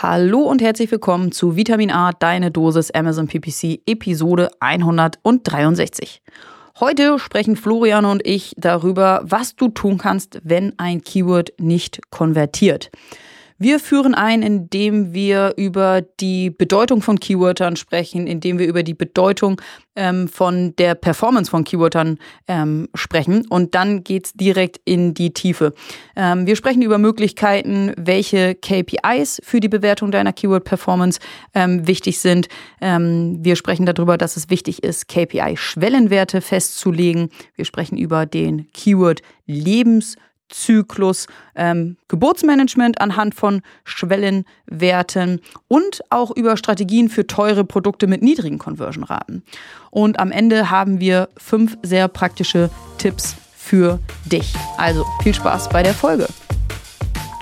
Hallo 0.00 0.42
und 0.42 0.62
herzlich 0.62 0.92
willkommen 0.92 1.32
zu 1.32 1.56
Vitamin 1.56 1.90
A, 1.90 2.12
deine 2.12 2.52
Dosis 2.52 2.92
Amazon 2.92 3.26
PPC, 3.26 3.80
Episode 3.84 4.48
163. 4.60 6.22
Heute 6.78 7.18
sprechen 7.18 7.56
Florian 7.56 8.04
und 8.04 8.24
ich 8.24 8.54
darüber, 8.56 9.22
was 9.24 9.56
du 9.56 9.66
tun 9.66 9.98
kannst, 9.98 10.38
wenn 10.44 10.72
ein 10.78 11.02
Keyword 11.02 11.52
nicht 11.58 12.00
konvertiert. 12.10 12.92
Wir 13.60 13.80
führen 13.80 14.14
ein, 14.14 14.42
indem 14.42 15.12
wir 15.12 15.54
über 15.56 16.00
die 16.00 16.50
Bedeutung 16.50 17.02
von 17.02 17.18
Keywörtern 17.18 17.74
sprechen, 17.74 18.28
indem 18.28 18.60
wir 18.60 18.68
über 18.68 18.84
die 18.84 18.94
Bedeutung 18.94 19.60
ähm, 19.96 20.28
von 20.28 20.76
der 20.76 20.94
Performance 20.94 21.50
von 21.50 21.64
Keywörtern 21.64 22.18
ähm, 22.46 22.88
sprechen. 22.94 23.48
Und 23.48 23.74
dann 23.74 24.04
geht's 24.04 24.32
direkt 24.32 24.80
in 24.84 25.12
die 25.12 25.32
Tiefe. 25.32 25.74
Ähm, 26.14 26.46
wir 26.46 26.54
sprechen 26.54 26.82
über 26.82 26.98
Möglichkeiten, 26.98 27.92
welche 27.96 28.54
KPIs 28.54 29.40
für 29.42 29.58
die 29.58 29.68
Bewertung 29.68 30.12
deiner 30.12 30.32
Keyword-Performance 30.32 31.18
ähm, 31.52 31.84
wichtig 31.88 32.20
sind. 32.20 32.46
Ähm, 32.80 33.38
wir 33.40 33.56
sprechen 33.56 33.86
darüber, 33.86 34.16
dass 34.18 34.36
es 34.36 34.50
wichtig 34.50 34.84
ist, 34.84 35.08
KPI-Schwellenwerte 35.08 36.42
festzulegen. 36.42 37.30
Wir 37.56 37.64
sprechen 37.64 37.98
über 37.98 38.24
den 38.24 38.70
Keyword-Lebens- 38.72 40.14
Zyklus, 40.48 41.26
ähm, 41.54 41.96
Geburtsmanagement 42.08 43.00
anhand 43.00 43.34
von 43.34 43.62
Schwellenwerten 43.84 45.40
und 45.68 46.00
auch 46.10 46.30
über 46.30 46.56
Strategien 46.56 47.08
für 47.08 47.26
teure 47.26 47.64
Produkte 47.64 48.06
mit 48.06 48.22
niedrigen 48.22 48.58
Conversion-Raten. 48.58 49.42
Und 49.90 50.18
am 50.18 50.32
Ende 50.32 50.70
haben 50.70 51.00
wir 51.00 51.28
fünf 51.36 51.76
sehr 51.82 52.08
praktische 52.08 52.70
Tipps 52.98 53.36
für 53.56 53.98
dich. 54.24 54.54
Also 54.76 55.04
viel 55.22 55.34
Spaß 55.34 55.68
bei 55.68 55.82
der 55.82 55.94
Folge. 55.94 56.26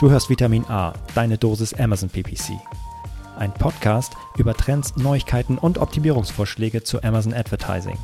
Du 0.00 0.10
hörst 0.10 0.28
Vitamin 0.28 0.64
A, 0.64 0.92
deine 1.14 1.38
Dosis 1.38 1.72
Amazon 1.72 2.10
PPC. 2.10 2.52
Ein 3.38 3.52
Podcast 3.52 4.14
über 4.36 4.54
Trends, 4.54 4.96
Neuigkeiten 4.96 5.58
und 5.58 5.78
Optimierungsvorschläge 5.78 6.82
zu 6.82 7.02
Amazon 7.02 7.34
Advertising. 7.34 7.98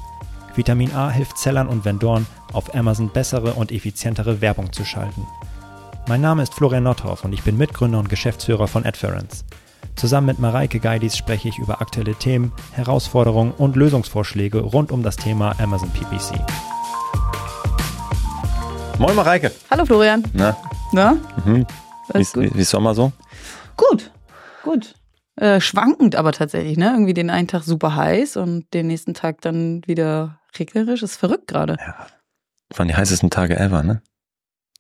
Vitamin 0.54 0.92
A 0.94 1.10
hilft 1.10 1.38
Sellern 1.38 1.66
und 1.68 1.84
Vendoren, 1.84 2.26
auf 2.52 2.74
Amazon 2.74 3.08
bessere 3.08 3.54
und 3.54 3.72
effizientere 3.72 4.40
Werbung 4.40 4.72
zu 4.72 4.84
schalten. 4.84 5.26
Mein 6.08 6.20
Name 6.20 6.42
ist 6.42 6.52
Florian 6.54 6.82
Nothoff 6.82 7.24
und 7.24 7.32
ich 7.32 7.42
bin 7.42 7.56
Mitgründer 7.56 7.98
und 7.98 8.08
Geschäftsführer 8.10 8.66
von 8.68 8.84
Adference. 8.84 9.44
Zusammen 9.96 10.26
mit 10.26 10.38
Mareike 10.38 10.78
Geidis 10.80 11.16
spreche 11.16 11.48
ich 11.48 11.58
über 11.58 11.80
aktuelle 11.80 12.14
Themen, 12.14 12.52
Herausforderungen 12.72 13.52
und 13.52 13.76
Lösungsvorschläge 13.76 14.60
rund 14.60 14.90
um 14.92 15.02
das 15.02 15.16
Thema 15.16 15.54
Amazon 15.58 15.90
PPC. 15.90 16.38
Moin 18.98 19.14
Mareike. 19.16 19.52
Hallo 19.70 19.84
Florian. 19.84 20.22
Na? 20.32 20.56
Na? 20.92 21.16
Mhm. 21.44 21.66
Wie, 22.08 22.14
Alles 22.14 22.32
gut? 22.32 22.42
wie, 22.44 22.54
wie 22.54 22.60
ist 22.60 22.70
Sommer 22.70 22.94
so? 22.94 23.12
Gut, 23.76 24.10
gut. 24.62 24.94
Äh, 25.36 25.60
schwankend 25.60 26.14
aber 26.14 26.32
tatsächlich, 26.32 26.76
ne? 26.76 26.90
Irgendwie 26.92 27.14
den 27.14 27.30
einen 27.30 27.48
Tag 27.48 27.62
super 27.62 27.96
heiß 27.96 28.36
und 28.36 28.72
den 28.74 28.86
nächsten 28.88 29.14
Tag 29.14 29.40
dann 29.40 29.82
wieder 29.86 30.38
regnerisch. 30.58 31.02
Ist 31.02 31.16
verrückt 31.16 31.48
gerade. 31.48 31.76
Ja. 31.80 32.06
Waren 32.76 32.88
die 32.88 32.94
heißesten 32.96 33.30
Tage 33.30 33.58
ever, 33.58 33.82
ne? 33.82 34.02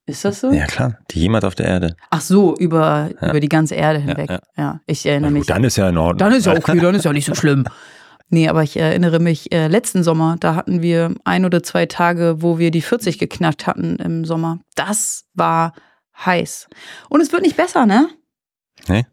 Ist 0.06 0.24
das 0.24 0.40
so? 0.40 0.50
Ja, 0.50 0.66
klar. 0.66 0.98
Die 1.12 1.20
jemand 1.20 1.44
auf 1.44 1.54
der 1.54 1.66
Erde. 1.66 1.96
Ach 2.10 2.20
so, 2.20 2.56
über, 2.56 3.10
Ja. 3.20 3.30
über 3.30 3.40
die 3.40 3.48
ganze 3.48 3.74
Erde 3.76 4.00
hinweg. 4.00 4.30
Ja, 4.30 4.40
ja. 4.56 4.80
ich 4.86 5.06
erinnere 5.06 5.30
Na 5.30 5.38
mich. 5.38 5.46
dann 5.46 5.62
ist 5.62 5.76
ja 5.76 5.88
in 5.88 5.96
Ordnung. 5.96 6.18
Dann 6.18 6.32
ist 6.36 6.46
ja 6.46 6.52
okay, 6.56 6.78
dann 6.80 6.94
ist 6.94 7.04
ja 7.04 7.12
nicht 7.12 7.26
so 7.26 7.34
schlimm. 7.34 7.64
Nee, 8.28 8.48
aber 8.48 8.62
ich 8.62 8.76
erinnere 8.78 9.20
mich, 9.20 9.52
äh, 9.52 9.68
letzten 9.68 10.02
Sommer, 10.02 10.36
da 10.40 10.54
hatten 10.54 10.80
wir 10.82 11.14
ein 11.24 11.44
oder 11.44 11.62
zwei 11.62 11.84
Tage, 11.86 12.36
wo 12.42 12.58
wir 12.58 12.70
die 12.70 12.80
40 12.82 13.18
geknackt 13.18 13.66
hatten 13.66 13.96
im 13.96 14.24
Sommer. 14.24 14.58
Das 14.74 15.26
war 15.34 15.74
heiß. 16.24 16.68
Und 17.10 17.20
es 17.20 17.30
wird 17.30 17.42
nicht 17.42 17.56
besser, 17.56 17.84
ne? 17.86 18.08
Nee? 18.88 19.04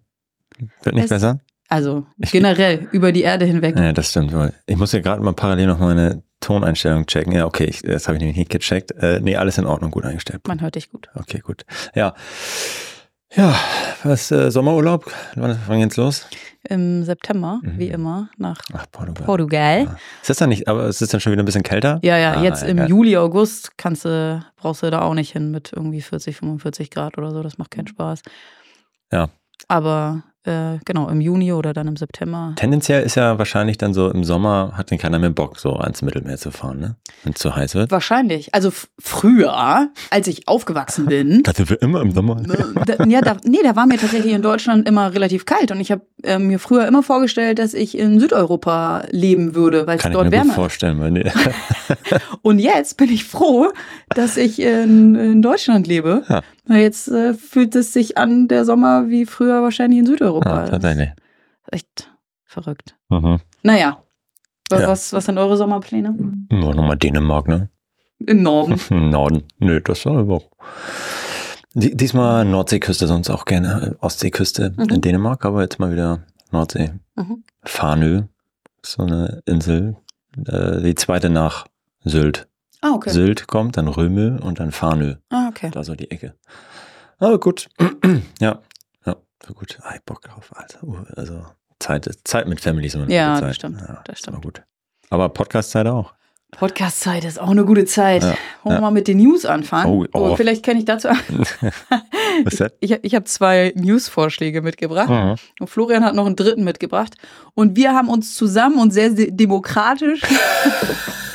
Wird 0.83 0.95
nicht 0.95 1.03
Es- 1.05 1.09
besser? 1.09 1.39
Also 1.69 2.05
generell 2.17 2.87
über 2.91 3.11
die 3.11 3.21
Erde 3.21 3.45
hinweg. 3.45 3.77
Ja, 3.77 3.93
das 3.93 4.09
stimmt 4.09 4.33
wohl. 4.33 4.53
Ich 4.65 4.75
muss 4.77 4.91
ja 4.91 4.99
gerade 4.99 5.21
mal 5.21 5.33
parallel 5.33 5.67
noch 5.67 5.79
meine 5.79 6.23
Toneinstellung 6.41 7.05
checken. 7.05 7.31
Ja, 7.33 7.45
okay, 7.45 7.65
ich, 7.65 7.81
das 7.83 8.07
habe 8.07 8.15
ich 8.17 8.21
nämlich 8.21 8.37
nicht 8.37 8.49
gecheckt. 8.51 8.91
Äh, 8.91 9.19
nee, 9.21 9.35
alles 9.35 9.57
in 9.57 9.65
Ordnung, 9.65 9.91
gut 9.91 10.05
eingestellt. 10.05 10.47
Man 10.47 10.61
hört 10.61 10.75
dich 10.75 10.89
gut. 10.89 11.07
Okay, 11.15 11.39
gut. 11.39 11.63
Ja. 11.95 12.13
Ja, 13.35 13.53
was, 14.03 14.31
äh, 14.31 14.49
Sommerurlaub? 14.49 15.05
Wann, 15.35 15.55
wann 15.67 15.79
geht's 15.79 15.97
los? 15.97 16.25
Im 16.67 17.03
September, 17.03 17.59
Mhm. 17.61 17.77
wie 17.77 17.89
immer, 17.89 18.29
nach 18.37 18.57
Ach, 18.73 18.85
Portugal. 18.91 19.25
Portugal. 19.25 19.83
Ja. 19.83 19.97
Ist 20.21 20.29
das 20.31 20.37
dann 20.37 20.49
nicht, 20.49 20.67
aber 20.67 20.85
es 20.85 20.99
ist 21.01 21.13
dann 21.13 21.19
schon 21.21 21.31
wieder 21.33 21.43
ein 21.43 21.45
bisschen 21.45 21.61
kälter? 21.61 21.99
Ja, 22.01 22.17
ja, 22.17 22.33
Ah, 22.33 22.43
jetzt 22.43 22.63
im 22.63 22.77
geil. 22.77 22.89
Juli, 22.89 23.15
August 23.17 23.77
kannst 23.77 24.03
du, 24.05 24.43
brauchst 24.55 24.81
du 24.81 24.89
da 24.89 25.01
auch 25.01 25.13
nicht 25.13 25.31
hin 25.31 25.51
mit 25.51 25.71
irgendwie 25.75 26.01
40, 26.01 26.37
45 26.37 26.89
Grad 26.89 27.19
oder 27.19 27.29
so. 27.31 27.43
Das 27.43 27.59
macht 27.59 27.69
keinen 27.69 27.87
Spaß. 27.87 28.21
Ja. 29.11 29.29
Aber 29.67 30.23
äh, 30.49 30.79
genau, 30.85 31.07
im 31.09 31.21
Juni 31.21 31.53
oder 31.53 31.73
dann 31.73 31.87
im 31.87 31.95
September. 31.95 32.53
Tendenziell 32.55 33.03
ist 33.03 33.15
ja 33.15 33.37
wahrscheinlich 33.37 33.77
dann 33.77 33.93
so 33.93 34.09
im 34.09 34.23
Sommer 34.23 34.73
hat 34.75 34.91
dann 34.91 34.97
keiner 34.97 35.19
mehr 35.19 35.29
Bock, 35.29 35.59
so 35.59 35.75
ans 35.75 36.01
Mittelmeer 36.01 36.37
zu 36.37 36.51
fahren, 36.51 36.79
ne? 36.79 36.95
Wenn 37.23 37.33
es 37.33 37.39
zu 37.39 37.55
heiß 37.55 37.75
wird. 37.75 37.91
Wahrscheinlich. 37.91 38.53
Also 38.53 38.71
früher, 38.99 39.89
als 40.09 40.27
ich 40.27 40.47
aufgewachsen 40.47 41.05
bin, 41.05 41.43
sind 41.55 41.69
wir 41.69 41.81
immer 41.81 42.01
im 42.01 42.11
Sommer. 42.11 42.41
da, 42.85 43.05
ja, 43.05 43.21
da, 43.21 43.37
nee, 43.45 43.59
da 43.63 43.75
war 43.75 43.85
mir 43.85 43.97
tatsächlich 43.97 44.33
in 44.33 44.41
Deutschland 44.41 44.87
immer 44.87 45.13
relativ 45.13 45.45
kalt 45.45 45.71
und 45.71 45.79
ich 45.79 45.91
habe 45.91 46.01
äh, 46.23 46.39
mir 46.39 46.59
früher 46.59 46.87
immer 46.87 47.03
vorgestellt, 47.03 47.59
dass 47.59 47.73
ich 47.73 47.97
in 47.97 48.19
Südeuropa 48.19 49.03
leben 49.11 49.55
würde, 49.55 49.87
weil 49.87 49.97
es 49.97 50.03
Kann 50.03 50.11
ich 50.11 50.15
dort 50.15 50.25
mir 50.25 50.29
gut 50.31 50.37
wärmer 50.37 50.49
ist. 50.51 50.55
vorstellen, 50.55 50.99
weil 50.99 51.11
nee. 51.11 51.31
Und 52.41 52.59
jetzt 52.59 52.97
bin 52.97 53.09
ich 53.11 53.25
froh, 53.25 53.67
dass 54.09 54.37
ich 54.37 54.61
in, 54.61 55.15
in 55.15 55.41
Deutschland 55.41 55.87
lebe. 55.87 56.23
Ja. 56.29 56.41
Weil 56.65 56.81
jetzt 56.81 57.07
äh, 57.09 57.33
fühlt 57.33 57.75
es 57.75 57.93
sich 57.93 58.17
an, 58.17 58.47
der 58.47 58.65
Sommer 58.65 59.09
wie 59.09 59.25
früher 59.25 59.61
wahrscheinlich 59.61 59.99
in 59.99 60.05
Südeuropa. 60.05 60.65
ja, 60.65 60.67
tatsächlich. 60.69 61.09
Echt 61.71 62.11
verrückt. 62.45 62.95
Mhm. 63.09 63.39
Naja. 63.63 64.03
Ja. 64.71 64.87
Was, 64.87 65.13
was 65.13 65.25
sind 65.25 65.37
eure 65.37 65.57
Sommerpläne? 65.57 66.15
Nur 66.51 66.75
nochmal 66.75 66.97
Dänemark, 66.97 67.47
ne? 67.47 67.69
Im 68.25 68.43
Norden. 68.43 68.79
Im 68.89 69.09
Norden. 69.09 69.43
Nö, 69.57 69.81
das 69.81 70.05
war 70.05 70.17
aber 70.17 70.35
auch. 70.35 70.49
Die- 71.73 71.95
Diesmal 71.95 72.45
Nordseeküste, 72.45 73.07
sonst 73.07 73.29
auch 73.29 73.45
gerne 73.45 73.95
äh, 73.99 74.03
Ostseeküste 74.03 74.73
Mhm. 74.75 74.89
in 74.89 75.01
Dänemark, 75.01 75.45
aber 75.45 75.61
jetzt 75.61 75.79
mal 75.79 75.91
wieder 75.91 76.23
Nordsee. 76.51 76.93
Mhm. 77.15 77.43
Farnö, 77.63 78.23
so 78.83 79.03
eine 79.03 79.41
Insel, 79.45 79.95
äh, 80.47 80.81
die 80.81 80.95
zweite 80.95 81.29
nach 81.29 81.65
Sylt. 82.03 82.47
Ah, 82.81 82.91
okay. 82.93 83.09
Sylt 83.11 83.47
kommt, 83.47 83.77
dann 83.77 83.87
Römel 83.87 84.39
und 84.39 84.59
dann 84.59 84.71
Farnö. 84.71 85.15
Ah, 85.29 85.47
okay. 85.49 85.69
Da 85.71 85.83
so 85.83 85.95
die 85.95 86.09
Ecke. 86.11 86.33
Aber 87.19 87.39
gut. 87.39 87.67
ja. 88.39 88.59
Ja, 89.05 89.15
so 89.45 89.53
gut. 89.53 89.77
Ah, 89.83 89.93
ich 89.95 90.01
Bock 90.03 90.21
drauf, 90.21 90.51
Alter. 90.55 90.83
Uh, 90.83 90.97
Also 91.15 91.45
Zeit, 91.79 92.07
ist- 92.07 92.27
Zeit 92.27 92.47
mit 92.47 92.61
Family 92.61 92.87
ist 92.87 92.95
immer 92.95 93.03
eine 93.03 93.13
Ja, 93.13 93.29
gute 93.35 93.41
das 93.41 93.47
Zeit. 93.49 93.55
stimmt, 93.57 93.81
Ja, 93.81 94.01
das 94.05 94.13
ist 94.15 94.19
stimmt. 94.19 94.41
gut. 94.41 94.63
Aber 95.09 95.29
Podcast-Zeit 95.29 95.87
auch. 95.87 96.13
Podcast-Zeit 96.51 97.25
ist 97.25 97.39
auch 97.39 97.49
eine 97.51 97.63
gute 97.63 97.85
Zeit. 97.85 98.23
Ja, 98.23 98.29
Wollen 98.29 98.37
wir 98.63 98.73
ja. 98.73 98.81
mal 98.81 98.91
mit 98.91 99.07
den 99.07 99.17
News 99.17 99.45
anfangen? 99.45 99.91
Oh, 99.91 100.05
oh. 100.13 100.35
vielleicht 100.35 100.65
kann 100.65 100.77
ich 100.77 100.85
dazu. 100.85 101.07
Was 102.43 102.53
ist 102.53 102.59
das? 102.59 102.71
Ich, 102.79 102.91
ich 103.01 103.15
habe 103.15 103.25
zwei 103.25 103.71
News-Vorschläge 103.75 104.61
mitgebracht. 104.61 105.09
Mhm. 105.09 105.35
Und 105.59 105.67
Florian 105.69 106.03
hat 106.03 106.15
noch 106.15 106.25
einen 106.25 106.35
dritten 106.35 106.63
mitgebracht. 106.63 107.15
Und 107.53 107.75
wir 107.77 107.93
haben 107.93 108.09
uns 108.09 108.35
zusammen 108.35 108.79
und 108.79 108.91
sehr 108.91 109.11
de- 109.11 109.31
demokratisch 109.31 110.21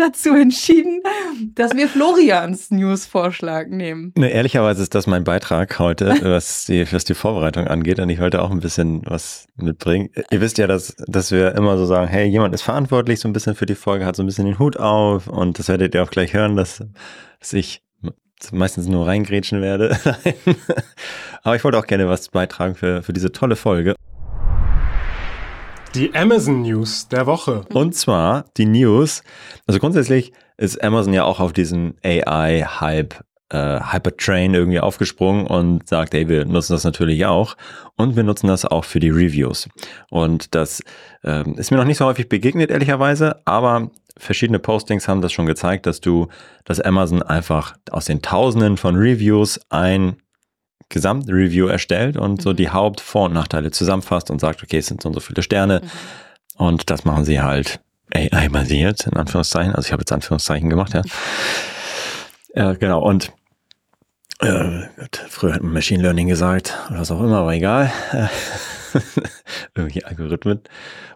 dazu 0.00 0.34
entschieden, 0.34 1.02
dass 1.54 1.74
wir 1.76 1.88
Florians 1.88 2.70
News-Vorschlag 2.70 3.68
nehmen. 3.68 4.12
Ne, 4.16 4.30
ehrlicherweise 4.30 4.82
ist 4.82 4.94
das 4.94 5.06
mein 5.06 5.24
Beitrag 5.24 5.78
heute, 5.78 6.16
was 6.22 6.64
die, 6.64 6.90
was 6.92 7.04
die 7.04 7.14
Vorbereitung 7.14 7.66
angeht. 7.66 8.00
Und 8.00 8.08
ich 8.08 8.20
wollte 8.20 8.42
auch 8.42 8.50
ein 8.50 8.60
bisschen 8.60 9.02
was 9.04 9.46
mitbringen. 9.56 10.10
Ihr 10.30 10.40
wisst 10.40 10.58
ja, 10.58 10.66
dass, 10.66 10.96
dass 11.06 11.30
wir 11.30 11.54
immer 11.54 11.76
so 11.78 11.86
sagen, 11.86 12.08
hey, 12.08 12.26
jemand 12.26 12.54
ist 12.54 12.62
verantwortlich 12.62 13.20
so 13.20 13.28
ein 13.28 13.32
bisschen 13.32 13.54
für 13.54 13.66
die 13.66 13.74
Folge, 13.74 14.06
hat 14.06 14.16
so 14.16 14.22
ein 14.22 14.26
bisschen 14.26 14.46
den 14.46 14.58
Hut 14.58 14.76
auf. 14.76 15.26
Und 15.26 15.58
das 15.58 15.68
werdet 15.68 15.94
ihr 15.94 16.02
auch 16.02 16.10
gleich 16.10 16.32
hören, 16.32 16.56
dass, 16.56 16.82
dass 17.38 17.52
ich 17.52 17.82
meistens 18.52 18.86
nur 18.86 19.06
reingrätschen 19.06 19.60
werde. 19.60 19.96
Aber 21.42 21.56
ich 21.56 21.64
wollte 21.64 21.78
auch 21.78 21.86
gerne 21.86 22.08
was 22.08 22.28
beitragen 22.28 22.74
für, 22.74 23.02
für 23.02 23.12
diese 23.12 23.32
tolle 23.32 23.56
Folge. 23.56 23.94
Die 25.94 26.14
Amazon 26.14 26.62
News 26.62 27.08
der 27.08 27.26
Woche. 27.26 27.62
Und 27.72 27.96
zwar 27.96 28.44
die 28.56 28.66
News. 28.66 29.24
Also 29.66 29.80
grundsätzlich 29.80 30.32
ist 30.56 30.82
Amazon 30.84 31.12
ja 31.12 31.24
auch 31.24 31.40
auf 31.40 31.52
diesen 31.52 31.96
AI-Hype, 32.04 33.14
äh, 33.48 33.80
Hypertrain 33.80 34.54
irgendwie 34.54 34.78
aufgesprungen 34.78 35.48
und 35.48 35.88
sagt, 35.88 36.14
ey, 36.14 36.28
wir 36.28 36.44
nutzen 36.44 36.74
das 36.74 36.84
natürlich 36.84 37.26
auch. 37.26 37.56
Und 37.96 38.14
wir 38.14 38.22
nutzen 38.22 38.46
das 38.46 38.64
auch 38.64 38.84
für 38.84 39.00
die 39.00 39.10
Reviews. 39.10 39.68
Und 40.10 40.54
das 40.54 40.80
ähm, 41.24 41.54
ist 41.56 41.72
mir 41.72 41.76
noch 41.78 41.84
nicht 41.84 41.98
so 41.98 42.04
häufig 42.04 42.28
begegnet, 42.28 42.70
ehrlicherweise, 42.70 43.44
aber 43.44 43.90
verschiedene 44.16 44.60
Postings 44.60 45.08
haben 45.08 45.22
das 45.22 45.32
schon 45.32 45.46
gezeigt, 45.46 45.86
dass 45.86 46.00
du, 46.00 46.28
dass 46.64 46.80
Amazon 46.80 47.22
einfach 47.22 47.74
aus 47.90 48.04
den 48.04 48.22
Tausenden 48.22 48.76
von 48.76 48.94
Reviews 48.94 49.58
ein 49.70 50.18
Gesamtreview 50.90 51.66
erstellt 51.66 52.16
und 52.18 52.42
so 52.42 52.52
die 52.52 52.68
Haupt-, 52.70 53.00
Vor- 53.00 53.26
und 53.26 53.32
Nachteile 53.32 53.70
zusammenfasst 53.70 54.30
und 54.30 54.40
sagt, 54.40 54.62
okay, 54.62 54.78
es 54.78 54.86
sind 54.86 55.02
so 55.02 55.08
und 55.08 55.14
so 55.14 55.20
viele 55.20 55.42
Sterne. 55.42 55.80
Und 56.56 56.90
das 56.90 57.04
machen 57.06 57.24
sie 57.24 57.40
halt 57.40 57.80
AI-basiert, 58.12 59.06
in 59.06 59.14
Anführungszeichen. 59.16 59.74
Also 59.74 59.86
ich 59.86 59.92
habe 59.92 60.02
jetzt 60.02 60.12
Anführungszeichen 60.12 60.68
gemacht, 60.68 60.92
ja. 60.92 61.02
Ja, 62.54 62.72
genau. 62.74 63.00
Und 63.00 63.32
Äh, 64.40 64.86
Gott, 64.98 65.24
früher 65.28 65.54
hat 65.54 65.62
man 65.62 65.72
Machine 65.72 66.02
Learning 66.02 66.26
gesagt 66.26 66.76
oder 66.90 67.00
was 67.00 67.10
auch 67.10 67.20
immer, 67.20 67.38
aber 67.38 67.54
egal. 67.54 67.92
Irgendwie 69.74 70.04
Algorithmen. 70.04 70.60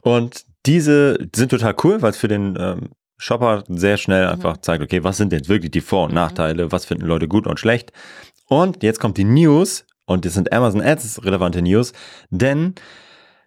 Und 0.02 0.44
diese 0.66 1.18
sind 1.34 1.50
total 1.50 1.74
cool, 1.82 2.02
weil 2.02 2.10
es 2.10 2.16
für 2.16 2.28
den 2.28 2.56
ähm, 2.58 2.90
Shopper 3.16 3.64
sehr 3.68 3.96
schnell 3.96 4.26
einfach 4.26 4.58
zeigt, 4.58 4.82
okay, 4.82 5.02
was 5.04 5.16
sind 5.16 5.32
jetzt 5.32 5.48
wirklich 5.48 5.70
die 5.70 5.80
Vor- 5.80 6.04
und 6.04 6.10
Mhm. 6.10 6.16
Nachteile, 6.16 6.70
was 6.72 6.84
finden 6.84 7.06
Leute 7.06 7.28
gut 7.28 7.46
und 7.46 7.58
schlecht. 7.58 7.92
Und 8.48 8.82
jetzt 8.82 9.00
kommt 9.00 9.18
die 9.18 9.24
News. 9.24 9.84
Und 10.06 10.24
das 10.24 10.34
sind 10.34 10.52
Amazon 10.52 10.82
Ads 10.82 11.24
relevante 11.24 11.62
News, 11.62 11.92
denn 12.30 12.74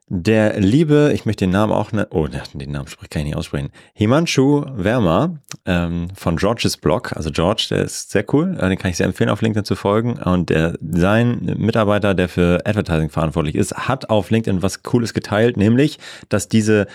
der 0.09 0.57
liebe, 0.59 1.11
ich 1.13 1.25
möchte 1.25 1.43
den 1.45 1.51
Namen 1.51 1.73
auch, 1.73 1.91
ne, 1.91 2.07
oh, 2.11 2.27
den 2.27 2.71
Namen 2.71 2.87
kann 3.09 3.19
ich 3.21 3.25
nicht 3.25 3.35
aussprechen, 3.35 3.71
Himanshu 3.93 4.63
Verma 4.77 5.37
ähm, 5.65 6.07
von 6.15 6.37
Georges 6.37 6.77
Blog, 6.77 7.11
also 7.13 7.29
George, 7.29 7.67
der 7.71 7.83
ist 7.83 8.11
sehr 8.11 8.23
cool, 8.33 8.57
äh, 8.57 8.69
den 8.69 8.77
kann 8.77 8.89
ich 8.89 8.97
sehr 8.97 9.05
empfehlen, 9.05 9.29
auf 9.29 9.41
LinkedIn 9.41 9.65
zu 9.65 9.75
folgen. 9.75 10.13
Und 10.13 10.49
der, 10.49 10.77
sein 10.79 11.41
Mitarbeiter, 11.57 12.15
der 12.15 12.29
für 12.29 12.61
Advertising 12.65 13.09
verantwortlich 13.09 13.55
ist, 13.55 13.73
hat 13.73 14.09
auf 14.09 14.29
LinkedIn 14.29 14.63
was 14.63 14.81
Cooles 14.81 15.13
geteilt, 15.13 15.57
nämlich, 15.57 15.99
dass 16.29 16.47
diese 16.47 16.87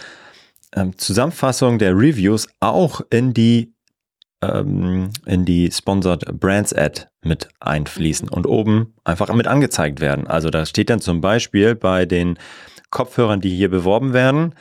ähm, 0.74 0.96
Zusammenfassung 0.96 1.78
der 1.78 1.92
Reviews 1.92 2.48
auch 2.60 3.02
in 3.10 3.34
die 3.34 3.74
ähm, 4.42 5.10
in 5.24 5.44
die 5.44 5.70
Sponsored 5.70 6.38
Brands 6.38 6.74
Ad 6.74 7.06
mit 7.22 7.48
einfließen 7.60 8.28
und 8.28 8.46
oben 8.46 8.94
einfach 9.04 9.32
mit 9.32 9.46
angezeigt 9.46 10.00
werden. 10.00 10.26
Also 10.26 10.50
da 10.50 10.66
steht 10.66 10.90
dann 10.90 11.00
zum 11.00 11.20
Beispiel 11.20 11.74
bei 11.74 12.04
den 12.04 12.38
Kopfhörern, 12.90 13.40
die 13.40 13.54
hier 13.54 13.70
beworben 13.70 14.12
werden, 14.12 14.54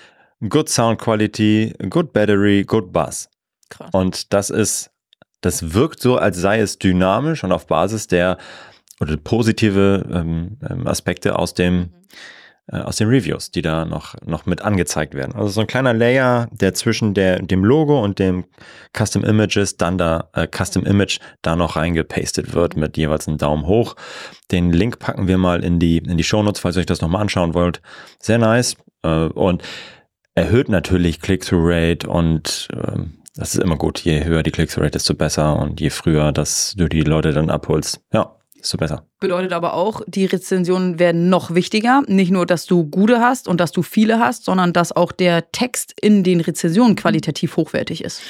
Good 0.48 0.69
Sound 0.69 1.00
Quality, 1.00 1.74
Good 1.89 2.13
Battery, 2.13 2.63
Good 2.63 2.94
Buzz. 2.94 3.30
Krass. 3.69 3.89
Und 3.92 4.33
das 4.33 4.50
ist, 4.50 4.92
das 5.42 5.74
wirkt 5.74 6.01
so, 6.01 6.18
als 6.18 6.38
sei 6.38 6.60
es 6.60 6.80
dynamisch 6.80 7.44
und 7.44 7.51
auf 7.51 7.68
Basis 7.68 8.07
der 8.07 8.38
oder 9.00 9.18
positive 9.18 10.06
ähm, 10.12 10.57
ähm, 10.69 10.88
Aspekte 10.88 11.38
aus 11.38 11.54
dem 11.54 11.84
äh, 11.84 12.41
aus 12.68 12.98
den 12.98 13.10
Reviews, 13.10 13.52
die 13.52 13.62
da 13.62 13.86
noch, 13.86 14.16
noch 14.25 14.46
mit 14.46 14.62
angezeigt 14.62 15.13
werden. 15.13 15.36
Also 15.36 15.50
so 15.50 15.62
ein 15.62 15.68
kleiner 15.68 15.94
Layer, 15.94 16.48
der 16.52 16.74
zwischen 16.74 17.13
der, 17.13 17.42
dem 17.42 17.66
Logo 17.66 18.02
und 18.02 18.19
dem 18.19 18.46
Custom 18.98 19.24
Images 19.24 19.78
dann 19.78 19.98
da, 19.98 20.30
äh, 20.34 20.48
Custom 20.48 20.86
Image 20.86 21.19
da 21.42 21.56
noch 21.56 21.75
reingepastet 21.75 22.54
wird 22.54 22.78
mit 22.78 22.98
jeweils 22.98 23.28
einem 23.28 23.38
Daumen 23.38 23.66
hoch. 23.66 23.96
Den 24.52 24.72
Link 24.72 25.00
packen 25.00 25.28
wir 25.28 25.38
mal 25.38 25.63
in 25.63 25.80
die, 25.80 25.98
in 25.98 26.18
die 26.18 26.24
Shownotes, 26.24 26.62
falls 26.62 26.78
ihr 26.78 26.81
euch 26.81 26.86
das 26.86 27.02
nochmal 27.02 27.22
anschauen 27.22 27.54
wollt. 27.54 27.81
Sehr 28.19 28.38
nice. 28.38 28.78
Äh, 29.04 29.25
und 29.25 29.63
erhöht 30.36 30.69
natürlich 30.69 31.19
Click-Through-Rate 31.19 32.08
und 32.10 32.69
ähm, 32.74 33.18
das 33.36 33.56
ist 33.56 33.63
immer 33.63 33.78
gut. 33.78 34.00
Je 34.00 34.24
höher 34.24 34.44
die 34.44 34.52
Click-Through-Rate, 34.52 34.92
desto 34.92 35.13
besser 35.13 35.58
und 35.58 35.81
je 35.81 35.90
früher, 35.90 36.31
dass 36.31 36.74
du 36.78 36.88
die 36.88 37.02
Leute 37.02 37.34
dann 37.34 37.50
abholst, 37.50 38.02
ja, 38.13 38.36
desto 38.62 38.78
besser. 38.78 39.06
Bedeutet 39.19 39.54
aber 39.54 39.74
auch, 39.74 40.02
die 40.08 40.25
Rezensionen 40.25 41.00
werden 41.00 41.30
noch 41.30 41.54
wichtiger. 41.54 42.04
Nicht 42.08 42.31
nur, 42.31 42.46
dass 42.46 42.66
du 42.66 42.86
gute 42.86 43.19
hast 43.19 43.48
und 43.48 43.60
dass 43.60 43.72
du 43.72 43.81
viele 43.81 44.19
hast, 44.19 44.46
sondern 44.46 44.74
dass 44.74 44.96
auch 44.96 45.12
der 45.12 45.52
Text 45.52 45.94
in 46.00 46.24
den 46.24 46.42
Rezensionen 46.42 46.96
qualitativ 46.96 47.58
hochwertig 47.58 48.04
ist. 48.04 48.22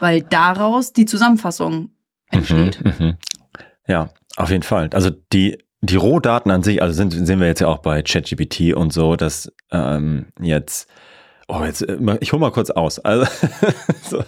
Weil 0.00 0.22
daraus 0.22 0.92
die 0.92 1.06
Zusammenfassung 1.06 1.90
entsteht. 2.30 2.84
Mhm, 2.84 3.06
mhm. 3.06 3.16
Ja, 3.86 4.10
auf 4.36 4.50
jeden 4.50 4.62
Fall. 4.62 4.90
Also 4.92 5.10
die, 5.32 5.58
die 5.80 5.96
Rohdaten 5.96 6.50
an 6.50 6.62
sich, 6.62 6.82
also 6.82 6.94
sind, 6.94 7.12
sehen 7.12 7.40
wir 7.40 7.46
jetzt 7.46 7.60
ja 7.60 7.68
auch 7.68 7.78
bei 7.78 8.02
ChatGPT 8.02 8.74
und 8.74 8.92
so, 8.92 9.16
dass 9.16 9.52
ähm, 9.70 10.26
jetzt, 10.40 10.88
oh, 11.48 11.62
jetzt, 11.64 11.82
äh, 11.82 11.98
ich 12.20 12.32
hol 12.32 12.40
mal 12.40 12.52
kurz 12.52 12.70
aus. 12.70 12.98
Also, 12.98 13.26
so, 14.02 14.24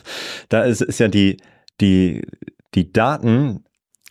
da 0.48 0.62
ist, 0.62 0.82
ist 0.82 1.00
ja 1.00 1.08
die, 1.08 1.38
die, 1.80 2.22
die 2.74 2.92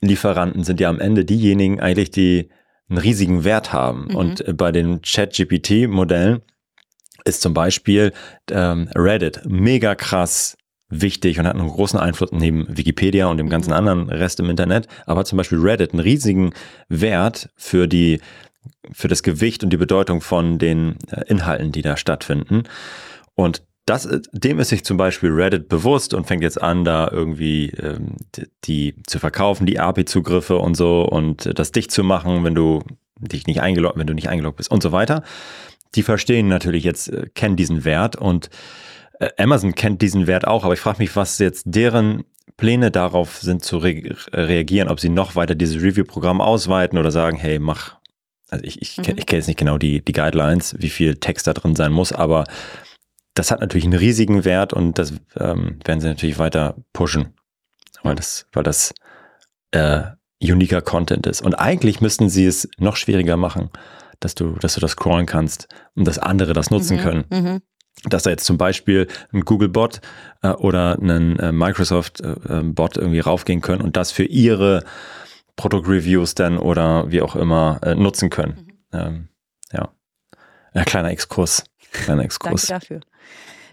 Datenlieferanten 0.06 0.63
sind 0.63 0.80
ja 0.80 0.90
am 0.90 1.00
Ende 1.00 1.25
diejenigen 1.25 1.80
eigentlich, 1.80 2.12
die 2.12 2.50
einen 2.90 3.00
riesigen 3.00 3.44
Wert 3.44 3.74
haben. 3.74 4.06
Mhm. 4.10 4.16
Und 4.16 4.48
äh, 4.48 4.54
bei 4.54 4.72
den 4.72 5.02
ChatGPT-Modellen 5.02 6.42
ist 7.25 7.42
zum 7.42 7.54
Beispiel 7.54 8.13
ähm, 8.52 8.90
Reddit 8.96 9.42
mega 9.46 9.96
krass 9.96 10.57
wichtig 10.90 11.40
und 11.40 11.48
hat 11.48 11.56
einen 11.56 11.68
großen 11.68 12.00
Einfluss 12.00 12.31
neben 12.31 12.66
Wikipedia 12.78 13.25
und 13.25 13.38
dem 13.38 13.50
ganzen 13.50 13.74
anderen 13.74 14.10
Rest 14.10 14.40
im 14.40 14.52
Internet, 14.52 14.88
aber 15.07 15.25
zum 15.25 15.38
Beispiel 15.38 15.57
Reddit 15.57 15.94
einen 15.94 16.00
riesigen 16.00 16.54
Wert 16.88 17.50
für 17.56 17.88
die 17.88 18.22
für 18.92 19.08
das 19.08 19.24
Gewicht 19.24 19.63
und 19.63 19.72
die 19.72 19.78
Bedeutung 19.78 20.22
von 20.22 20.58
den 20.58 20.98
äh, 21.12 21.24
Inhalten, 21.28 21.72
die 21.72 21.81
da 21.81 21.98
stattfinden. 21.98 22.63
Und 23.36 23.63
das, 23.86 24.06
äh, 24.06 24.22
dem 24.32 24.60
ist 24.60 24.70
sich 24.70 24.84
zum 24.84 24.98
Beispiel 24.98 25.32
Reddit 25.32 25.70
bewusst 25.70 26.14
und 26.14 26.26
fängt 26.28 26.44
jetzt 26.44 26.62
an, 26.62 26.84
da 26.84 27.10
irgendwie 27.12 27.70
ähm, 27.72 28.16
die, 28.64 28.96
zu 29.06 29.20
verkaufen, 29.20 29.66
die 29.66 29.80
API-Zugriffe 29.80 30.58
und 30.58 30.76
so 30.76 31.04
und 31.04 31.46
äh, 31.46 31.54
das 31.54 31.72
dicht 31.72 31.92
zu 31.92 32.04
machen, 32.04 32.44
wenn 32.44 32.56
du 32.56 32.84
dich 33.20 33.48
nicht 33.48 33.62
eingeloggt, 33.62 33.98
wenn 33.98 34.08
du 34.08 34.14
nicht 34.14 34.30
eingeloggt 34.30 34.58
bist 34.58 34.72
und 34.72 34.84
so 34.84 34.92
weiter. 34.92 35.24
Die 35.96 36.04
verstehen 36.04 36.48
natürlich 36.48 36.84
jetzt, 36.84 37.10
äh, 37.10 37.28
kennen 37.34 37.56
diesen 37.56 37.86
Wert 37.86 38.16
und 38.16 38.50
äh, 39.20 39.30
Amazon 39.38 39.76
kennt 39.76 40.02
diesen 40.02 40.28
Wert 40.28 40.48
auch, 40.48 40.64
aber 40.66 40.74
ich 40.74 40.80
frage 40.80 40.98
mich, 41.00 41.16
was 41.16 41.38
jetzt 41.40 41.64
deren 41.68 42.26
Pläne 42.58 42.90
darauf 42.90 43.38
sind 43.38 43.64
zu 43.64 43.78
re 43.78 44.16
reagieren, 44.32 44.90
ob 44.90 45.00
sie 45.00 45.10
noch 45.10 45.36
weiter 45.36 45.56
dieses 45.56 45.82
Review-Programm 45.82 46.42
ausweiten 46.42 46.98
oder 46.98 47.12
sagen, 47.12 47.38
hey, 47.38 47.60
mach, 47.60 47.98
also 48.50 48.64
ich, 48.64 48.82
ich, 48.82 48.98
Mhm. 48.98 49.04
ich 49.18 49.26
kenne 49.26 49.40
jetzt 49.40 49.48
nicht 49.48 49.60
genau 49.60 49.78
die, 49.78 50.04
die 50.04 50.14
Guidelines, 50.14 50.76
wie 50.80 50.90
viel 50.90 51.16
Text 51.16 51.48
da 51.48 51.54
drin 51.54 51.76
sein 51.76 51.92
muss, 51.92 52.12
aber 52.12 52.46
das 53.36 53.52
hat 53.52 53.62
natürlich 53.62 53.86
einen 53.86 53.94
riesigen 54.00 54.44
Wert 54.46 54.74
und 54.74 54.98
das 54.98 55.14
ähm, 55.38 55.80
werden 55.86 56.02
sie 56.02 56.08
natürlich 56.08 56.40
weiter 56.40 56.76
pushen, 56.94 57.34
weil 58.02 58.16
das, 58.16 58.48
weil 58.54 58.64
das 58.64 58.94
äh, 59.72 60.02
uniker 60.42 60.82
Content 60.82 61.28
ist. 61.28 61.42
Und 61.42 61.54
eigentlich 61.56 62.02
müssten 62.02 62.30
sie 62.30 62.46
es 62.46 62.68
noch 62.78 62.96
schwieriger 62.96 63.38
machen, 63.38 63.70
dass 64.20 64.36
du, 64.36 64.54
dass 64.54 64.76
du 64.76 64.80
das 64.80 64.92
scrollen 64.92 65.26
kannst 65.26 65.68
und 65.96 66.06
dass 66.08 66.18
andere 66.18 66.54
das 66.54 66.72
nutzen 66.72 66.98
Mhm, 66.98 67.02
können 67.02 67.26
Mhm. 67.30 67.62
dass 68.06 68.24
da 68.24 68.30
jetzt 68.30 68.46
zum 68.46 68.58
Beispiel 68.58 69.08
ein 69.34 69.42
Google-Bot 69.42 70.02
äh, 70.42 70.50
oder 70.50 70.98
ein 70.98 71.38
äh, 71.40 71.52
Microsoft-Bot 71.52 72.98
irgendwie 72.98 73.20
raufgehen 73.20 73.62
können 73.62 73.82
und 73.82 73.98
das 73.98 74.12
für 74.12 74.24
ihre 74.24 74.84
Produktreviews 75.58 76.36
dann 76.36 76.58
oder 76.58 77.12
wie 77.12 77.22
auch 77.22 77.36
immer 77.36 77.80
äh, 77.84 77.96
nutzen 77.96 78.30
können. 78.30 78.72
Ähm, 78.94 79.30
ja. 79.72 79.90
ja, 80.74 80.84
kleiner 80.84 81.10
Exkurs. 81.10 81.64
Danke 82.08 82.24
Exkurs. 82.24 82.68
dafür. 82.68 83.02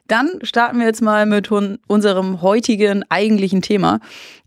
Dann 0.08 0.40
starten 0.42 0.78
wir 0.78 0.86
jetzt 0.86 1.00
mal 1.00 1.26
mit 1.26 1.50
unserem 1.50 2.42
heutigen 2.42 3.04
eigentlichen 3.08 3.62
Thema. 3.62 4.00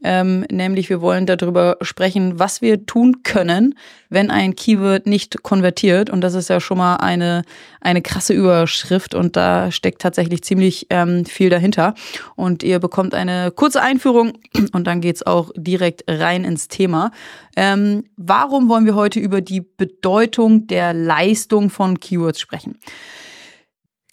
Ähm, 0.03 0.45
nämlich 0.51 0.89
wir 0.89 1.01
wollen 1.01 1.25
darüber 1.25 1.77
sprechen, 1.81 2.37
was 2.37 2.61
wir 2.61 2.85
tun 2.85 3.23
können, 3.23 3.73
wenn 4.09 4.29
ein 4.29 4.55
Keyword 4.55 5.07
nicht 5.07 5.41
konvertiert. 5.43 6.09
Und 6.11 6.21
das 6.21 6.35
ist 6.35 6.49
ja 6.49 6.59
schon 6.59 6.77
mal 6.77 6.97
eine, 6.97 7.43
eine 7.79 8.01
krasse 8.01 8.33
Überschrift 8.33 9.15
und 9.15 9.37
da 9.37 9.71
steckt 9.71 10.01
tatsächlich 10.01 10.43
ziemlich 10.43 10.87
ähm, 10.89 11.25
viel 11.25 11.49
dahinter. 11.49 11.95
Und 12.35 12.61
ihr 12.61 12.79
bekommt 12.79 13.15
eine 13.15 13.49
kurze 13.49 13.81
Einführung 13.81 14.33
und 14.73 14.85
dann 14.85 15.01
geht's 15.01 15.25
auch 15.25 15.51
direkt 15.55 16.03
rein 16.07 16.43
ins 16.43 16.67
Thema. 16.67 17.11
Ähm, 17.55 18.03
warum 18.17 18.67
wollen 18.69 18.85
wir 18.85 18.93
heute 18.95 19.19
über 19.19 19.41
die 19.41 19.61
Bedeutung 19.61 20.67
der 20.67 20.93
Leistung 20.93 21.69
von 21.69 21.99
Keywords 21.99 22.39
sprechen? 22.41 22.77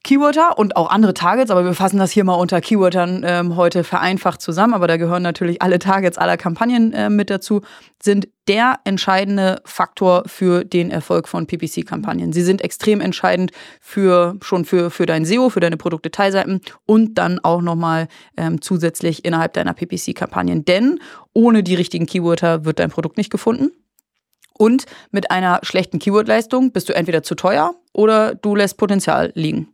Keyworder 0.05 0.59
und 0.59 0.75
auch 0.75 0.91
andere 0.91 1.15
Targets, 1.15 1.53
aber 1.53 1.65
wir 1.65 1.75
fassen 1.75 1.99
das 1.99 2.11
hier 2.11 2.25
mal 2.25 2.35
unter 2.35 2.61
Keywordern 2.61 3.23
ähm, 3.25 3.57
heute 3.57 3.85
vereinfacht 3.85 4.41
zusammen, 4.41 4.75
aber 4.75 4.89
da 4.89 4.97
gehören 4.97 5.23
natürlich 5.23 5.63
alle 5.63 5.79
Targets 5.79 6.19
aller 6.19 6.37
Kampagnen 6.37 6.93
äh, 6.93 7.09
mit 7.09 7.31
dazu, 7.31 7.61
sind 8.03 8.29
der 8.49 8.81
entscheidende 8.85 9.63
Faktor 9.65 10.25
für 10.27 10.65
den 10.65 10.91
Erfolg 10.91 11.29
von 11.29 11.47
PPC-Kampagnen. 11.47 12.33
Sie 12.33 12.43
sind 12.43 12.63
extrem 12.63 13.01
entscheidend 13.01 13.53
für 13.81 14.37
schon 14.43 14.65
für, 14.65 14.91
für 14.91 15.07
dein 15.07 15.25
SEO, 15.25 15.51
für 15.51 15.61
deine 15.61 15.77
Produktdetailseiten 15.77 16.61
und 16.85 17.15
dann 17.15 17.39
auch 17.39 17.63
nochmal 17.63 18.09
ähm, 18.37 18.61
zusätzlich 18.61 19.25
innerhalb 19.25 19.53
deiner 19.53 19.73
PPC-Kampagnen. 19.73 20.65
Denn 20.65 20.99
ohne 21.33 21.63
die 21.63 21.77
richtigen 21.77 22.07
Keywörter 22.07 22.65
wird 22.65 22.81
dein 22.81 22.91
Produkt 22.91 23.19
nicht 23.19 23.31
gefunden. 23.31 23.71
Und 24.59 24.87
mit 25.13 25.31
einer 25.31 25.61
schlechten 25.63 26.01
Keywordleistung 26.01 26.73
bist 26.73 26.89
du 26.89 26.95
entweder 26.95 27.23
zu 27.23 27.37
teuer 27.37 27.77
oder 27.93 28.35
du 28.35 28.55
lässt 28.55 28.77
Potenzial 28.77 29.33
liegen. 29.35 29.69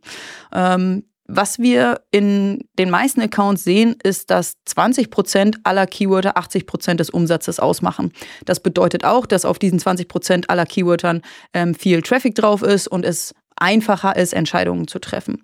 Ähm, 0.53 1.03
was 1.31 1.59
wir 1.59 2.01
in 2.09 2.67
den 2.79 2.89
meisten 2.89 3.21
Accounts 3.21 3.63
sehen, 3.63 3.95
ist, 4.03 4.31
dass 4.31 4.55
20% 4.67 5.57
aller 5.63 5.85
Keywörter 5.85 6.37
80% 6.37 6.95
des 6.95 7.11
Umsatzes 7.11 7.59
ausmachen. 7.59 8.11
Das 8.45 8.59
bedeutet 8.61 9.05
auch, 9.05 9.27
dass 9.27 9.45
auf 9.45 9.59
diesen 9.59 9.79
20% 9.79 10.47
aller 10.47 10.65
Keywörtern 10.65 11.21
ähm, 11.53 11.75
viel 11.75 12.01
Traffic 12.01 12.33
drauf 12.33 12.63
ist 12.63 12.87
und 12.87 13.05
es 13.05 13.35
einfacher 13.55 14.15
ist, 14.15 14.33
Entscheidungen 14.33 14.87
zu 14.87 14.97
treffen. 14.97 15.43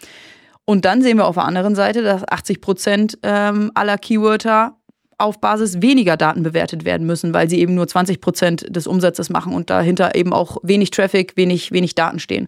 Und 0.66 0.86
dann 0.86 1.04
sehen 1.04 1.18
wir 1.18 1.28
auf 1.28 1.36
der 1.36 1.46
anderen 1.46 1.76
Seite, 1.76 2.02
dass 2.02 2.28
80% 2.28 3.20
ähm, 3.22 3.72
aller 3.76 4.00
Keywörter 4.00 4.76
auf 5.18 5.40
Basis 5.40 5.82
weniger 5.82 6.18
Daten 6.18 6.44
bewertet 6.44 6.86
werden 6.86 7.06
müssen, 7.08 7.34
weil 7.34 7.50
sie 7.50 7.60
eben 7.60 7.76
nur 7.76 7.88
20 7.88 8.22
Prozent 8.22 8.76
des 8.76 8.88
Umsatzes 8.88 9.30
machen 9.30 9.54
und 9.54 9.70
dahinter 9.70 10.16
eben 10.16 10.34
auch 10.34 10.58
wenig 10.64 10.92
Traffic, 10.92 11.38
wenig, 11.38 11.72
wenig 11.72 11.96
Daten 11.96 12.20
stehen. 12.20 12.48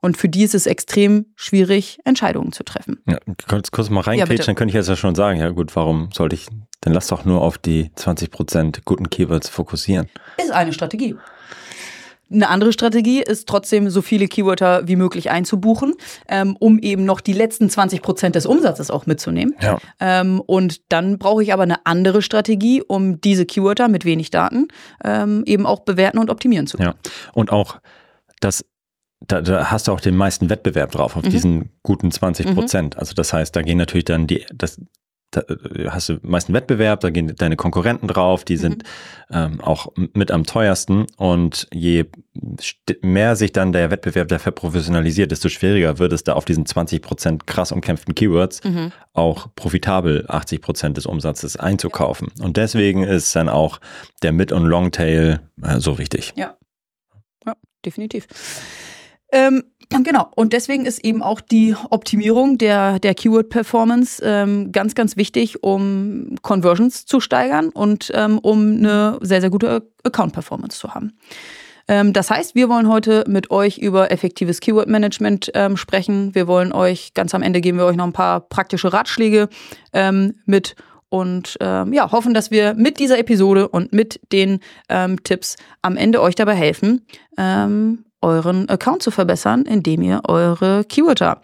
Und 0.00 0.16
für 0.16 0.28
die 0.28 0.42
ist 0.42 0.54
es 0.54 0.66
extrem 0.66 1.26
schwierig, 1.36 1.98
Entscheidungen 2.04 2.52
zu 2.52 2.64
treffen. 2.64 3.00
Ja, 3.06 3.18
kurz, 3.48 3.70
kurz 3.70 3.90
mal 3.90 4.00
reinkrätschen, 4.00 4.36
ja, 4.38 4.44
dann 4.44 4.54
könnte 4.54 4.70
ich 4.70 4.74
jetzt 4.74 4.88
ja 4.88 4.96
schon 4.96 5.14
sagen, 5.14 5.40
ja 5.40 5.50
gut, 5.50 5.74
warum 5.76 6.10
sollte 6.12 6.34
ich, 6.34 6.48
dann 6.80 6.92
lass 6.92 7.08
doch 7.08 7.24
nur 7.24 7.40
auf 7.40 7.58
die 7.58 7.90
20 7.94 8.30
Prozent 8.30 8.84
guten 8.84 9.10
Keywords 9.10 9.48
fokussieren. 9.48 10.08
Ist 10.38 10.52
eine 10.52 10.72
Strategie. 10.72 11.16
Eine 12.34 12.48
andere 12.48 12.72
Strategie 12.72 13.22
ist 13.22 13.48
trotzdem 13.48 13.88
so 13.90 14.02
viele 14.02 14.28
Keywörter 14.28 14.86
wie 14.88 14.96
möglich 14.96 15.30
einzubuchen, 15.30 15.94
ähm, 16.28 16.56
um 16.58 16.78
eben 16.78 17.04
noch 17.04 17.20
die 17.20 17.32
letzten 17.32 17.70
20 17.70 18.02
Prozent 18.02 18.34
des 18.34 18.46
Umsatzes 18.46 18.90
auch 18.90 19.06
mitzunehmen. 19.06 19.54
Ja. 19.60 19.78
Ähm, 20.00 20.40
und 20.40 20.80
dann 20.92 21.18
brauche 21.18 21.42
ich 21.42 21.52
aber 21.52 21.62
eine 21.62 21.86
andere 21.86 22.22
Strategie, 22.22 22.82
um 22.82 23.20
diese 23.20 23.46
Keywörter 23.46 23.88
mit 23.88 24.04
wenig 24.04 24.30
Daten 24.30 24.68
ähm, 25.04 25.42
eben 25.46 25.66
auch 25.66 25.80
bewerten 25.80 26.18
und 26.18 26.30
optimieren 26.30 26.66
zu 26.66 26.76
können. 26.76 26.94
Ja. 27.04 27.10
Und 27.32 27.52
auch 27.52 27.78
das 28.40 28.64
da, 29.26 29.40
da, 29.40 29.70
hast 29.70 29.88
du 29.88 29.92
auch 29.92 30.00
den 30.00 30.16
meisten 30.16 30.50
Wettbewerb 30.50 30.92
drauf, 30.92 31.16
auf 31.16 31.24
mhm. 31.24 31.30
diesen 31.30 31.70
guten 31.82 32.10
20 32.10 32.54
Prozent. 32.54 32.94
Mhm. 32.94 33.00
Also 33.00 33.14
das 33.14 33.32
heißt, 33.32 33.54
da 33.56 33.62
gehen 33.62 33.78
natürlich 33.78 34.04
dann 34.04 34.26
die, 34.26 34.44
das, 34.52 34.80
da 35.36 35.42
äh, 35.42 35.88
hast 35.88 36.08
du 36.08 36.18
meisten 36.22 36.52
Wettbewerb, 36.52 37.00
da 37.00 37.10
gehen 37.10 37.34
deine 37.36 37.56
Konkurrenten 37.56 38.08
drauf, 38.08 38.44
die 38.44 38.56
sind 38.56 38.82
mhm. 39.30 39.36
ähm, 39.36 39.60
auch 39.60 39.92
mit 40.12 40.30
am 40.30 40.44
teuersten 40.44 41.06
und 41.16 41.68
je 41.72 42.06
mehr 43.02 43.36
sich 43.36 43.52
dann 43.52 43.72
der 43.72 43.90
Wettbewerb 43.90 44.28
dafür 44.28 44.52
professionalisiert, 44.52 45.30
desto 45.30 45.48
schwieriger 45.48 45.98
wird 45.98 46.12
es 46.12 46.24
da 46.24 46.34
auf 46.34 46.44
diesen 46.44 46.66
20 46.66 47.02
Prozent 47.02 47.46
krass 47.46 47.72
umkämpften 47.72 48.14
Keywords 48.14 48.62
mhm. 48.64 48.92
auch 49.12 49.48
profitabel 49.54 50.24
80 50.28 50.60
Prozent 50.60 50.96
des 50.96 51.06
Umsatzes 51.06 51.56
einzukaufen. 51.56 52.28
Und 52.40 52.56
deswegen 52.56 53.04
ist 53.04 53.34
dann 53.36 53.48
auch 53.48 53.80
der 54.22 54.32
Mid- 54.32 54.52
und 54.52 54.64
Longtail 54.64 55.40
äh, 55.62 55.78
so 55.78 55.98
wichtig. 55.98 56.32
Ja, 56.36 56.56
ja 57.46 57.54
definitiv. 57.84 58.26
Ähm, 59.32 59.64
genau, 59.90 60.28
und 60.34 60.52
deswegen 60.52 60.86
ist 60.86 61.04
eben 61.04 61.22
auch 61.22 61.40
die 61.40 61.74
Optimierung 61.90 62.58
der, 62.58 62.98
der 62.98 63.14
Keyword-Performance 63.14 64.22
ähm, 64.24 64.72
ganz, 64.72 64.94
ganz 64.94 65.16
wichtig, 65.16 65.62
um 65.62 66.36
Conversions 66.42 67.06
zu 67.06 67.20
steigern 67.20 67.70
und 67.70 68.10
ähm, 68.14 68.38
um 68.38 68.78
eine 68.78 69.18
sehr, 69.20 69.40
sehr 69.40 69.50
gute 69.50 69.88
Account-Performance 70.02 70.78
zu 70.78 70.94
haben. 70.94 71.12
Ähm, 71.86 72.12
das 72.12 72.30
heißt, 72.30 72.54
wir 72.54 72.68
wollen 72.68 72.88
heute 72.88 73.24
mit 73.28 73.50
euch 73.50 73.78
über 73.78 74.10
effektives 74.10 74.60
Keyword-Management 74.60 75.50
ähm, 75.54 75.76
sprechen. 75.76 76.34
Wir 76.34 76.46
wollen 76.46 76.72
euch, 76.72 77.14
ganz 77.14 77.34
am 77.34 77.42
Ende 77.42 77.60
geben 77.60 77.78
wir 77.78 77.84
euch 77.84 77.96
noch 77.96 78.06
ein 78.06 78.12
paar 78.12 78.40
praktische 78.40 78.92
Ratschläge 78.92 79.48
ähm, 79.92 80.34
mit 80.46 80.76
und 81.10 81.56
ähm, 81.60 81.92
ja, 81.92 82.10
hoffen, 82.10 82.34
dass 82.34 82.50
wir 82.50 82.74
mit 82.74 82.98
dieser 82.98 83.18
Episode 83.18 83.68
und 83.68 83.92
mit 83.92 84.20
den 84.32 84.58
ähm, 84.88 85.22
Tipps 85.22 85.56
am 85.80 85.96
Ende 85.96 86.20
euch 86.20 86.34
dabei 86.34 86.54
helfen, 86.54 87.06
ähm, 87.38 88.04
euren 88.24 88.68
Account 88.68 89.02
zu 89.02 89.10
verbessern, 89.10 89.62
indem 89.62 90.02
ihr 90.02 90.22
eure 90.26 90.84
Keywörter 90.84 91.40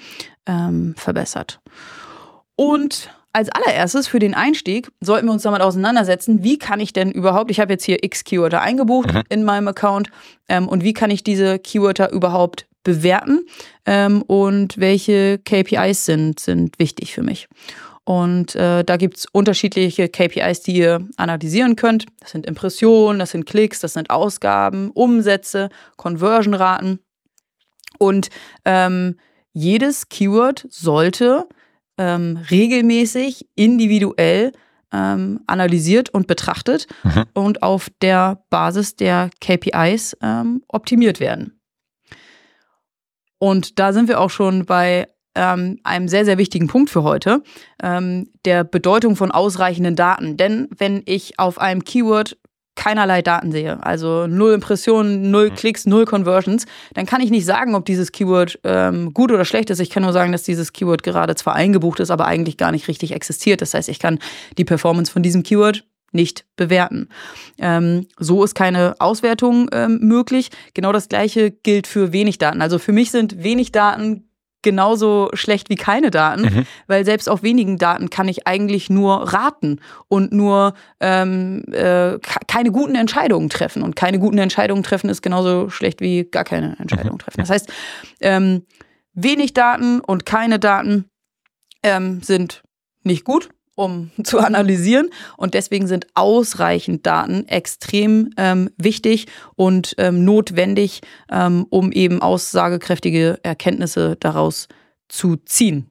ähm, 0.46 0.94
verbessert. 0.96 1.60
Und 2.56 3.10
als 3.32 3.48
allererstes 3.50 4.08
für 4.08 4.18
den 4.18 4.34
Einstieg 4.34 4.90
sollten 5.00 5.26
wir 5.26 5.32
uns 5.32 5.42
damit 5.42 5.60
auseinandersetzen, 5.60 6.42
wie 6.42 6.58
kann 6.58 6.80
ich 6.80 6.92
denn 6.92 7.12
überhaupt, 7.12 7.50
ich 7.50 7.60
habe 7.60 7.72
jetzt 7.72 7.84
hier 7.84 8.02
x 8.02 8.24
Keywörter 8.24 8.60
eingebucht 8.60 9.12
mhm. 9.12 9.22
in 9.28 9.44
meinem 9.44 9.68
Account 9.68 10.10
ähm, 10.48 10.66
und 10.68 10.82
wie 10.82 10.92
kann 10.92 11.10
ich 11.10 11.22
diese 11.22 11.58
Keywörter 11.58 12.10
überhaupt 12.10 12.66
bewerten 12.82 13.46
ähm, 13.86 14.22
und 14.22 14.78
welche 14.78 15.38
KPIs 15.38 16.06
sind, 16.06 16.40
sind 16.40 16.78
wichtig 16.78 17.14
für 17.14 17.22
mich. 17.22 17.46
Und 18.04 18.56
äh, 18.56 18.82
da 18.82 18.96
gibt 18.96 19.18
es 19.18 19.26
unterschiedliche 19.26 20.08
KPIs, 20.08 20.62
die 20.62 20.72
ihr 20.72 21.06
analysieren 21.16 21.76
könnt. 21.76 22.06
Das 22.20 22.30
sind 22.32 22.46
Impressionen, 22.46 23.18
das 23.18 23.30
sind 23.30 23.46
Klicks, 23.46 23.80
das 23.80 23.92
sind 23.92 24.10
Ausgaben, 24.10 24.90
Umsätze, 24.90 25.68
Conversion-Raten. 25.96 27.00
Und 27.98 28.30
ähm, 28.64 29.16
jedes 29.52 30.08
Keyword 30.08 30.66
sollte 30.70 31.46
ähm, 31.98 32.38
regelmäßig, 32.50 33.46
individuell 33.54 34.52
ähm, 34.92 35.40
analysiert 35.46 36.10
und 36.10 36.26
betrachtet 36.26 36.86
mhm. 37.04 37.26
und 37.34 37.62
auf 37.62 37.90
der 38.00 38.42
Basis 38.50 38.96
der 38.96 39.30
KPIs 39.40 40.16
ähm, 40.22 40.62
optimiert 40.68 41.20
werden. 41.20 41.60
Und 43.38 43.78
da 43.78 43.92
sind 43.92 44.08
wir 44.08 44.20
auch 44.20 44.30
schon 44.30 44.66
bei 44.66 45.08
ähm, 45.34 45.78
einem 45.84 46.08
sehr, 46.08 46.24
sehr 46.24 46.38
wichtigen 46.38 46.66
Punkt 46.66 46.90
für 46.90 47.02
heute, 47.02 47.42
ähm, 47.82 48.28
der 48.44 48.64
Bedeutung 48.64 49.16
von 49.16 49.30
ausreichenden 49.30 49.96
Daten. 49.96 50.36
Denn 50.36 50.68
wenn 50.76 51.02
ich 51.06 51.38
auf 51.38 51.60
einem 51.60 51.84
Keyword 51.84 52.36
keinerlei 52.76 53.20
Daten 53.20 53.52
sehe, 53.52 53.82
also 53.84 54.26
null 54.26 54.54
Impressionen, 54.54 55.30
null 55.30 55.50
mhm. 55.50 55.54
Klicks, 55.54 55.86
null 55.86 56.06
Conversions, 56.06 56.66
dann 56.94 57.04
kann 57.04 57.20
ich 57.20 57.30
nicht 57.30 57.44
sagen, 57.44 57.74
ob 57.74 57.84
dieses 57.84 58.10
Keyword 58.10 58.58
ähm, 58.64 59.12
gut 59.12 59.30
oder 59.30 59.44
schlecht 59.44 59.70
ist. 59.70 59.80
Ich 59.80 59.90
kann 59.90 60.02
nur 60.02 60.12
sagen, 60.12 60.32
dass 60.32 60.44
dieses 60.44 60.72
Keyword 60.72 61.02
gerade 61.02 61.34
zwar 61.34 61.54
eingebucht 61.54 62.00
ist, 62.00 62.10
aber 62.10 62.26
eigentlich 62.26 62.56
gar 62.56 62.72
nicht 62.72 62.88
richtig 62.88 63.12
existiert. 63.12 63.60
Das 63.60 63.74
heißt, 63.74 63.88
ich 63.88 63.98
kann 63.98 64.18
die 64.56 64.64
Performance 64.64 65.12
von 65.12 65.22
diesem 65.22 65.42
Keyword 65.42 65.84
nicht 66.12 66.44
bewerten. 66.56 67.08
Ähm, 67.58 68.06
so 68.18 68.42
ist 68.42 68.54
keine 68.54 68.94
Auswertung 68.98 69.68
ähm, 69.72 69.98
möglich. 70.00 70.50
Genau 70.74 70.92
das 70.92 71.08
gleiche 71.08 71.50
gilt 71.50 71.86
für 71.86 72.12
wenig 72.12 72.38
Daten. 72.38 72.62
Also 72.62 72.78
für 72.78 72.92
mich 72.92 73.10
sind 73.10 73.42
wenig 73.42 73.72
Daten 73.72 74.29
genauso 74.62 75.30
schlecht 75.34 75.70
wie 75.70 75.76
keine 75.76 76.10
Daten, 76.10 76.42
mhm. 76.42 76.66
weil 76.86 77.04
selbst 77.04 77.28
auf 77.28 77.42
wenigen 77.42 77.78
Daten 77.78 78.10
kann 78.10 78.28
ich 78.28 78.46
eigentlich 78.46 78.90
nur 78.90 79.32
raten 79.32 79.80
und 80.08 80.32
nur 80.32 80.74
ähm, 81.00 81.64
äh, 81.72 82.18
keine 82.46 82.70
guten 82.70 82.94
Entscheidungen 82.94 83.48
treffen. 83.48 83.82
Und 83.82 83.96
keine 83.96 84.18
guten 84.18 84.38
Entscheidungen 84.38 84.82
treffen 84.82 85.10
ist 85.10 85.22
genauso 85.22 85.70
schlecht 85.70 86.00
wie 86.00 86.24
gar 86.24 86.44
keine 86.44 86.76
Entscheidungen 86.78 87.14
mhm. 87.14 87.20
treffen. 87.20 87.40
Das 87.40 87.50
heißt, 87.50 87.72
ähm, 88.20 88.66
wenig 89.14 89.54
Daten 89.54 90.00
und 90.00 90.26
keine 90.26 90.58
Daten 90.58 91.06
ähm, 91.82 92.22
sind 92.22 92.62
nicht 93.02 93.24
gut 93.24 93.48
um 93.80 94.10
zu 94.22 94.38
analysieren. 94.38 95.10
Und 95.36 95.54
deswegen 95.54 95.86
sind 95.86 96.06
ausreichend 96.14 97.06
Daten 97.06 97.48
extrem 97.48 98.30
ähm, 98.36 98.70
wichtig 98.76 99.26
und 99.56 99.94
ähm, 99.98 100.24
notwendig, 100.24 101.00
ähm, 101.30 101.66
um 101.70 101.92
eben 101.92 102.22
aussagekräftige 102.22 103.40
Erkenntnisse 103.42 104.16
daraus 104.20 104.68
zu 105.08 105.36
ziehen. 105.36 105.90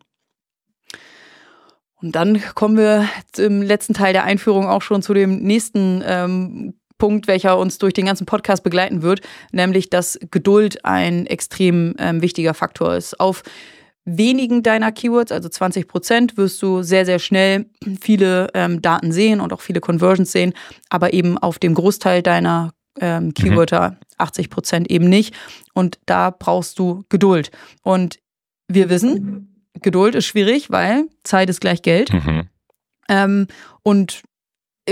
Und 2.01 2.15
dann 2.15 2.41
kommen 2.55 2.77
wir 2.77 3.09
im 3.37 3.61
letzten 3.61 3.93
Teil 3.93 4.13
der 4.13 4.23
Einführung 4.23 4.67
auch 4.67 4.81
schon 4.81 5.01
zu 5.01 5.13
dem 5.13 5.39
nächsten 5.39 6.01
ähm, 6.05 6.73
Punkt, 6.97 7.27
welcher 7.27 7.57
uns 7.57 7.77
durch 7.77 7.93
den 7.93 8.05
ganzen 8.05 8.25
Podcast 8.25 8.63
begleiten 8.63 9.01
wird, 9.01 9.21
nämlich 9.51 9.89
dass 9.89 10.19
Geduld 10.31 10.85
ein 10.85 11.25
extrem 11.25 11.95
ähm, 11.97 12.21
wichtiger 12.21 12.53
Faktor 12.53 12.95
ist. 12.95 13.19
Auf 13.19 13.43
wenigen 14.17 14.63
deiner 14.63 14.91
Keywords, 14.91 15.31
also 15.31 15.49
20 15.49 15.87
Prozent, 15.87 16.37
wirst 16.37 16.61
du 16.61 16.83
sehr, 16.83 17.05
sehr 17.05 17.19
schnell 17.19 17.65
viele 18.01 18.49
ähm, 18.53 18.81
Daten 18.81 19.11
sehen 19.11 19.41
und 19.41 19.53
auch 19.53 19.61
viele 19.61 19.81
Conversions 19.81 20.31
sehen, 20.31 20.53
aber 20.89 21.13
eben 21.13 21.37
auf 21.37 21.59
dem 21.59 21.73
Großteil 21.73 22.21
deiner 22.21 22.73
ähm, 22.99 23.33
mhm. 23.37 23.55
Mhm. 23.55 23.97
80 24.17 24.49
Prozent 24.49 24.91
eben 24.91 25.07
nicht. 25.07 25.33
Und 25.73 25.99
da 26.05 26.29
brauchst 26.31 26.79
du 26.79 27.05
Geduld. 27.09 27.51
Und 27.83 28.19
wir 28.67 28.89
wissen, 28.89 29.65
Geduld 29.81 30.15
ist 30.15 30.25
schwierig, 30.25 30.69
weil 30.69 31.05
Zeit 31.23 31.49
ist 31.49 31.61
gleich 31.61 31.81
Geld. 31.81 32.11
Mhm. 32.13 32.49
Ähm, 33.07 33.47
und 33.83 34.21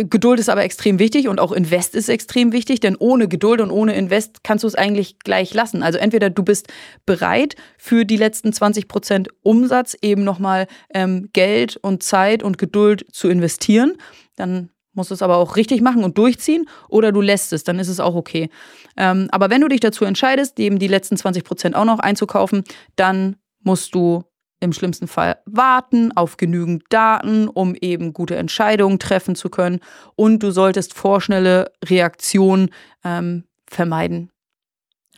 Geduld 0.03 0.39
ist 0.39 0.49
aber 0.49 0.63
extrem 0.63 0.99
wichtig 0.99 1.27
und 1.27 1.39
auch 1.39 1.51
Invest 1.51 1.95
ist 1.95 2.09
extrem 2.09 2.51
wichtig, 2.51 2.79
denn 2.79 2.95
ohne 2.97 3.27
Geduld 3.27 3.61
und 3.61 3.71
ohne 3.71 3.95
Invest 3.95 4.43
kannst 4.43 4.63
du 4.63 4.67
es 4.67 4.75
eigentlich 4.75 5.19
gleich 5.19 5.53
lassen. 5.53 5.83
Also 5.83 5.97
entweder 5.97 6.29
du 6.29 6.43
bist 6.43 6.67
bereit 7.05 7.55
für 7.77 8.05
die 8.05 8.17
letzten 8.17 8.53
20 8.53 8.87
Prozent 8.87 9.29
Umsatz 9.41 9.95
eben 10.01 10.23
nochmal 10.23 10.67
ähm, 10.93 11.29
Geld 11.33 11.77
und 11.77 12.03
Zeit 12.03 12.43
und 12.43 12.57
Geduld 12.57 13.05
zu 13.11 13.29
investieren, 13.29 13.93
dann 14.35 14.69
musst 14.93 15.11
du 15.11 15.13
es 15.13 15.21
aber 15.21 15.37
auch 15.37 15.55
richtig 15.55 15.81
machen 15.81 16.03
und 16.03 16.17
durchziehen 16.17 16.67
oder 16.89 17.11
du 17.11 17.21
lässt 17.21 17.53
es, 17.53 17.63
dann 17.63 17.79
ist 17.79 17.87
es 17.87 17.99
auch 17.99 18.15
okay. 18.15 18.49
Ähm, 18.97 19.27
aber 19.31 19.49
wenn 19.49 19.61
du 19.61 19.67
dich 19.67 19.79
dazu 19.79 20.05
entscheidest, 20.05 20.59
eben 20.59 20.79
die 20.79 20.87
letzten 20.87 21.15
20 21.15 21.43
Prozent 21.43 21.75
auch 21.75 21.85
noch 21.85 21.99
einzukaufen, 21.99 22.63
dann 22.95 23.37
musst 23.63 23.93
du 23.93 24.23
im 24.59 24.73
schlimmsten 24.73 25.07
Fall 25.07 25.37
warten 25.45 26.15
auf 26.15 26.37
genügend 26.37 26.83
Daten, 26.89 27.47
um 27.47 27.75
eben 27.75 28.13
gute 28.13 28.35
Entscheidungen 28.35 28.99
treffen 28.99 29.35
zu 29.35 29.49
können. 29.49 29.79
Und 30.15 30.41
du 30.41 30.51
solltest 30.51 30.93
vorschnelle 30.93 31.71
Reaktionen 31.85 32.69
ähm, 33.03 33.43
vermeiden. 33.67 34.31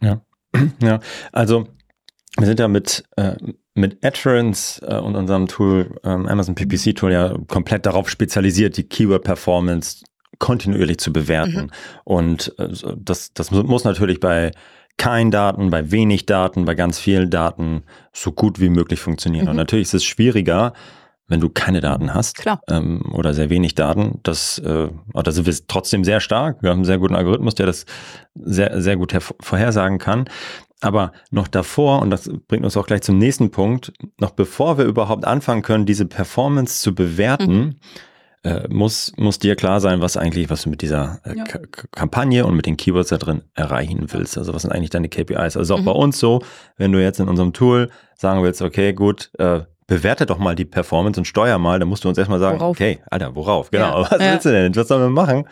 Ja. 0.01 0.21
ja, 0.81 0.99
also 1.31 1.67
wir 2.37 2.47
sind 2.47 2.59
ja 2.59 2.67
mit, 2.67 3.03
äh, 3.15 3.35
mit 3.75 4.03
Adference 4.03 4.81
äh, 4.83 4.97
und 4.97 5.15
unserem 5.15 5.47
Tool, 5.47 5.95
ähm, 6.03 6.27
Amazon 6.27 6.55
PPC 6.55 6.95
Tool, 6.95 7.11
ja 7.11 7.33
komplett 7.47 7.85
darauf 7.85 8.09
spezialisiert, 8.09 8.77
die 8.77 8.83
Keyword 8.83 9.23
Performance 9.23 10.03
kontinuierlich 10.39 10.97
zu 10.99 11.13
bewerten. 11.13 11.63
Mhm. 11.63 11.71
Und 12.05 12.59
äh, 12.59 12.69
das, 12.97 13.33
das 13.33 13.51
muss 13.51 13.83
natürlich 13.83 14.19
bei 14.19 14.51
kein 14.99 15.31
Daten, 15.31 15.71
bei 15.71 15.89
wenig 15.89 16.27
Daten, 16.27 16.65
bei 16.65 16.75
ganz 16.75 16.99
vielen 16.99 17.31
Daten 17.31 17.83
so 18.13 18.31
gut 18.31 18.59
wie 18.59 18.69
möglich 18.69 18.99
funktionieren. 18.99 19.45
Mhm. 19.45 19.51
Und 19.51 19.55
natürlich 19.55 19.87
ist 19.87 19.95
es 19.95 20.03
schwieriger, 20.03 20.73
wenn 21.27 21.39
du 21.39 21.49
keine 21.49 21.79
Daten 21.79 22.13
hast 22.13 22.37
Klar. 22.37 22.59
Ähm, 22.69 23.01
oder 23.13 23.33
sehr 23.33 23.49
wenig 23.49 23.75
Daten. 23.75 24.19
Das, 24.23 24.59
äh, 24.59 24.89
da 25.13 25.31
sind 25.31 25.47
wir 25.47 25.55
trotzdem 25.67 26.03
sehr 26.03 26.19
stark. 26.19 26.61
Wir 26.61 26.71
haben 26.71 26.79
einen 26.79 26.85
sehr 26.85 26.97
guten 26.97 27.15
Algorithmus, 27.15 27.55
der 27.55 27.65
das 27.65 27.85
sehr, 28.35 28.81
sehr 28.81 28.97
gut 28.97 29.15
vorhersagen 29.39 29.99
kann. 29.99 30.25
Aber 30.81 31.11
noch 31.29 31.47
davor, 31.47 32.01
und 32.01 32.09
das 32.09 32.29
bringt 32.47 32.63
uns 32.63 32.77
auch 32.77 32.87
gleich 32.87 33.01
zum 33.01 33.17
nächsten 33.17 33.51
Punkt, 33.51 33.93
noch 34.19 34.31
bevor 34.31 34.77
wir 34.77 34.85
überhaupt 34.85 35.25
anfangen 35.25 35.61
können, 35.61 35.85
diese 35.85 36.05
Performance 36.05 36.81
zu 36.81 36.95
bewerten, 36.95 37.57
mhm. 37.57 37.75
Äh, 38.43 38.67
muss, 38.69 39.11
muss 39.17 39.39
dir 39.39 39.55
klar 39.55 39.81
sein, 39.81 40.01
was 40.01 40.15
eigentlich, 40.15 40.49
was 40.49 40.63
du 40.63 40.69
mit 40.69 40.81
dieser 40.81 41.19
äh, 41.25 41.37
ja. 41.37 41.43
Kampagne 41.91 42.45
und 42.45 42.55
mit 42.55 42.65
den 42.65 42.77
Keywords 42.77 43.09
da 43.09 43.17
drin 43.17 43.43
erreichen 43.53 44.05
willst. 44.09 44.37
Also 44.37 44.53
was 44.53 44.61
sind 44.61 44.71
eigentlich 44.71 44.91
deine 44.91 45.09
KPIs? 45.09 45.57
Also 45.57 45.75
auch 45.75 45.81
mhm. 45.81 45.85
bei 45.85 45.91
uns 45.91 46.19
so, 46.19 46.41
wenn 46.77 46.91
du 46.91 47.01
jetzt 47.01 47.19
in 47.19 47.27
unserem 47.27 47.51
Tool 47.51 47.89
sagen 48.15 48.41
willst, 48.41 48.61
okay, 48.61 48.93
gut, 48.93 49.29
äh, 49.39 49.61
bewerte 49.87 50.25
doch 50.25 50.37
mal 50.37 50.55
die 50.55 50.65
Performance 50.65 51.19
und 51.19 51.25
steuer 51.25 51.57
mal, 51.57 51.79
dann 51.79 51.89
musst 51.89 52.05
du 52.05 52.09
uns 52.09 52.17
erstmal 52.17 52.39
sagen, 52.39 52.59
worauf? 52.59 52.77
okay, 52.77 52.99
Alter, 53.09 53.35
worauf? 53.35 53.71
Genau, 53.71 54.03
ja. 54.03 54.11
was 54.11 54.19
willst 54.19 54.45
du 54.45 54.51
denn? 54.51 54.75
Was 54.75 54.87
sollen 54.87 55.01
wir 55.01 55.09
machen? 55.09 55.45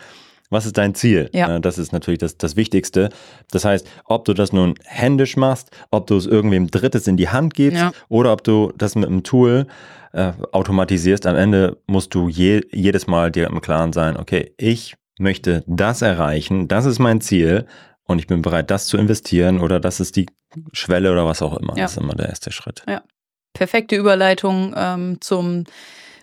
Was 0.50 0.64
ist 0.64 0.78
dein 0.78 0.94
Ziel? 0.94 1.28
Ja. 1.34 1.58
Das 1.58 1.76
ist 1.76 1.92
natürlich 1.92 2.20
das, 2.20 2.38
das 2.38 2.56
Wichtigste. 2.56 3.10
Das 3.50 3.66
heißt, 3.66 3.86
ob 4.06 4.24
du 4.24 4.32
das 4.32 4.52
nun 4.52 4.74
händisch 4.84 5.36
machst, 5.36 5.70
ob 5.90 6.06
du 6.06 6.16
es 6.16 6.24
irgendwem 6.24 6.70
Drittes 6.70 7.06
in 7.06 7.18
die 7.18 7.28
Hand 7.28 7.52
gibst 7.52 7.80
ja. 7.80 7.92
oder 8.08 8.32
ob 8.32 8.42
du 8.44 8.72
das 8.78 8.94
mit 8.94 9.08
einem 9.08 9.24
Tool 9.24 9.66
äh, 10.18 10.32
automatisierst, 10.52 11.26
am 11.26 11.36
Ende 11.36 11.78
musst 11.86 12.12
du 12.14 12.28
je, 12.28 12.62
jedes 12.72 13.06
Mal 13.06 13.30
dir 13.30 13.46
im 13.46 13.60
Klaren 13.60 13.92
sein, 13.92 14.16
okay, 14.16 14.52
ich 14.56 14.96
möchte 15.18 15.62
das 15.66 16.02
erreichen, 16.02 16.66
das 16.66 16.86
ist 16.86 16.98
mein 16.98 17.20
Ziel 17.20 17.66
und 18.02 18.18
ich 18.18 18.26
bin 18.26 18.42
bereit, 18.42 18.70
das 18.70 18.86
zu 18.86 18.96
investieren 18.96 19.60
oder 19.60 19.78
das 19.78 20.00
ist 20.00 20.16
die 20.16 20.26
Schwelle 20.72 21.12
oder 21.12 21.24
was 21.24 21.40
auch 21.40 21.56
immer. 21.56 21.76
Ja. 21.76 21.84
Das 21.84 21.92
ist 21.92 21.98
immer 21.98 22.14
der 22.14 22.28
erste 22.30 22.50
Schritt. 22.50 22.82
Ja. 22.88 23.02
Perfekte 23.54 23.96
Überleitung 23.96 24.74
ähm, 24.76 25.20
zum 25.20 25.64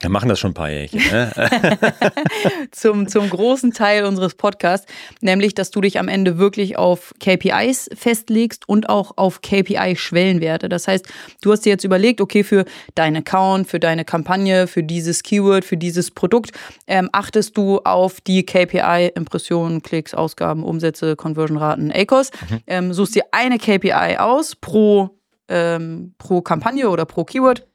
wir 0.06 0.12
machen 0.12 0.30
das 0.30 0.40
schon 0.40 0.52
ein 0.52 0.54
paar 0.54 0.70
Jährchen. 0.70 1.00
Ne? 1.00 1.32
zum, 2.72 3.08
zum 3.08 3.28
großen 3.28 3.74
Teil 3.74 4.06
unseres 4.06 4.36
Podcasts, 4.36 4.86
nämlich, 5.22 5.56
dass 5.56 5.72
du 5.72 5.82
dich 5.82 5.98
am 5.98 6.08
Ende 6.08 6.38
wirklich 6.38 6.78
auf 6.78 7.16
KPIs 7.20 7.90
festlegst 7.96 8.70
und 8.70 8.88
auch 8.88 9.14
auf 9.16 9.42
KPI-Schwellenwerte. 9.42 10.70
Das 10.70 10.88
heißt, 10.88 11.08
du 11.42 11.52
hast 11.52 11.62
dir 11.62 11.72
jetzt 11.72 11.86
überlegt, 11.86 12.22
okay, 12.22 12.44
für 12.44 12.66
deinen 12.94 13.18
Account, 13.18 13.68
für 13.68 13.80
deine 13.80 14.06
Kampagne, 14.06 14.68
für 14.68 14.84
dieses 14.84 15.24
Keyword, 15.24 15.66
für 15.66 15.76
dieses 15.76 16.12
Produkt, 16.12 16.52
ähm, 16.86 17.10
achtest 17.12 17.58
du 17.58 17.80
auf 17.80 18.22
die 18.22 18.46
KPI, 18.46 19.12
Impressionen, 19.16 19.82
Klicks, 19.82 20.14
Ausgaben, 20.14 20.64
Umsätze, 20.64 21.16
Conversion-Raten, 21.16 21.92
ACOS, 21.92 22.30
mhm. 22.48 22.60
ähm, 22.68 22.94
suchst 22.94 23.16
dir 23.16 23.24
eine 23.32 23.58
KPI 23.58 24.18
aus 24.20 24.56
pro, 24.56 25.18
ähm, 25.48 26.14
pro 26.20 26.42
Kampagne 26.42 26.92
oder 26.92 27.06
pro 27.06 27.24
Keyword 27.24 27.66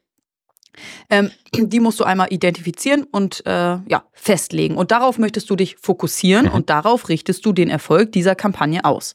ähm, 1.08 1.30
die 1.54 1.80
musst 1.80 2.00
du 2.00 2.04
einmal 2.04 2.32
identifizieren 2.32 3.04
und 3.04 3.44
äh, 3.46 3.50
ja, 3.50 4.04
festlegen. 4.12 4.76
Und 4.76 4.90
darauf 4.90 5.18
möchtest 5.18 5.50
du 5.50 5.56
dich 5.56 5.76
fokussieren 5.76 6.46
mhm. 6.46 6.52
und 6.52 6.70
darauf 6.70 7.08
richtest 7.08 7.44
du 7.44 7.52
den 7.52 7.68
Erfolg 7.68 8.12
dieser 8.12 8.34
Kampagne 8.34 8.84
aus. 8.84 9.14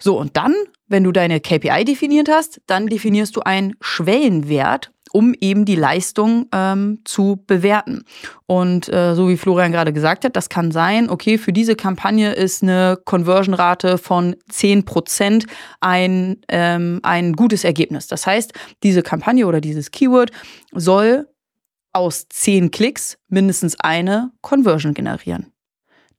So, 0.00 0.16
und 0.16 0.36
dann, 0.36 0.54
wenn 0.86 1.02
du 1.04 1.12
deine 1.12 1.40
KPI 1.40 1.84
definiert 1.84 2.28
hast, 2.28 2.60
dann 2.66 2.86
definierst 2.86 3.34
du 3.34 3.40
einen 3.40 3.74
Schwellenwert 3.80 4.92
um 5.12 5.34
eben 5.40 5.64
die 5.64 5.74
Leistung 5.74 6.46
ähm, 6.52 7.00
zu 7.04 7.42
bewerten. 7.46 8.04
Und 8.46 8.92
äh, 8.92 9.14
so 9.14 9.28
wie 9.28 9.36
Florian 9.36 9.72
gerade 9.72 9.92
gesagt 9.92 10.24
hat, 10.24 10.36
das 10.36 10.48
kann 10.48 10.70
sein, 10.70 11.10
okay, 11.10 11.38
für 11.38 11.52
diese 11.52 11.76
Kampagne 11.76 12.32
ist 12.32 12.62
eine 12.62 12.98
Conversion-Rate 13.04 13.98
von 13.98 14.36
10% 14.50 15.46
ein, 15.80 16.40
ähm, 16.48 17.00
ein 17.02 17.34
gutes 17.34 17.64
Ergebnis. 17.64 18.06
Das 18.06 18.26
heißt, 18.26 18.52
diese 18.82 19.02
Kampagne 19.02 19.46
oder 19.46 19.60
dieses 19.60 19.90
Keyword 19.90 20.30
soll 20.72 21.28
aus 21.92 22.28
10 22.28 22.70
Klicks 22.70 23.18
mindestens 23.28 23.78
eine 23.80 24.30
Conversion 24.40 24.94
generieren. 24.94 25.52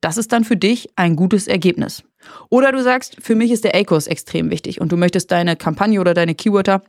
Das 0.01 0.17
ist 0.17 0.31
dann 0.31 0.46
für 0.46 0.58
dich 0.58 0.89
ein 0.96 1.15
gutes 1.15 1.48
Ergebnis. 1.48 2.03
Oder 2.50 2.72
du 2.72 2.81
sagst, 2.81 3.17
für 3.22 3.36
mich 3.36 3.51
ist 3.51 3.63
der 3.63 3.75
ACOS 3.75 4.08
extrem 4.08 4.50
wichtig 4.50 4.81
und 4.81 4.91
du 4.91 4.98
möchtest 4.98 5.31
deine 5.31 5.55
Kampagne 5.55 6.00
oder 6.00 6.13
deine 6.13 6.36
Keywörter 6.36 6.81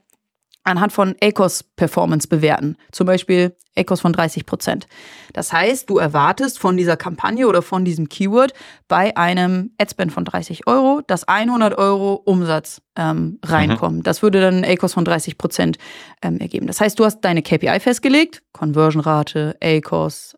anhand 0.65 0.93
von 0.93 1.17
ACOS-Performance 1.23 2.29
bewerten. 2.29 2.77
Zum 2.93 3.07
Beispiel 3.07 3.57
ACOS 3.77 4.01
von 4.01 4.13
30 4.13 4.47
Prozent. 4.47 4.87
Das 5.33 5.53
heißt, 5.53 5.89
du 5.89 5.99
erwartest 5.99 6.59
von 6.59 6.77
dieser 6.77 6.97
Kampagne 6.97 7.47
oder 7.47 7.63
von 7.63 7.85
diesem 7.85 8.09
Keyword 8.09 8.53
bei 8.89 9.17
einem 9.17 9.71
Adspend 9.79 10.13
von 10.13 10.25
30 10.25 10.67
Euro, 10.67 11.03
dass 11.07 11.27
100 11.27 11.79
Euro 11.79 12.15
Umsatz 12.15 12.83
ähm, 12.97 13.39
reinkommen. 13.45 13.99
Mhm. 13.99 14.03
Das 14.03 14.23
würde 14.23 14.41
dann 14.41 14.65
ACOS 14.65 14.95
von 14.95 15.05
30 15.05 15.39
Prozent 15.39 15.79
ähm, 16.23 16.39
ergeben. 16.39 16.67
Das 16.67 16.81
heißt, 16.81 16.99
du 16.99 17.05
hast 17.05 17.21
deine 17.21 17.43
KPI 17.43 17.81
festgelegt, 17.81 18.43
Conversion-Rate, 18.53 19.57
ACOS, 19.63 20.37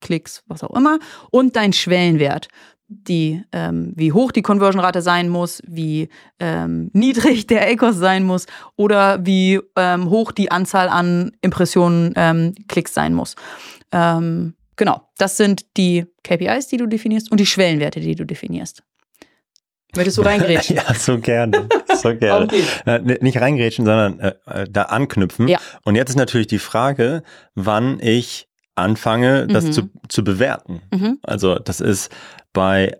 Klicks, 0.00 0.42
was 0.46 0.62
auch 0.62 0.76
immer, 0.76 0.98
und 1.30 1.56
dein 1.56 1.72
Schwellenwert 1.72 2.48
die, 2.88 3.42
ähm, 3.52 3.92
wie 3.96 4.12
hoch 4.12 4.32
die 4.32 4.42
Conversion-Rate 4.42 5.02
sein 5.02 5.28
muss, 5.28 5.62
wie 5.66 6.08
ähm, 6.38 6.90
niedrig 6.94 7.46
der 7.46 7.68
ACOS 7.68 7.96
sein 7.96 8.24
muss 8.24 8.46
oder 8.76 9.24
wie 9.24 9.60
ähm, 9.76 10.10
hoch 10.10 10.32
die 10.32 10.50
Anzahl 10.50 10.88
an 10.88 11.32
Impressionen, 11.40 12.12
ähm, 12.16 12.54
Klicks 12.68 12.94
sein 12.94 13.14
muss. 13.14 13.34
Ähm, 13.92 14.54
genau, 14.76 15.08
das 15.18 15.36
sind 15.36 15.76
die 15.76 16.06
KPIs, 16.22 16.68
die 16.68 16.76
du 16.76 16.86
definierst 16.86 17.30
und 17.30 17.40
die 17.40 17.46
Schwellenwerte, 17.46 18.00
die 18.00 18.14
du 18.14 18.24
definierst. 18.24 18.82
Möchtest 19.94 20.18
du 20.18 20.22
reingrätschen? 20.24 20.76
ja, 20.76 20.94
so 20.94 21.18
gerne. 21.18 21.68
So 21.96 22.14
gerne. 22.14 22.44
okay. 22.44 22.62
äh, 22.84 22.98
nicht 23.20 23.40
reingrätschen, 23.40 23.84
sondern 23.84 24.20
äh, 24.20 24.34
äh, 24.46 24.66
da 24.70 24.82
anknüpfen. 24.82 25.48
Ja. 25.48 25.58
Und 25.84 25.96
jetzt 25.96 26.10
ist 26.10 26.16
natürlich 26.16 26.46
die 26.46 26.58
Frage, 26.58 27.22
wann 27.54 27.98
ich 28.00 28.48
anfange, 28.76 29.46
das 29.46 29.64
mhm. 29.64 29.72
zu, 29.72 29.90
zu 30.08 30.24
bewerten. 30.24 30.82
Mhm. 30.92 31.18
Also 31.22 31.56
das 31.56 31.80
ist 31.80 32.10
bei, 32.52 32.98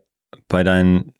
bei 0.49 0.65
deinen 0.65 1.13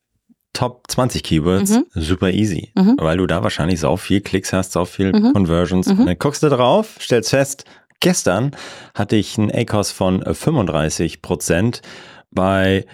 Top 0.53 0.85
20 0.89 1.23
Keywords 1.23 1.71
mhm. 1.71 1.85
super 1.95 2.31
easy, 2.31 2.73
mhm. 2.75 2.97
weil 2.99 3.19
du 3.19 3.27
da 3.27 3.43
wahrscheinlich 3.43 3.79
so 3.79 3.97
viel 3.97 4.23
Klicks 4.23 4.53
hast, 4.53 4.73
so 4.73 4.85
viel 4.87 5.13
mhm. 5.13 5.33
Conversions. 5.33 5.87
Mhm. 5.87 6.07
Dann 6.07 6.19
guckst 6.19 6.43
du 6.43 6.49
drauf, 6.49 6.97
stellst 6.99 7.31
fest, 7.31 7.65
gestern 8.01 8.53
hatte 8.95 9.17
ich 9.17 9.39
einen 9.39 9.51
ACOS 9.51 9.93
von 9.93 10.23
35 10.23 11.21
Prozent 11.21 11.83
bei 12.31 12.87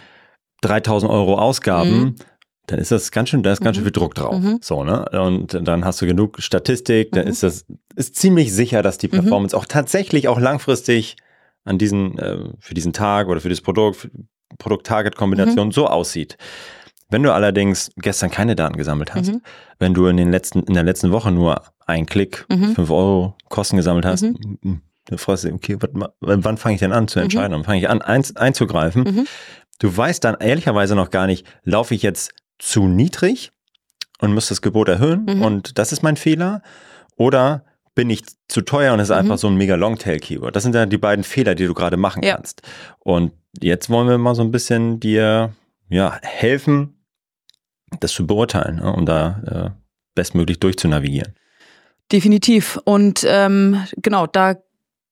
3000 0.63 1.11
Euro 1.11 1.39
Ausgaben 1.39 2.17
dann 2.67 2.79
ist 2.79 2.93
das 2.93 3.11
ganz 3.11 3.29
schön, 3.29 3.43
da 3.43 3.53
ist 3.53 3.61
ganz 3.61 3.77
schön 3.77 3.85
viel 3.85 3.93
Druck 3.93 4.15
drauf. 4.15 4.39
Mhm. 4.39 4.61
So, 4.63 4.85
ne? 4.85 5.05
Und 5.11 5.59
dann 5.67 5.85
hast 5.85 6.01
du 6.01 6.07
genug 6.07 6.41
Statistik, 6.41 7.13
dann 7.13 7.25
mhm. 7.25 7.31
ist 7.31 7.43
das, 7.43 7.67
ist 7.97 8.17
ziemlich 8.17 8.53
sicher, 8.53 8.83
dass 8.83 8.99
die 8.99 9.09
Performance 9.09 9.57
auch 9.57 9.67
tatsächlich 9.67 10.29
auch 10.29 10.39
langfristig 10.39 11.17
an 11.65 11.79
diesen, 11.79 12.19
äh, 12.19 12.39
für 12.59 12.75
diesen 12.75 12.93
Tag 12.93 13.29
oder 13.29 13.41
für 13.41 13.49
das 13.49 13.61
Produkt, 13.61 14.09
Produkt-Target-Kombination 14.59 15.69
mhm. 15.69 15.73
so 15.73 15.87
aussieht. 15.87 16.37
Wenn 17.09 17.23
du 17.23 17.33
allerdings 17.33 17.91
gestern 17.97 18.31
keine 18.31 18.57
Daten 18.57 18.77
gesammelt 18.77 19.15
hast, 19.15 19.33
mhm. 19.33 19.43
wenn 19.79 19.93
du 19.93 20.07
in, 20.07 20.17
den 20.17 20.31
letzten, 20.31 20.61
in 20.61 20.75
der 20.75 20.83
letzten 20.83 21.13
Woche 21.13 21.31
nur 21.31 21.63
einen 21.87 22.07
Klick, 22.07 22.47
mhm. 22.49 22.75
fünf 22.75 22.91
Euro 22.91 23.37
Kosten 23.49 23.77
gesammelt 23.77 24.07
hast, 24.07 24.23
mhm. 24.23 24.81
dann 25.05 25.19
fragst 25.19 25.45
du, 25.45 25.53
okay, 25.53 25.77
wann 26.21 26.57
fange 26.57 26.75
ich 26.75 26.81
denn 26.81 26.93
an 26.93 27.09
zu 27.09 27.19
mhm. 27.19 27.25
entscheiden? 27.25 27.53
Dann 27.53 27.65
fange 27.65 27.81
ich 27.81 27.89
an 27.89 28.01
ein, 28.01 28.25
einzugreifen. 28.35 29.03
Mhm. 29.03 29.27
Du 29.79 29.95
weißt 29.95 30.25
dann 30.25 30.37
ehrlicherweise 30.41 30.95
noch 30.95 31.11
gar 31.11 31.27
nicht, 31.27 31.47
laufe 31.65 31.95
ich 31.95 32.03
jetzt 32.03 32.33
zu 32.59 32.87
niedrig 32.87 33.53
und 34.21 34.33
muss 34.33 34.49
das 34.49 34.63
Gebot 34.63 34.89
erhöhen 34.89 35.27
mhm. 35.27 35.43
und 35.43 35.79
das 35.79 35.93
ist 35.93 36.03
mein 36.03 36.17
Fehler? 36.17 36.63
Oder 37.17 37.65
bin 37.95 38.11
ich 38.11 38.23
zu 38.49 38.63
teuer 38.63 38.95
und 38.95 39.01
es 39.01 39.11
ist 39.11 39.15
mhm. 39.15 39.21
einfach 39.21 39.39
so 39.39 39.49
ein 39.49 39.57
mega 39.57 39.75
Longtail-Keyword. 39.75 40.57
Das 40.57 40.63
sind 40.63 40.75
ja 40.75 40.87
die 40.87 40.99
beiden 40.99 41.25
Fehler, 41.25 41.55
die 41.55 41.67
du 41.67 41.75
gerade 41.75 41.97
machen 41.97 42.23
ja. 42.23 42.37
kannst. 42.37 42.63
Und 43.01 43.33
jetzt 43.61 43.91
wollen 43.91 44.09
wir 44.09 44.19
mal 44.19 44.35
so 44.35 44.43
ein 44.43 44.51
bisschen 44.51 45.01
dir 45.01 45.53
ja, 45.89 46.19
helfen, 46.23 46.95
das 48.01 48.13
zu 48.13 48.27
beurteilen, 48.27 48.77
ne, 48.77 48.93
um 48.93 49.05
da 49.05 49.75
äh, 49.75 49.81
bestmöglich 50.15 50.59
durchzunavigieren. 50.59 51.35
Definitiv. 52.11 52.79
Und 52.85 53.25
ähm, 53.29 53.85
genau, 53.97 54.27
da 54.27 54.57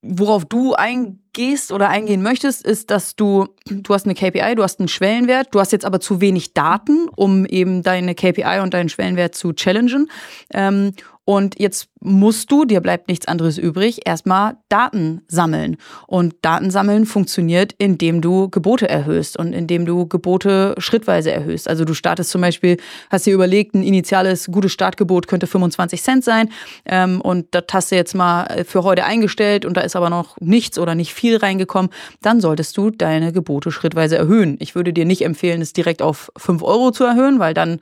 worauf 0.03 0.45
du 0.47 0.75
eingehst 0.75 1.73
oder 1.73 1.89
eingehen 1.89 2.23
möchtest, 2.23 2.65
ist, 2.65 2.91
dass 2.91 3.17
du, 3.17 3.49
du 3.67 3.95
hast 3.95 4.07
eine 4.07 4.15
KPI, 4.15 4.55
du 4.55 4.63
hast 4.63 4.81
einen 4.81 4.89
Schwellenwert, 4.89 5.49
du 5.55 5.61
hast 5.61 5.73
jetzt 5.73 5.85
aber 5.85 6.01
zu 6.01 6.21
wenig 6.21 6.55
Daten, 6.55 7.09
um 7.15 7.45
eben 7.45 7.83
deine 7.83 8.15
KPI 8.15 8.61
und 8.63 8.73
deinen 8.73 8.89
Schwellenwert 8.89 9.35
zu 9.35 9.53
challengen. 9.53 10.11
Ähm, 10.53 10.93
und 11.31 11.61
jetzt 11.61 11.87
musst 12.01 12.51
du, 12.51 12.65
dir 12.65 12.81
bleibt 12.81 13.07
nichts 13.07 13.29
anderes 13.29 13.57
übrig, 13.57 14.01
erstmal 14.05 14.57
Daten 14.69 15.23
sammeln. 15.29 15.77
Und 16.09 16.35
Daten 16.43 16.73
sammeln 16.73 17.07
funktioniert, 17.07 17.73
indem 17.79 18.21
du 18.21 18.49
Gebote 18.49 18.89
erhöhst 18.89 19.39
und 19.39 19.53
indem 19.53 19.87
du 19.87 20.09
Gebote 20.09 20.75
schrittweise 20.79 21.31
erhöhst. 21.31 21.69
Also 21.69 21.85
du 21.85 21.95
startest 21.95 22.31
zum 22.31 22.41
Beispiel, 22.41 22.79
hast 23.11 23.27
dir 23.27 23.35
überlegt, 23.35 23.77
ein 23.77 23.85
initiales 23.85 24.47
gutes 24.51 24.73
Startgebot 24.73 25.29
könnte 25.29 25.47
25 25.47 26.03
Cent 26.03 26.25
sein 26.25 26.49
ähm, 26.85 27.21
und 27.21 27.47
das 27.53 27.67
hast 27.73 27.93
du 27.93 27.95
jetzt 27.95 28.17
mal 28.17 28.65
für 28.67 28.83
heute 28.83 29.05
eingestellt 29.05 29.65
und 29.65 29.77
da 29.77 29.83
ist 29.83 29.95
aber 29.95 30.11
noch 30.11 30.37
nichts 30.41 30.81
oder 30.81 30.97
nicht 30.97 31.15
viel 31.15 31.37
reingekommen, 31.37 31.93
dann 32.23 32.41
solltest 32.41 32.77
du 32.77 32.91
deine 32.91 33.33
Gebote 33.33 33.71
schrittweise 33.71 34.17
erhöhen. 34.17 34.57
Ich 34.59 34.75
würde 34.75 34.93
dir 34.93 35.05
nicht 35.05 35.23
empfehlen, 35.23 35.63
es 35.63 35.75
direkt 35.75 36.03
auf 36.03 36.33
5 36.37 36.61
Euro 36.65 36.91
zu 36.91 37.05
erhöhen, 37.05 37.39
weil 37.39 37.55
dann 37.55 37.79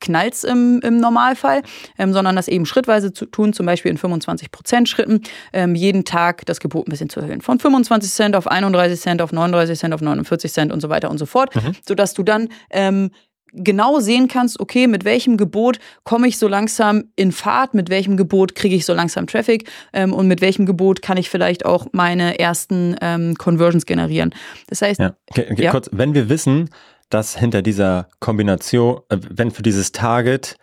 knallt's 0.00 0.44
im, 0.44 0.80
im 0.82 0.98
Normalfall, 0.98 1.62
ähm, 1.98 2.12
sondern 2.12 2.36
das 2.36 2.48
eben 2.48 2.66
schrittweise 2.66 3.12
zu 3.12 3.26
tun, 3.26 3.52
zum 3.52 3.66
Beispiel 3.66 3.90
in 3.90 3.98
25% 3.98 4.86
Schritten, 4.86 5.20
ähm, 5.52 5.74
jeden 5.74 6.04
Tag 6.04 6.44
das 6.46 6.60
Gebot 6.60 6.86
ein 6.86 6.90
bisschen 6.90 7.08
zu 7.08 7.20
erhöhen. 7.20 7.40
Von 7.40 7.58
25 7.58 8.10
Cent 8.10 8.36
auf 8.36 8.46
31 8.46 9.00
Cent, 9.00 9.22
auf 9.22 9.32
39 9.32 9.78
Cent, 9.78 9.94
auf 9.94 10.00
49 10.00 10.52
Cent 10.52 10.72
und 10.72 10.80
so 10.80 10.88
weiter 10.88 11.10
und 11.10 11.18
so 11.18 11.26
fort, 11.26 11.54
mhm. 11.56 11.72
sodass 11.86 12.14
du 12.14 12.22
dann 12.22 12.48
ähm, 12.70 13.10
genau 13.54 14.00
sehen 14.00 14.28
kannst, 14.28 14.60
okay, 14.60 14.86
mit 14.86 15.04
welchem 15.04 15.36
Gebot 15.36 15.78
komme 16.02 16.26
ich 16.28 16.38
so 16.38 16.48
langsam 16.48 17.04
in 17.16 17.32
Fahrt, 17.32 17.74
mit 17.74 17.88
welchem 17.88 18.16
Gebot 18.16 18.54
kriege 18.54 18.74
ich 18.74 18.84
so 18.84 18.94
langsam 18.94 19.26
Traffic 19.26 19.68
ähm, 19.92 20.12
und 20.12 20.26
mit 20.26 20.40
welchem 20.40 20.66
Gebot 20.66 21.02
kann 21.02 21.16
ich 21.16 21.30
vielleicht 21.30 21.64
auch 21.64 21.86
meine 21.92 22.38
ersten 22.38 22.96
ähm, 23.00 23.36
Conversions 23.36 23.86
generieren. 23.86 24.34
Das 24.68 24.82
heißt, 24.82 25.00
ja. 25.00 25.14
Okay, 25.30 25.46
okay, 25.50 25.64
ja. 25.64 25.70
kurz, 25.70 25.88
wenn 25.92 26.14
wir 26.14 26.28
wissen, 26.28 26.70
dass 27.10 27.36
hinter 27.36 27.62
dieser 27.62 28.08
Kombination, 28.20 29.00
äh, 29.08 29.18
wenn 29.30 29.50
für 29.50 29.62
dieses 29.62 29.92
Target 29.92 30.56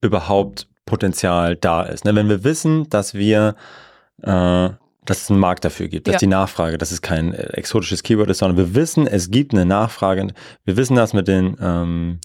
überhaupt 0.00 0.68
Potenzial 0.86 1.56
da 1.56 1.82
ist, 1.82 2.04
ne? 2.04 2.14
wenn 2.14 2.28
wir 2.28 2.44
wissen, 2.44 2.88
dass 2.90 3.14
wir 3.14 3.56
äh, 4.22 4.70
dass 5.04 5.22
es 5.22 5.30
einen 5.30 5.40
Markt 5.40 5.64
dafür 5.64 5.88
gibt, 5.88 6.06
dass 6.06 6.14
ja. 6.14 6.18
die 6.18 6.26
Nachfrage, 6.26 6.78
dass 6.78 6.90
es 6.90 7.02
kein 7.02 7.34
äh, 7.34 7.42
exotisches 7.54 8.02
Keyword 8.02 8.30
ist, 8.30 8.38
sondern 8.38 8.56
wir 8.56 8.74
wissen, 8.74 9.06
es 9.06 9.30
gibt 9.30 9.52
eine 9.52 9.66
Nachfrage. 9.66 10.28
Wir 10.64 10.76
wissen 10.76 10.96
das 10.96 11.12
mit 11.12 11.28
den 11.28 11.56
ähm, 11.60 12.20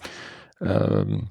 ähm, 0.60 1.30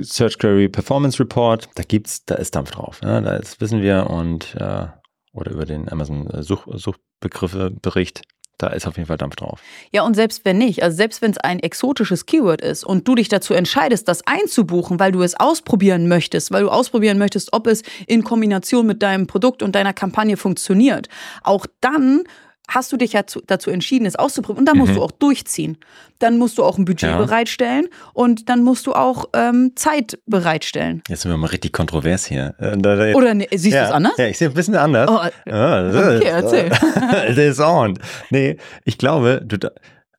Search 0.00 0.38
Query 0.38 0.68
Performance 0.68 1.20
Report, 1.20 1.68
da 1.74 1.82
gibt's, 1.82 2.24
da 2.24 2.36
ist 2.36 2.56
Dampf 2.56 2.70
drauf. 2.72 3.00
Ne? 3.02 3.22
Das 3.22 3.60
wissen 3.60 3.82
wir 3.82 4.08
und 4.08 4.54
äh, 4.56 4.86
oder 5.32 5.52
über 5.52 5.64
den 5.64 5.90
Amazon 5.90 6.28
äh, 6.30 6.42
Such, 6.42 6.66
Suchbegriffe 6.72 7.70
Bericht 7.70 8.22
da 8.62 8.68
ist 8.68 8.86
auf 8.86 8.96
jeden 8.96 9.06
Fall 9.06 9.16
Dampf 9.16 9.36
drauf. 9.36 9.60
Ja, 9.90 10.02
und 10.02 10.14
selbst 10.14 10.44
wenn 10.44 10.58
nicht, 10.58 10.82
also 10.82 10.96
selbst 10.96 11.20
wenn 11.22 11.32
es 11.32 11.38
ein 11.38 11.58
exotisches 11.58 12.26
Keyword 12.26 12.60
ist 12.60 12.84
und 12.84 13.08
du 13.08 13.14
dich 13.14 13.28
dazu 13.28 13.54
entscheidest, 13.54 14.08
das 14.08 14.26
einzubuchen, 14.26 15.00
weil 15.00 15.12
du 15.12 15.22
es 15.22 15.38
ausprobieren 15.38 16.08
möchtest, 16.08 16.52
weil 16.52 16.62
du 16.62 16.70
ausprobieren 16.70 17.18
möchtest, 17.18 17.52
ob 17.52 17.66
es 17.66 17.82
in 18.06 18.22
Kombination 18.22 18.86
mit 18.86 19.02
deinem 19.02 19.26
Produkt 19.26 19.62
und 19.62 19.74
deiner 19.74 19.92
Kampagne 19.92 20.36
funktioniert, 20.36 21.08
auch 21.42 21.66
dann 21.80 22.22
hast 22.68 22.92
du 22.92 22.96
dich 22.96 23.12
ja 23.12 23.26
zu, 23.26 23.40
dazu 23.46 23.70
entschieden, 23.70 24.06
es 24.06 24.16
auszuprobieren. 24.16 24.60
Und 24.60 24.66
dann 24.66 24.78
musst 24.78 24.92
mhm. 24.92 24.96
du 24.96 25.02
auch 25.02 25.10
durchziehen. 25.10 25.78
Dann 26.18 26.38
musst 26.38 26.58
du 26.58 26.64
auch 26.64 26.78
ein 26.78 26.84
Budget 26.84 27.10
ja. 27.10 27.18
bereitstellen 27.18 27.88
und 28.14 28.48
dann 28.48 28.62
musst 28.62 28.86
du 28.86 28.94
auch 28.94 29.26
ähm, 29.34 29.72
Zeit 29.74 30.18
bereitstellen. 30.26 31.02
Jetzt 31.08 31.22
sind 31.22 31.30
wir 31.30 31.36
mal 31.36 31.48
richtig 31.48 31.72
kontrovers 31.72 32.24
hier. 32.26 32.54
Äh, 32.58 33.14
Oder 33.14 33.34
ne, 33.34 33.48
siehst 33.50 33.74
ja. 33.74 33.82
du 33.82 33.88
es 33.88 33.92
anders? 33.92 34.12
Ja, 34.18 34.26
ich 34.26 34.38
sehe 34.38 34.48
ein 34.48 34.54
bisschen 34.54 34.76
anders. 34.76 35.10
Oh, 35.10 35.16
okay, 35.16 36.24
erzähl. 36.24 36.70
Das 37.26 37.36
ist 37.36 37.60
on. 37.60 37.98
Nee, 38.30 38.56
ich 38.84 38.98
glaube, 38.98 39.42
du, 39.44 39.56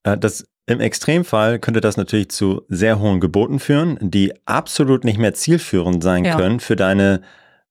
äh, 0.03 0.17
das 0.17 0.45
im 0.65 0.79
Extremfall 0.79 1.59
könnte 1.59 1.81
das 1.81 1.97
natürlich 1.97 2.29
zu 2.29 2.63
sehr 2.69 2.99
hohen 2.99 3.19
Geboten 3.19 3.59
führen, 3.59 3.97
die 4.01 4.33
absolut 4.45 5.03
nicht 5.03 5.17
mehr 5.17 5.33
zielführend 5.33 6.03
sein 6.03 6.25
ja. 6.25 6.35
können 6.35 6.59
für 6.59 6.75
deine 6.75 7.21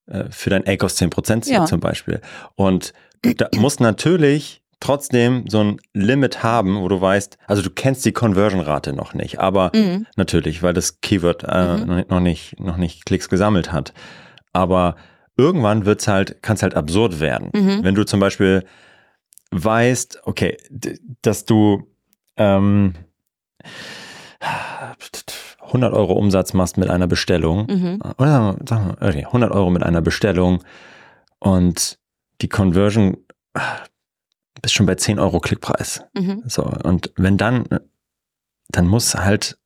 äh, 0.06 0.24
für 0.30 0.50
dein 0.50 0.66
ACOS 0.66 1.00
10% 1.00 1.42
Ziel 1.42 1.54
ja. 1.54 1.64
zum 1.64 1.80
Beispiel. 1.80 2.20
Und 2.54 2.92
da 3.22 3.48
muss 3.54 3.80
natürlich 3.80 4.62
trotzdem 4.83 5.45
so 5.49 5.62
ein 5.62 5.81
Limit 5.95 6.42
haben, 6.42 6.81
wo 6.81 6.88
du 6.88 7.01
weißt, 7.01 7.38
also 7.47 7.62
du 7.62 7.71
kennst 7.71 8.05
die 8.05 8.12
Conversion-Rate 8.12 8.92
noch 8.92 9.14
nicht, 9.14 9.38
aber 9.38 9.71
mhm. 9.75 10.07
natürlich, 10.16 10.62
weil 10.62 10.75
das 10.75 11.01
Keyword 11.01 11.45
äh, 11.49 11.77
mhm. 11.77 12.05
noch 12.09 12.21
nicht, 12.21 12.59
noch 12.59 12.77
nicht 12.77 13.07
Klicks 13.07 13.29
gesammelt 13.29 13.73
hat. 13.73 13.95
Aber 14.53 14.97
irgendwann 15.37 15.87
wird's 15.87 16.09
halt, 16.09 16.42
kann 16.42 16.57
es 16.57 16.62
halt 16.62 16.75
absurd 16.75 17.21
werden. 17.21 17.51
Mhm. 17.55 17.85
Wenn 17.85 17.95
du 17.95 18.05
zum 18.05 18.18
Beispiel 18.21 18.64
weißt, 19.53 20.23
okay, 20.25 20.57
dass 21.23 21.45
du 21.45 21.87
ähm, 22.37 22.95
100 25.61 25.92
Euro 25.92 26.14
Umsatz 26.14 26.55
machst 26.55 26.77
mit 26.77 26.90
einer 26.90 27.07
Bestellung, 27.07 27.66
mhm. 27.71 28.01
oder 28.18 28.57
sagen 28.68 28.97
wir, 28.99 29.09
okay, 29.09 29.25
100 29.27 29.53
Euro 29.53 29.71
mit 29.71 29.85
einer 29.85 30.03
Bestellung 30.03 30.64
und 31.38 31.99
die 32.40 32.49
Conversion 32.49 33.18
bist 34.60 34.74
schon 34.74 34.86
bei 34.86 34.94
10 34.94 35.18
Euro 35.18 35.40
Klickpreis. 35.40 36.04
Mhm. 36.14 36.42
So, 36.46 36.64
und 36.64 37.12
wenn 37.16 37.36
dann, 37.36 37.66
dann 38.68 38.86
muss 38.86 39.14
halt, 39.14 39.58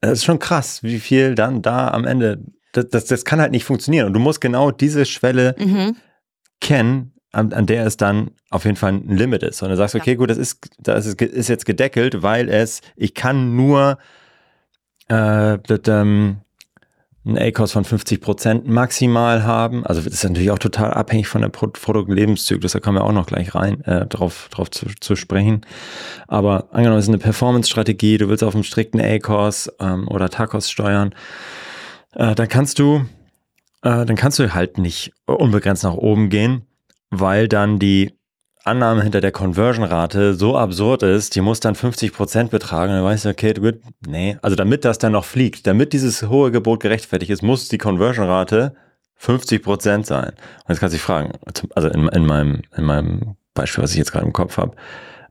das 0.00 0.12
ist 0.12 0.24
schon 0.24 0.38
krass, 0.38 0.82
wie 0.82 0.98
viel 0.98 1.34
dann 1.34 1.62
da 1.62 1.88
am 1.88 2.04
Ende, 2.04 2.42
das, 2.72 2.88
das, 2.88 3.04
das 3.06 3.24
kann 3.24 3.40
halt 3.40 3.52
nicht 3.52 3.64
funktionieren. 3.64 4.06
Und 4.06 4.12
du 4.14 4.20
musst 4.20 4.40
genau 4.40 4.70
diese 4.70 5.06
Schwelle 5.06 5.54
mhm. 5.58 5.96
kennen, 6.60 7.12
an, 7.32 7.52
an, 7.52 7.66
der 7.66 7.86
es 7.86 7.96
dann 7.96 8.30
auf 8.50 8.64
jeden 8.64 8.76
Fall 8.76 8.92
ein 8.92 9.16
Limit 9.16 9.42
ist. 9.42 9.62
Und 9.62 9.68
du 9.68 9.76
sagst, 9.76 9.94
okay, 9.94 10.16
gut, 10.16 10.30
das 10.30 10.38
ist, 10.38 10.68
das 10.78 11.06
ist, 11.06 11.20
ist 11.20 11.48
jetzt 11.48 11.66
gedeckelt, 11.66 12.22
weil 12.22 12.48
es, 12.48 12.80
ich 12.96 13.14
kann 13.14 13.54
nur 13.56 13.98
äh, 15.08 15.58
das, 15.58 15.80
ähm, 15.88 16.38
einen 17.26 17.38
ACOS 17.38 17.72
von 17.72 17.84
50 17.84 18.20
Prozent 18.20 18.68
maximal 18.68 19.42
haben. 19.42 19.84
Also 19.84 20.00
das 20.00 20.12
ist 20.12 20.24
natürlich 20.24 20.50
auch 20.50 20.58
total 20.58 20.92
abhängig 20.92 21.26
von 21.26 21.42
der 21.42 21.48
Pro 21.48 21.66
Produktlebenszyklus. 21.66 22.72
Da 22.72 22.80
kommen 22.80 22.98
wir 22.98 23.04
auch 23.04 23.12
noch 23.12 23.26
gleich 23.26 23.54
rein, 23.54 23.82
äh, 23.82 24.06
drauf, 24.06 24.48
drauf 24.50 24.70
zu, 24.70 24.86
zu 25.00 25.16
sprechen. 25.16 25.62
Aber 26.28 26.68
angenommen, 26.70 26.98
es 26.98 27.06
ist 27.06 27.10
eine 27.10 27.18
Performance-Strategie, 27.18 28.18
du 28.18 28.28
willst 28.28 28.44
auf 28.44 28.54
einen 28.54 28.64
strikten 28.64 29.00
ACOS 29.00 29.72
ähm, 29.80 30.06
oder 30.08 30.30
TACOS 30.30 30.70
steuern, 30.70 31.14
äh, 32.14 32.34
dann 32.34 32.48
kannst 32.48 32.78
du, 32.78 33.04
äh, 33.82 34.06
dann 34.06 34.16
kannst 34.16 34.38
du 34.38 34.54
halt 34.54 34.78
nicht 34.78 35.12
unbegrenzt 35.26 35.82
nach 35.82 35.94
oben 35.94 36.30
gehen, 36.30 36.66
weil 37.10 37.48
dann 37.48 37.78
die 37.80 38.15
Annahme 38.66 39.02
hinter 39.02 39.20
der 39.20 39.32
Conversion-Rate 39.32 40.34
so 40.34 40.56
absurd 40.56 41.02
ist, 41.02 41.34
die 41.34 41.40
muss 41.40 41.60
dann 41.60 41.74
50 41.74 42.12
Prozent 42.12 42.50
betragen, 42.50 42.92
dann 42.92 43.04
weißt 43.04 43.24
du, 43.24 43.28
okay, 43.30 43.52
du 43.52 43.60
gut, 43.60 43.80
nee. 44.06 44.36
Also 44.42 44.56
damit 44.56 44.84
das 44.84 44.98
dann 44.98 45.12
noch 45.12 45.24
fliegt, 45.24 45.66
damit 45.66 45.92
dieses 45.92 46.22
hohe 46.24 46.50
Gebot 46.50 46.80
gerechtfertigt 46.80 47.30
ist, 47.30 47.42
muss 47.42 47.68
die 47.68 47.78
Conversion-Rate 47.78 48.74
50 49.16 49.62
Prozent 49.62 50.06
sein. 50.06 50.30
Und 50.30 50.68
jetzt 50.68 50.80
kannst 50.80 50.94
du 50.94 50.96
dich 50.96 51.02
fragen, 51.02 51.32
also 51.74 51.88
in, 51.88 52.08
in, 52.08 52.26
meinem, 52.26 52.62
in 52.76 52.84
meinem 52.84 53.36
Beispiel, 53.54 53.82
was 53.82 53.92
ich 53.92 53.98
jetzt 53.98 54.12
gerade 54.12 54.26
im 54.26 54.32
Kopf 54.32 54.56
habe, 54.58 54.76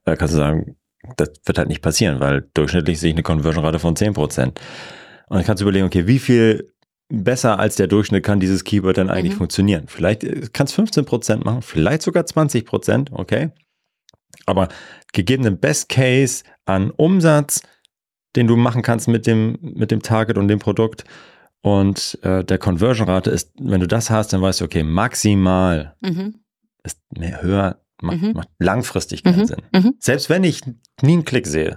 äh, 0.06 0.15
kannst 0.15 0.34
du 0.34 0.38
sagen, 0.38 0.76
das 1.17 1.32
wird 1.45 1.58
halt 1.58 1.67
nicht 1.67 1.82
passieren, 1.82 2.19
weil 2.19 2.48
durchschnittlich 2.54 3.00
sehe 3.00 3.10
ich 3.10 3.15
eine 3.15 3.24
Conversion-Rate 3.24 3.80
von 3.80 3.95
10 3.95 4.13
Prozent. 4.13 4.60
Und 5.28 5.38
dann 5.38 5.45
kannst 5.45 5.62
du 5.62 5.65
überlegen, 5.65 5.86
okay, 5.86 6.08
wie 6.08 6.19
viel 6.19 6.71
besser 7.10 7.60
als 7.60 7.76
der 7.76 7.88
Durchschnitt 7.88 8.24
kann 8.24 8.39
dieses 8.39 8.63
Keyword 8.63 8.98
dann 8.98 9.10
eigentlich 9.10 9.34
mhm. 9.34 9.39
funktionieren. 9.39 9.84
Vielleicht 9.88 10.54
kannst 10.54 10.74
du 10.74 10.78
15 10.78 11.06
Prozent 11.06 11.46
machen, 11.46 11.62
vielleicht 11.62 12.02
sogar 12.02 12.26
20 12.26 12.65
Prozent, 12.65 13.12
okay? 13.12 13.52
Aber 14.46 14.70
gegebenen 15.13 15.60
Best 15.60 15.89
Case 15.89 16.44
an 16.65 16.91
Umsatz, 16.91 17.62
den 18.36 18.48
du 18.48 18.56
machen 18.56 18.82
kannst 18.82 19.08
mit 19.08 19.28
dem, 19.28 19.58
mit 19.62 19.91
dem 19.91 20.02
Target 20.02 20.38
und 20.38 20.48
dem 20.48 20.60
Produkt 20.60 21.06
und 21.62 22.20
äh, 22.22 22.44
der 22.44 22.60
Conversion-Rate 22.60 23.32
ist, 23.32 23.52
wenn 23.60 23.82
du 23.82 23.88
das 23.88 24.12
hast, 24.12 24.34
dann 24.34 24.41
weißt 24.41 24.62
du, 24.62 24.65
okay, 24.65 24.84
maximal 24.84 25.96
mhm. 26.02 26.36
ist 26.84 27.00
mehr 27.18 27.41
höher, 27.41 27.82
macht, 28.02 28.22
mhm. 28.22 28.34
macht 28.34 28.50
langfristig 28.60 29.24
keinen 29.24 29.39
mhm. 29.39 29.46
Sinn. 29.46 29.62
Mhm. 29.74 29.96
Selbst 30.00 30.30
wenn 30.30 30.44
ich 30.44 30.62
nie 31.02 31.13
einen 31.13 31.26
Klick 31.26 31.48
sehe. 31.48 31.76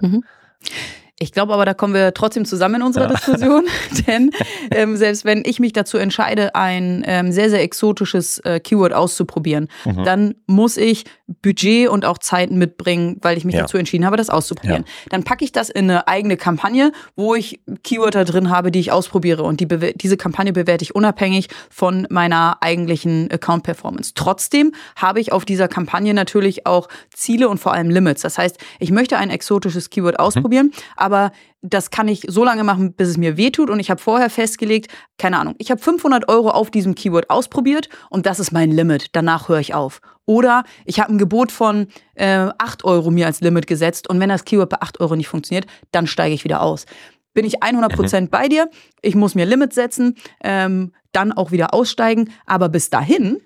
Ich 1.21 1.33
glaube 1.33 1.53
aber, 1.53 1.65
da 1.65 1.73
kommen 1.73 1.93
wir 1.93 2.13
trotzdem 2.13 2.45
zusammen 2.45 2.75
in 2.75 2.81
unserer 2.83 3.09
ja. 3.09 3.13
Diskussion, 3.13 3.65
denn 4.07 4.31
ähm, 4.71 4.95
selbst 4.95 5.25
wenn 5.25 5.43
ich 5.45 5.59
mich 5.59 5.73
dazu 5.73 5.97
entscheide, 5.97 6.55
ein 6.55 7.03
ähm, 7.05 7.33
sehr, 7.33 7.49
sehr 7.49 7.61
exotisches 7.61 8.39
äh, 8.39 8.61
Keyword 8.61 8.93
auszuprobieren, 8.93 9.67
mhm. 9.83 10.03
dann 10.05 10.35
muss 10.47 10.77
ich 10.77 11.03
Budget 11.41 11.89
und 11.89 12.05
auch 12.05 12.19
Zeiten 12.19 12.57
mitbringen, 12.57 13.17
weil 13.21 13.37
ich 13.37 13.43
mich 13.43 13.55
ja. 13.55 13.61
dazu 13.61 13.77
entschieden 13.77 14.05
habe, 14.05 14.15
das 14.15 14.29
auszuprobieren. 14.29 14.85
Ja. 14.85 15.09
Dann 15.09 15.23
packe 15.23 15.43
ich 15.43 15.51
das 15.51 15.69
in 15.69 15.89
eine 15.89 16.07
eigene 16.07 16.37
Kampagne, 16.37 16.93
wo 17.17 17.35
ich 17.35 17.59
Keywörter 17.83 18.23
drin 18.23 18.49
habe, 18.49 18.71
die 18.71 18.79
ich 18.79 18.91
ausprobiere 18.91 19.43
und 19.43 19.59
die 19.59 19.67
diese 19.95 20.15
Kampagne 20.15 20.53
bewerte 20.53 20.83
ich 20.83 20.95
unabhängig 20.95 21.49
von 21.69 22.07
meiner 22.09 22.57
eigentlichen 22.61 23.29
Account-Performance. 23.29 24.13
Trotzdem 24.15 24.71
habe 24.95 25.19
ich 25.19 25.33
auf 25.33 25.43
dieser 25.43 25.67
Kampagne 25.67 26.13
natürlich 26.13 26.65
auch 26.65 26.87
Ziele 27.13 27.49
und 27.49 27.59
vor 27.59 27.73
allem 27.73 27.89
Limits. 27.89 28.21
Das 28.21 28.37
heißt, 28.37 28.57
ich 28.79 28.91
möchte 28.91 29.17
ein 29.17 29.29
exotisches 29.29 29.89
Keyword 29.89 30.17
mhm. 30.17 30.25
ausprobieren, 30.25 30.71
aber 30.95 31.08
aber 31.09 31.31
das 31.61 31.89
kann 31.89 32.07
ich 32.07 32.25
so 32.27 32.43
lange 32.43 32.63
machen, 32.63 32.93
bis 32.93 33.09
es 33.09 33.17
mir 33.17 33.35
wehtut. 33.35 33.71
Und 33.71 33.79
ich 33.79 33.89
habe 33.89 33.99
vorher 33.99 34.29
festgelegt, 34.29 34.91
keine 35.17 35.39
Ahnung, 35.39 35.55
ich 35.57 35.71
habe 35.71 35.81
500 35.81 36.29
Euro 36.29 36.51
auf 36.51 36.69
diesem 36.69 36.93
Keyword 36.93 37.29
ausprobiert 37.31 37.89
und 38.09 38.27
das 38.27 38.39
ist 38.39 38.51
mein 38.51 38.71
Limit. 38.71 39.07
Danach 39.13 39.49
höre 39.49 39.59
ich 39.59 39.73
auf. 39.73 40.01
Oder 40.25 40.63
ich 40.85 40.99
habe 40.99 41.11
ein 41.11 41.17
Gebot 41.17 41.51
von 41.51 41.87
äh, 42.13 42.49
8 42.57 42.83
Euro 42.83 43.09
mir 43.09 43.25
als 43.25 43.41
Limit 43.41 43.65
gesetzt 43.65 44.07
und 44.07 44.19
wenn 44.19 44.29
das 44.29 44.45
Keyword 44.45 44.69
bei 44.69 44.77
8 44.79 44.99
Euro 44.99 45.15
nicht 45.15 45.27
funktioniert, 45.27 45.65
dann 45.91 46.05
steige 46.05 46.35
ich 46.35 46.43
wieder 46.43 46.61
aus. 46.61 46.85
Bin 47.33 47.45
ich 47.45 47.63
100% 47.63 48.21
mhm. 48.21 48.29
bei 48.29 48.47
dir, 48.47 48.69
ich 49.01 49.15
muss 49.15 49.33
mir 49.33 49.45
Limit 49.45 49.73
setzen, 49.73 50.15
ähm, 50.43 50.93
dann 51.11 51.31
auch 51.31 51.51
wieder 51.51 51.73
aussteigen. 51.73 52.31
Aber 52.45 52.69
bis 52.69 52.91
dahin 52.91 53.37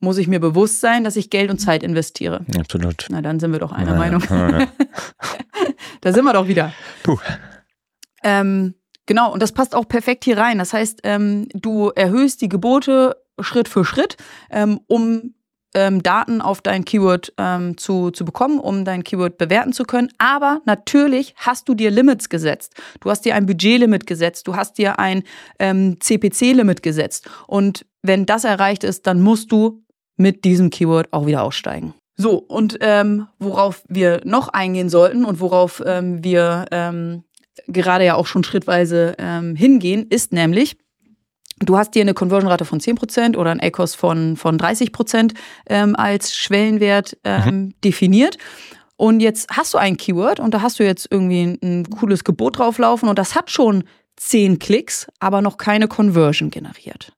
muss 0.00 0.18
ich 0.18 0.26
mir 0.26 0.40
bewusst 0.40 0.80
sein, 0.80 1.04
dass 1.04 1.16
ich 1.16 1.30
Geld 1.30 1.50
und 1.50 1.58
Zeit 1.58 1.82
investiere. 1.82 2.44
Absolut. 2.58 3.06
Na, 3.10 3.20
dann 3.20 3.38
sind 3.38 3.52
wir 3.52 3.58
doch 3.58 3.72
einer 3.72 3.92
ja, 3.92 3.98
Meinung. 3.98 4.22
Ja, 4.28 4.66
da 6.00 6.12
sind 6.12 6.24
wir 6.24 6.32
doch 6.32 6.48
wieder. 6.48 6.72
Puh. 7.02 7.18
Ähm, 8.24 8.74
genau, 9.06 9.32
und 9.32 9.42
das 9.42 9.52
passt 9.52 9.74
auch 9.74 9.86
perfekt 9.86 10.24
hier 10.24 10.38
rein. 10.38 10.58
Das 10.58 10.72
heißt, 10.72 11.00
ähm, 11.04 11.48
du 11.52 11.90
erhöhst 11.90 12.40
die 12.40 12.48
Gebote 12.48 13.16
Schritt 13.40 13.68
für 13.68 13.84
Schritt, 13.84 14.16
ähm, 14.50 14.80
um 14.86 15.34
ähm, 15.74 16.02
Daten 16.02 16.40
auf 16.40 16.62
dein 16.62 16.84
Keyword 16.84 17.32
ähm, 17.38 17.76
zu, 17.76 18.10
zu 18.10 18.24
bekommen, 18.24 18.58
um 18.58 18.84
dein 18.84 19.04
Keyword 19.04 19.38
bewerten 19.38 19.72
zu 19.72 19.84
können. 19.84 20.08
Aber 20.18 20.60
natürlich 20.64 21.34
hast 21.36 21.68
du 21.68 21.74
dir 21.74 21.90
Limits 21.90 22.28
gesetzt. 22.28 22.74
Du 23.00 23.10
hast 23.10 23.24
dir 23.24 23.34
ein 23.34 23.46
Budgetlimit 23.46 24.06
gesetzt. 24.06 24.48
Du 24.48 24.56
hast 24.56 24.78
dir 24.78 24.98
ein 24.98 25.22
ähm, 25.58 26.00
CPC-Limit 26.00 26.82
gesetzt. 26.82 27.30
Und 27.46 27.86
wenn 28.02 28.26
das 28.26 28.44
erreicht 28.44 28.84
ist, 28.84 29.06
dann 29.06 29.20
musst 29.20 29.52
du 29.52 29.84
mit 30.20 30.44
diesem 30.44 30.68
Keyword 30.70 31.12
auch 31.12 31.26
wieder 31.26 31.42
aussteigen. 31.42 31.94
So, 32.16 32.34
und 32.36 32.76
ähm, 32.82 33.26
worauf 33.38 33.82
wir 33.88 34.20
noch 34.24 34.48
eingehen 34.48 34.90
sollten 34.90 35.24
und 35.24 35.40
worauf 35.40 35.82
ähm, 35.86 36.22
wir 36.22 36.66
ähm, 36.70 37.24
gerade 37.66 38.04
ja 38.04 38.14
auch 38.14 38.26
schon 38.26 38.44
schrittweise 38.44 39.14
ähm, 39.18 39.56
hingehen, 39.56 40.06
ist 40.08 40.32
nämlich, 40.32 40.76
Du 41.62 41.76
hast 41.76 41.94
dir 41.94 42.00
eine 42.00 42.14
Conversion-Rate 42.14 42.64
von 42.64 42.80
10% 42.80 43.36
oder 43.36 43.50
ein 43.50 43.60
ACOS 43.60 43.94
von, 43.94 44.38
von 44.38 44.56
30% 44.56 45.34
ähm, 45.68 45.94
als 45.94 46.34
Schwellenwert 46.34 47.18
ähm, 47.22 47.44
mhm. 47.44 47.74
definiert. 47.84 48.38
Und 48.96 49.20
jetzt 49.20 49.50
hast 49.50 49.74
du 49.74 49.78
ein 49.78 49.98
Keyword 49.98 50.40
und 50.40 50.54
da 50.54 50.62
hast 50.62 50.78
du 50.78 50.84
jetzt 50.84 51.08
irgendwie 51.10 51.42
ein, 51.42 51.58
ein 51.62 51.90
cooles 51.90 52.24
Gebot 52.24 52.58
drauflaufen 52.58 53.10
und 53.10 53.18
das 53.18 53.34
hat 53.34 53.50
schon 53.50 53.84
10 54.16 54.58
Klicks, 54.58 55.06
aber 55.18 55.42
noch 55.42 55.58
keine 55.58 55.86
Conversion 55.86 56.48
generiert. 56.48 57.12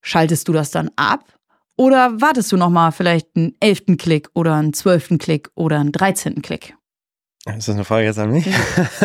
Schaltest 0.00 0.48
du 0.48 0.54
das 0.54 0.70
dann 0.70 0.90
ab 0.96 1.33
oder 1.76 2.20
wartest 2.20 2.52
du 2.52 2.56
nochmal 2.56 2.92
vielleicht 2.92 3.28
einen 3.36 3.54
elften 3.60 3.96
Klick 3.96 4.28
oder 4.34 4.54
einen 4.54 4.72
zwölften 4.72 5.18
Klick 5.18 5.50
oder 5.54 5.80
einen 5.80 5.92
dreizehnten 5.92 6.42
Klick? 6.42 6.74
Ist 7.46 7.68
das 7.68 7.74
eine 7.74 7.84
Frage 7.84 8.06
jetzt 8.06 8.18
an 8.18 8.30
mich? 8.30 8.46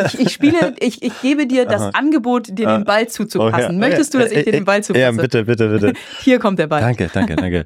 Ich, 0.05 0.19
ich 0.19 0.31
spiele, 0.31 0.73
ich, 0.79 1.03
ich 1.03 1.21
gebe 1.21 1.45
dir 1.45 1.65
das 1.65 1.81
Aha. 1.81 1.89
Angebot, 1.89 2.47
dir 2.47 2.53
den 2.53 2.67
ah. 2.67 2.83
Ball 2.85 3.09
zuzupassen. 3.09 3.53
Oh, 3.53 3.73
ja. 3.73 3.77
Möchtest 3.77 4.13
du, 4.13 4.17
dass 4.17 4.31
ich 4.31 4.45
dir 4.45 4.53
den 4.53 4.63
Ball 4.63 4.81
zupasse? 4.81 5.03
Ja, 5.03 5.11
bitte, 5.11 5.43
bitte, 5.43 5.67
bitte. 5.67 5.93
Hier 6.21 6.39
kommt 6.39 6.57
der 6.57 6.67
Ball. 6.67 6.79
Danke, 6.79 7.09
danke, 7.13 7.35
danke. 7.35 7.65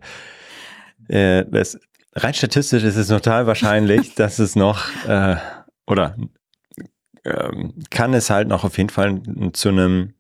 äh, 1.09 1.45
das, 1.47 1.79
rein 2.15 2.33
statistisch 2.33 2.83
ist 2.83 2.95
es 2.95 3.07
total 3.07 3.45
wahrscheinlich, 3.45 4.15
dass 4.15 4.39
es 4.39 4.55
noch, 4.55 4.83
äh, 5.07 5.35
oder 5.85 6.17
äh, 7.23 7.49
kann 7.91 8.15
es 8.15 8.31
halt 8.31 8.47
noch 8.47 8.63
auf 8.63 8.75
jeden 8.79 8.89
Fall 8.89 9.21
zu 9.53 9.69
einem 9.69 10.15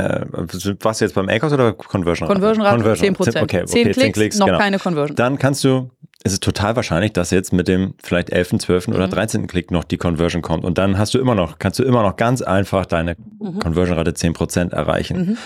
äh, 0.00 0.76
was 0.80 1.00
jetzt 1.00 1.14
beim 1.14 1.28
ACOS 1.28 1.52
oder 1.52 1.72
Conversion 1.72 2.28
Rate? 2.28 2.40
Conversion 2.40 2.66
Rate 2.66 2.76
Conversion. 2.76 3.14
10%. 3.14 3.42
Okay, 3.42 3.42
okay, 3.42 3.64
10 3.64 3.82
Klicks, 3.82 3.98
10 3.98 4.12
Klicks 4.12 4.38
noch 4.38 4.46
genau. 4.46 4.58
keine 4.58 4.78
Conversion. 4.78 5.16
Dann 5.16 5.38
kannst 5.38 5.64
du 5.64 5.90
ist 6.22 6.32
es 6.32 6.40
total 6.40 6.76
wahrscheinlich, 6.76 7.12
dass 7.12 7.30
jetzt 7.30 7.52
mit 7.52 7.66
dem 7.66 7.94
vielleicht 8.02 8.30
11., 8.30 8.58
12. 8.58 8.88
Mhm. 8.88 8.94
oder 8.94 9.08
13. 9.08 9.46
Klick 9.46 9.70
noch 9.70 9.84
die 9.84 9.96
Conversion 9.96 10.42
kommt. 10.42 10.64
Und 10.64 10.76
dann 10.76 10.98
hast 10.98 11.14
du 11.14 11.18
immer 11.18 11.34
noch, 11.34 11.58
kannst 11.58 11.78
du 11.78 11.82
immer 11.82 12.02
noch 12.02 12.16
ganz 12.16 12.42
einfach 12.42 12.84
deine 12.84 13.16
mhm. 13.38 13.58
Conversion-Rate 13.58 14.10
10% 14.10 14.72
erreichen. 14.72 15.38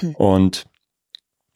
Mhm. 0.00 0.14
Und 0.14 0.64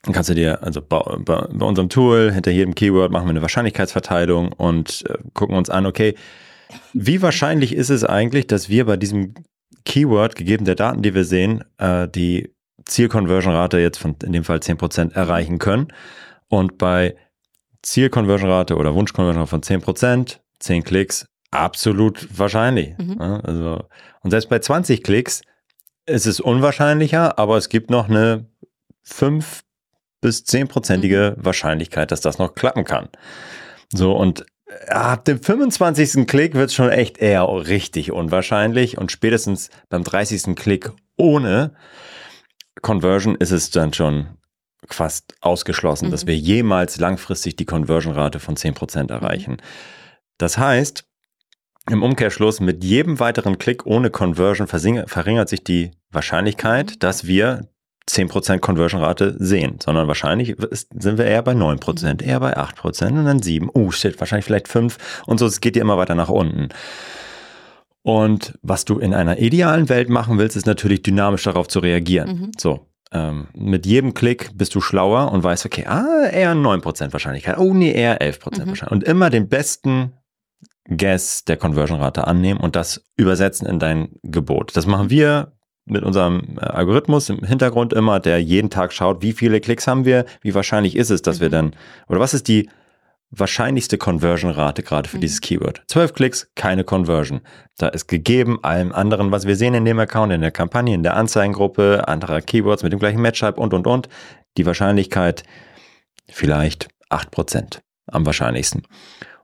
dann 0.03 0.13
kannst 0.13 0.29
du 0.29 0.35
dir, 0.35 0.63
also 0.63 0.83
bei, 0.83 1.01
bei, 1.19 1.47
bei, 1.51 1.67
unserem 1.67 1.89
Tool, 1.89 2.31
hinter 2.33 2.51
jedem 2.51 2.75
Keyword 2.75 3.11
machen 3.11 3.27
wir 3.27 3.31
eine 3.31 3.43
Wahrscheinlichkeitsverteilung 3.43 4.53
und 4.53 5.05
äh, 5.09 5.15
gucken 5.33 5.57
uns 5.57 5.71
an, 5.71 5.87
okay, 5.87 6.15
wie 6.93 7.23
wahrscheinlich 7.23 7.75
ist 7.75 7.91
es 7.91 8.05
eigentlich, 8.05 8.47
dass 8.47 8.69
wir 8.69 8.85
bei 8.85 8.97
diesem 8.97 9.35
Keyword, 9.87 10.35
gegeben 10.35 10.67
der 10.67 10.75
Daten, 10.75 11.01
die 11.01 11.15
wir 11.15 11.25
sehen, 11.25 11.65
äh, 11.79 12.07
die 12.09 12.53
Ziel-Conversion-Rate 12.85 13.79
jetzt 13.79 13.99
von 13.99 14.17
in 14.23 14.33
dem 14.33 14.45
Fall 14.45 14.59
10% 14.59 15.15
erreichen 15.15 15.59
können. 15.59 15.89
Und 16.49 16.77
bei 16.77 17.17
Ziel-Conversion-Rate 17.83 18.77
oder 18.77 18.95
Wunsch-Conversion-Rate 18.95 19.49
von 19.49 19.63
10%, 19.63 20.41
10 20.59 20.85
Klicks, 20.85 21.27
absolut 21.51 22.29
wahrscheinlich. 22.37 22.97
Mhm. 22.99 23.21
Also, 23.21 23.85
und 24.23 24.31
selbst 24.31 24.49
bei 24.49 24.59
20 24.59 25.03
Klicks 25.03 25.43
ist 26.05 26.27
es 26.27 26.41
unwahrscheinlicher, 26.41 27.39
aber 27.39 27.57
es 27.57 27.69
gibt 27.69 27.91
noch 27.91 28.09
eine 28.09 28.47
5 29.03 29.63
bis 30.21 30.45
10-prozentige 30.45 31.37
mhm. 31.37 31.45
Wahrscheinlichkeit, 31.45 32.11
dass 32.11 32.21
das 32.21 32.39
noch 32.39 32.55
klappen 32.55 32.85
kann. 32.85 33.09
So, 33.93 34.17
und 34.17 34.45
ab 34.89 35.25
dem 35.25 35.43
25. 35.43 36.27
Klick 36.27 36.55
wird 36.55 36.71
es 36.71 36.75
schon 36.75 36.91
echt 36.91 37.19
eher 37.19 37.47
richtig 37.49 38.13
unwahrscheinlich 38.13 38.99
und 38.99 39.13
spätestens 39.13 39.71
beim 39.89 40.05
30. 40.05 40.55
Klick 40.57 40.91
ohne 41.17 41.75
Conversion 42.83 43.35
ist 43.37 43.53
es 43.53 43.71
dann 43.71 43.93
schon 43.93 44.29
fast 44.89 45.35
ausgeschlossen, 45.41 46.09
mhm. 46.09 46.11
dass 46.13 46.27
wir 46.27 46.37
jemals 46.37 46.99
langfristig 46.99 47.57
die 47.57 47.65
Conversion-Rate 47.65 48.39
von 48.39 48.57
10% 48.57 49.11
erreichen. 49.11 49.53
Mhm. 49.53 49.57
Das 50.39 50.59
heißt, 50.59 51.05
im 51.89 52.03
Umkehrschluss, 52.03 52.61
mit 52.61 52.85
jedem 52.85 53.21
weiteren 53.21 53.59
Klick 53.59 53.87
ohne 53.87 54.11
Conversion 54.11 54.67
verringert 54.67 55.49
sich 55.49 55.65
die 55.65 55.93
Wahrscheinlichkeit, 56.11 56.93
mhm. 56.93 56.99
dass 56.99 57.27
wir 57.27 57.69
10% 58.09 58.61
Conversion-Rate 58.61 59.37
sehen, 59.39 59.79
sondern 59.85 60.07
wahrscheinlich 60.07 60.51
ist, 60.51 60.89
sind 60.97 61.19
wir 61.19 61.25
eher 61.25 61.43
bei 61.43 61.53
9%, 61.53 62.23
mhm. 62.23 62.29
eher 62.29 62.41
bei 62.41 62.57
8% 62.57 63.09
und 63.09 63.25
dann 63.25 63.43
7. 63.43 63.69
Oh 63.73 63.91
shit, 63.91 64.19
wahrscheinlich 64.21 64.45
vielleicht 64.45 64.69
5 64.69 65.25
und 65.27 65.39
so, 65.39 65.47
es 65.47 65.61
geht 65.61 65.77
ja 65.77 65.83
immer 65.83 65.99
weiter 65.99 66.15
nach 66.15 66.29
unten. 66.29 66.69
Und 68.03 68.57
was 68.63 68.85
du 68.85 69.01
in 69.01 69.15
einer 69.15 69.39
idealen 69.39 69.89
Welt 69.89 70.09
machen 70.09 70.39
willst, 70.39 70.57
ist 70.57 70.67
natürlich 70.67 71.03
dynamisch 71.03 71.43
darauf 71.43 71.67
zu 71.67 71.81
reagieren. 71.81 72.29
Mhm. 72.29 72.51
So, 72.57 72.87
ähm, 73.11 73.49
mit 73.55 73.85
jedem 73.87 74.15
Klick 74.15 74.51
bist 74.55 74.77
du 74.77 74.81
schlauer 74.81 75.33
und 75.33 75.43
weißt, 75.43 75.67
okay, 75.67 75.87
ah, 75.87 76.27
eher 76.31 76.55
9% 76.55 77.13
Wahrscheinlichkeit. 77.13 77.59
Oh 77.59 77.75
nee, 77.75 77.93
eher 77.93 78.21
11% 78.21 78.35
mhm. 78.35 78.43
Wahrscheinlichkeit. 78.69 78.93
Und 78.93 79.03
immer 79.03 79.31
den 79.31 79.49
besten 79.49 80.13
Guess 80.89 81.45
der 81.45 81.57
Conversion-Rate 81.57 82.27
annehmen 82.29 82.61
und 82.61 82.77
das 82.77 83.05
übersetzen 83.17 83.67
in 83.67 83.81
dein 83.81 84.11
Gebot. 84.23 84.77
Das 84.77 84.87
machen 84.87 85.11
wir 85.11 85.56
mit 85.87 86.03
unserem 86.03 86.59
äh, 86.61 86.67
Algorithmus 86.67 87.31
im 87.31 87.39
Hintergrund 87.39 87.93
immer, 87.93 88.21
der 88.21 88.43
jeden 88.43 88.71
Tag 88.71 88.93
schaut, 88.93 89.23
wie 89.23 89.33
viele 89.33 89.61
Klicks 89.61 89.87
haben 89.87 90.05
wir, 90.05 90.27
wie 90.43 90.55
wahrscheinlich 90.55 90.97
ist 90.97 91.11
es, 91.11 91.23
dass 91.23 91.39
mhm. 91.39 91.43
wir 91.43 91.51
dann, 91.51 91.77
oder 92.09 92.21
was 92.21 92.35
ist 92.35 92.49
die 92.49 92.69
wahrscheinlichste 93.31 93.99
Conversion-Rate 93.99 94.83
gerade 94.83 95.09
für 95.09 95.17
mhm. 95.17 95.23
dieses 95.23 95.41
Keyword. 95.41 95.83
Zwölf 95.89 96.13
Klicks, 96.15 96.51
keine 96.55 96.85
Conversion. 96.85 97.41
Da 97.77 97.89
ist 97.89 98.07
gegeben 98.07 98.63
allem 98.63 98.93
anderen, 98.93 99.33
was 99.33 99.47
wir 99.47 99.57
sehen 99.57 99.75
in 99.75 99.85
dem 99.85 99.99
Account, 99.99 100.33
in 100.33 100.41
der 100.41 100.51
Kampagne, 100.51 100.95
in 100.95 101.03
der 101.03 101.17
Anzeigengruppe, 101.17 102.07
anderer 102.07 102.41
Keywords 102.41 102.83
mit 102.83 102.93
dem 102.93 103.01
gleichen 103.01 103.21
Match-Type 103.21 103.61
und, 103.61 103.75
und, 103.75 103.87
und. 103.87 104.09
Die 104.57 104.67
Wahrscheinlichkeit 104.67 105.43
vielleicht 106.29 106.89
acht 107.09 107.31
Prozent 107.31 107.83
am 108.07 108.25
wahrscheinlichsten. 108.27 108.83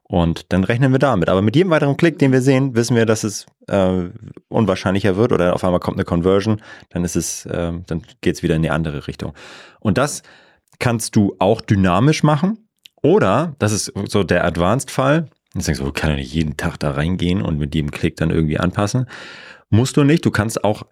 Und 0.03 0.51
dann 0.51 0.63
rechnen 0.63 0.91
wir 0.91 0.99
damit. 0.99 1.29
Aber 1.29 1.41
mit 1.41 1.55
jedem 1.55 1.71
weiteren 1.71 1.97
Klick, 1.97 2.19
den 2.19 2.31
wir 2.31 2.41
sehen, 2.41 2.75
wissen 2.75 2.95
wir, 2.95 3.05
dass 3.05 3.23
es 3.23 3.45
äh, 3.67 4.09
unwahrscheinlicher 4.49 5.15
wird 5.15 5.31
oder 5.31 5.53
auf 5.53 5.63
einmal 5.63 5.79
kommt 5.79 5.97
eine 5.97 6.05
Conversion, 6.05 6.61
dann 6.89 7.03
ist 7.03 7.15
es, 7.15 7.45
äh, 7.45 7.73
dann 7.85 8.03
geht 8.21 8.35
es 8.35 8.43
wieder 8.43 8.55
in 8.55 8.61
die 8.61 8.69
andere 8.69 9.07
Richtung. 9.07 9.33
Und 9.79 9.97
das 9.97 10.23
kannst 10.79 11.15
du 11.15 11.35
auch 11.39 11.61
dynamisch 11.61 12.23
machen. 12.23 12.67
Oder, 13.01 13.55
das 13.59 13.71
ist 13.71 13.93
so 14.07 14.23
der 14.23 14.45
Advanced-Fall, 14.45 15.29
jetzt 15.53 15.67
denkst 15.67 15.81
du, 15.81 15.91
kann 15.91 16.11
ja 16.11 16.15
nicht 16.15 16.33
jeden 16.33 16.57
Tag 16.57 16.77
da 16.77 16.91
reingehen 16.91 17.41
und 17.41 17.57
mit 17.57 17.75
jedem 17.75 17.91
Klick 17.91 18.15
dann 18.15 18.29
irgendwie 18.29 18.59
anpassen. 18.59 19.07
Musst 19.69 19.97
du 19.97 20.03
nicht, 20.03 20.25
du 20.25 20.31
kannst 20.31 20.63
auch, 20.63 20.83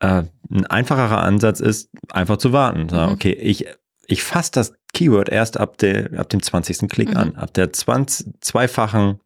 äh, 0.00 0.24
ein 0.50 0.66
einfacherer 0.66 1.22
Ansatz 1.22 1.60
ist, 1.60 1.90
einfach 2.10 2.38
zu 2.38 2.52
warten. 2.52 2.88
Sagen, 2.88 3.10
mhm. 3.10 3.14
okay, 3.14 3.32
ich, 3.32 3.66
ich 4.06 4.22
fasse 4.22 4.50
das 4.52 4.74
Keyword 4.92 5.28
erst 5.28 5.58
ab, 5.58 5.78
der, 5.78 6.18
ab 6.18 6.28
dem 6.28 6.42
20. 6.42 6.88
Klick 6.88 7.10
mhm. 7.10 7.16
an, 7.16 7.36
ab 7.36 7.54
der 7.54 7.72
20, 7.72 8.40
zweifachen 8.40 9.20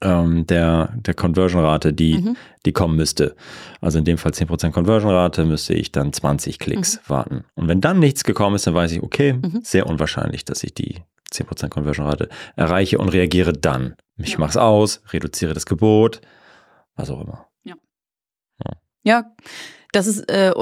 ähm, 0.00 0.46
der, 0.46 0.92
der 0.96 1.14
Conversion-Rate, 1.14 1.92
die, 1.92 2.18
mhm. 2.18 2.36
die 2.64 2.72
kommen 2.72 2.96
müsste. 2.96 3.36
Also 3.80 3.98
in 3.98 4.04
dem 4.04 4.18
Fall 4.18 4.32
10% 4.32 4.72
Conversion-Rate, 4.72 5.44
müsste 5.44 5.74
ich 5.74 5.92
dann 5.92 6.12
20 6.12 6.58
Klicks 6.58 6.96
mhm. 6.96 7.00
warten. 7.08 7.44
Und 7.54 7.68
wenn 7.68 7.80
dann 7.80 7.98
nichts 7.98 8.24
gekommen 8.24 8.56
ist, 8.56 8.66
dann 8.66 8.74
weiß 8.74 8.92
ich, 8.92 9.02
okay, 9.02 9.34
mhm. 9.34 9.60
sehr 9.62 9.86
unwahrscheinlich, 9.86 10.44
dass 10.44 10.64
ich 10.64 10.74
die 10.74 11.02
10% 11.32 11.68
Conversion-Rate 11.68 12.28
erreiche 12.56 12.98
und 12.98 13.10
reagiere 13.10 13.52
dann. 13.52 13.96
Ich 14.18 14.32
ja. 14.32 14.38
mache 14.40 14.50
es 14.50 14.56
aus, 14.56 15.02
reduziere 15.12 15.54
das 15.54 15.66
Gebot, 15.66 16.20
was 16.96 17.10
auch 17.10 17.20
immer. 17.20 17.46
Ja. 17.64 17.74
Ja, 18.64 18.72
ja 19.02 19.24
das 19.96 20.06
ist 20.06 20.30
äh, 20.30 20.52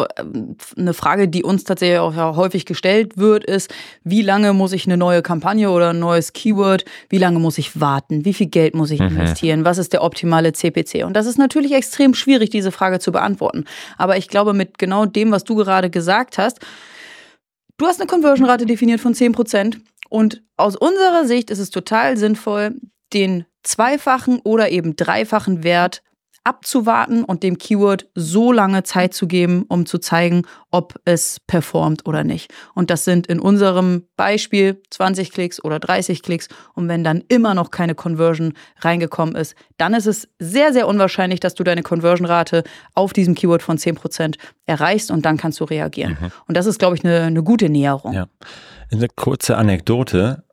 eine 0.77 0.95
Frage, 0.95 1.27
die 1.27 1.43
uns 1.43 1.65
tatsächlich 1.65 1.99
auch 1.99 2.15
ja 2.15 2.37
häufig 2.37 2.67
gestellt 2.67 3.19
wird, 3.19 3.43
ist, 3.45 3.73
wie 4.05 4.23
lange 4.23 4.53
muss 4.53 4.73
ich 4.73 4.87
eine 4.87 4.97
neue 4.97 5.23
Kampagne 5.23 5.71
oder 5.71 5.91
ein 5.91 5.99
neues 5.99 6.33
Keyword, 6.33 6.85
wie 7.09 7.19
lange 7.19 7.41
muss 7.41 7.59
ich 7.59 7.81
warten, 7.81 8.25
wie 8.25 8.33
viel 8.33 8.47
Geld 8.47 8.77
muss 8.77 8.93
ich 8.93 9.01
mhm. 9.01 9.09
investieren, 9.09 9.65
was 9.65 9.79
ist 9.79 9.93
der 9.93 10.05
optimale 10.05 10.53
CPC? 10.53 11.05
Und 11.05 11.15
das 11.15 11.27
ist 11.27 11.37
natürlich 11.37 11.73
extrem 11.73 12.15
schwierig, 12.15 12.51
diese 12.51 12.71
Frage 12.71 13.01
zu 13.01 13.11
beantworten. 13.11 13.65
Aber 13.99 14.17
ich 14.17 14.29
glaube, 14.29 14.53
mit 14.53 14.79
genau 14.79 15.05
dem, 15.05 15.33
was 15.33 15.43
du 15.43 15.57
gerade 15.57 15.91
gesagt 15.91 16.39
hast, 16.39 16.61
du 17.77 17.87
hast 17.87 18.01
eine 18.01 18.07
Conversion-Rate 18.07 18.67
definiert 18.67 19.01
von 19.01 19.15
10%. 19.15 19.79
Und 20.11 20.43
aus 20.57 20.77
unserer 20.77 21.25
Sicht 21.25 21.51
ist 21.51 21.59
es 21.59 21.71
total 21.71 22.17
sinnvoll, 22.17 22.77
den 23.13 23.47
zweifachen 23.65 24.39
oder 24.45 24.71
eben 24.71 24.95
dreifachen 24.95 25.65
Wert 25.65 26.03
abzuwarten 26.45 27.25
und 27.25 27.43
dem 27.43 27.59
Keyword 27.59 28.07
so 28.15 28.53
lange 28.53 28.83
Zeit 28.83 29.15
zu 29.15 29.27
geben, 29.27 29.65
um 29.69 29.87
zu 29.87 29.99
zeigen, 29.99 30.43
ob 30.71 30.95
es 31.05 31.41
performt 31.41 32.07
oder 32.07 32.23
nicht. 32.23 32.53
Und 32.75 32.91
das 32.91 33.05
sind 33.05 33.27
in 33.27 33.41
unserem 33.41 34.05
Beispiel 34.17 34.81
20 34.91 35.33
Klicks 35.33 35.63
oder 35.65 35.79
30 35.79 36.23
Klicks. 36.23 36.49
Und 36.75 36.89
wenn 36.89 37.03
dann 37.03 37.23
immer 37.29 37.55
noch 37.55 37.71
keine 37.71 37.95
Conversion 37.95 38.53
reingekommen 38.81 39.35
ist, 39.35 39.55
dann 39.79 39.95
ist 39.95 40.07
es 40.07 40.29
sehr, 40.39 40.73
sehr 40.73 40.87
unwahrscheinlich, 40.87 41.41
dass 41.41 41.55
du 41.55 41.65
deine 41.65 41.83
Conversion-Rate 41.83 42.63
auf 42.95 43.13
diesem 43.13 43.35
Keyword 43.35 43.63
von 43.63 43.79
10% 43.79 44.37
erreichst 44.67 45.11
und 45.11 45.25
dann 45.25 45.37
kannst 45.37 45.61
du 45.61 45.65
reagieren. 45.65 46.19
Mhm. 46.21 46.31
Und 46.47 46.57
das 46.57 46.67
ist, 46.67 46.79
glaube 46.79 46.97
ich, 46.97 47.05
eine, 47.05 47.23
eine 47.23 47.43
gute 47.43 47.69
Näherung. 47.69 48.13
Ja. 48.13 48.27
Eine 48.93 49.09
kurze 49.09 49.57
Anekdote. 49.57 50.45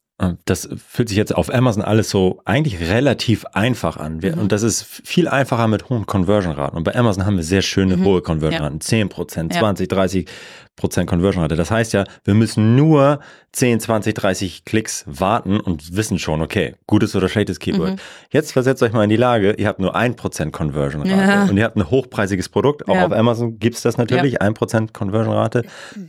Das 0.45 0.69
fühlt 0.87 1.09
sich 1.09 1.17
jetzt 1.17 1.33
auf 1.35 1.53
Amazon 1.53 1.83
alles 1.83 2.09
so 2.09 2.41
eigentlich 2.45 2.79
relativ 2.89 3.45
einfach 3.53 3.97
an. 3.97 4.21
Wir, 4.21 4.35
Mhm. 4.35 4.41
Und 4.43 4.51
das 4.51 4.61
ist 4.63 4.83
viel 4.83 5.27
einfacher 5.27 5.67
mit 5.67 5.89
hohen 5.89 6.05
Conversion-Raten. 6.05 6.77
Und 6.77 6.83
bei 6.83 6.95
Amazon 6.95 7.25
haben 7.25 7.37
wir 7.37 7.43
sehr 7.43 7.61
schöne 7.61 7.97
Mhm. 7.97 8.05
hohe 8.05 8.21
Conversion-Raten. 8.21 8.81
10%, 8.81 9.53
Ja. 9.53 9.59
20, 9.59 9.87
30 9.87 10.27
Prozent 10.75 11.09
Conversion-Rate. 11.09 11.55
Das 11.55 11.69
heißt 11.71 11.93
ja, 11.93 12.05
wir 12.23 12.33
müssen 12.33 12.75
nur 12.75 13.19
10, 13.51 13.79
20, 13.79 14.13
30 14.15 14.63
Klicks 14.65 15.03
warten 15.07 15.59
und 15.59 15.95
wissen 15.95 16.17
schon, 16.17 16.41
okay, 16.41 16.75
gutes 16.87 17.15
oder 17.15 17.27
schlechtes 17.27 17.59
Keyword. 17.59 17.91
Mhm. 17.93 17.95
Jetzt 18.31 18.51
versetzt 18.53 18.81
euch 18.83 18.93
mal 18.93 19.03
in 19.03 19.09
die 19.09 19.17
Lage, 19.17 19.53
ihr 19.53 19.67
habt 19.67 19.79
nur 19.79 19.95
1% 19.95 20.51
Conversion-Rate 20.53 21.09
Ja. 21.31 21.43
und 21.43 21.57
ihr 21.57 21.63
habt 21.65 21.75
ein 21.77 21.89
hochpreisiges 21.89 22.49
Produkt. 22.49 22.87
Auch 22.87 22.95
Ja. 22.95 23.05
auf 23.05 23.11
Amazon 23.11 23.59
gibt's 23.59 23.81
das 23.81 23.97
natürlich, 23.97 24.41
1% 24.41 24.93
Conversion-Rate. 24.93 25.63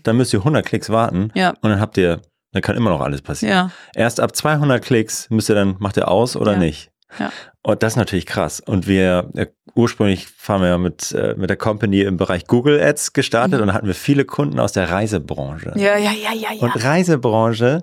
Dann 0.04 0.16
müsst 0.16 0.32
ihr 0.32 0.44
100 0.44 0.64
Klicks 0.66 0.90
warten 0.90 1.30
Ja. 1.34 1.50
und 1.60 1.70
dann 1.70 1.80
habt 1.80 1.96
ihr, 1.98 2.20
dann 2.52 2.62
kann 2.62 2.76
immer 2.76 2.90
noch 2.90 3.00
alles 3.00 3.22
passieren. 3.22 3.52
Ja. 3.54 3.70
Erst 3.94 4.20
ab 4.20 4.34
200 4.36 4.82
Klicks 4.82 5.28
müsst 5.30 5.48
ihr 5.50 5.54
dann, 5.54 5.76
macht 5.78 5.96
ihr 5.96 6.08
aus 6.08 6.36
oder 6.36 6.52
Ja. 6.52 6.58
nicht. 6.58 6.90
Ja. 7.18 7.30
Und 7.62 7.82
das 7.82 7.92
ist 7.92 7.96
natürlich 7.96 8.24
krass. 8.26 8.60
Und 8.60 8.86
wir, 8.86 9.30
äh, 9.34 9.46
ursprünglich 9.74 10.26
fahren 10.28 10.62
wir 10.62 10.68
ja 10.68 10.78
mit, 10.78 11.12
äh, 11.12 11.34
mit 11.36 11.50
der 11.50 11.56
Company 11.58 12.00
im 12.02 12.16
Bereich 12.16 12.46
Google 12.46 12.80
Ads 12.80 13.12
gestartet 13.12 13.60
und 13.60 13.66
da 13.68 13.74
hatten 13.74 13.86
wir 13.86 13.94
viele 13.94 14.24
Kunden 14.24 14.58
aus 14.58 14.72
der 14.72 14.90
Reisebranche. 14.90 15.72
Mhm. 15.74 15.80
Ja, 15.80 15.96
ja, 15.98 16.10
ja, 16.12 16.32
ja, 16.34 16.52
ja. 16.54 16.62
Und 16.62 16.82
Reisebranche, 16.82 17.82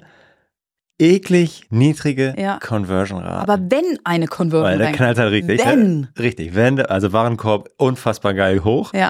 eklig 0.99 1.63
niedrige 1.69 2.33
Ja. 2.37 2.57
Conversion-Raten. 2.59 3.49
Aber 3.49 3.59
wenn 3.69 3.99
eine 4.03 4.27
Conversion 4.27 4.69
Weil 4.71 4.77
der 4.79 4.91
knallt 4.91 5.17
halt 5.17 5.31
richtig. 5.31 5.63
Wenn. 5.65 5.99
Ne? 6.01 6.07
Richtig. 6.19 6.55
Wenn, 6.55 6.81
also 6.85 7.13
Warenkorb 7.13 7.69
unfassbar 7.77 8.33
geil 8.33 8.63
hoch, 8.63 8.93
Ja. 8.93 9.09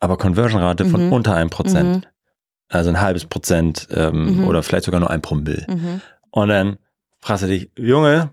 aber 0.00 0.18
Conversion-Rate 0.18 0.84
von 0.84 1.06
Mhm. 1.06 1.12
unter 1.12 1.34
einem 1.34 1.50
Prozent. 1.50 1.96
Mhm. 2.04 2.10
Also 2.70 2.88
ein 2.90 3.00
halbes 3.00 3.24
Prozent 3.26 3.88
ähm, 3.92 4.38
Mhm. 4.38 4.44
oder 4.48 4.62
vielleicht 4.62 4.84
sogar 4.84 5.00
nur 5.00 5.10
ein 5.10 5.20
Promille. 5.22 5.66
Mhm. 5.68 6.00
Und 6.30 6.48
dann 6.48 6.78
fragst 7.20 7.42
du 7.44 7.48
dich, 7.48 7.70
Junge, 7.76 8.30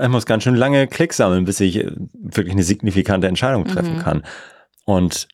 ich 0.00 0.08
muss 0.08 0.24
ganz 0.26 0.42
schön 0.44 0.54
lange 0.56 0.86
Klicks 0.88 1.18
sammeln, 1.18 1.44
bis 1.44 1.60
ich 1.60 1.76
äh, 1.76 1.90
wirklich 2.14 2.52
eine 2.54 2.62
signifikante 2.62 3.28
Entscheidung 3.28 3.66
treffen 3.66 3.96
Mhm. 3.96 4.00
kann. 4.00 4.22
Und 4.86 5.28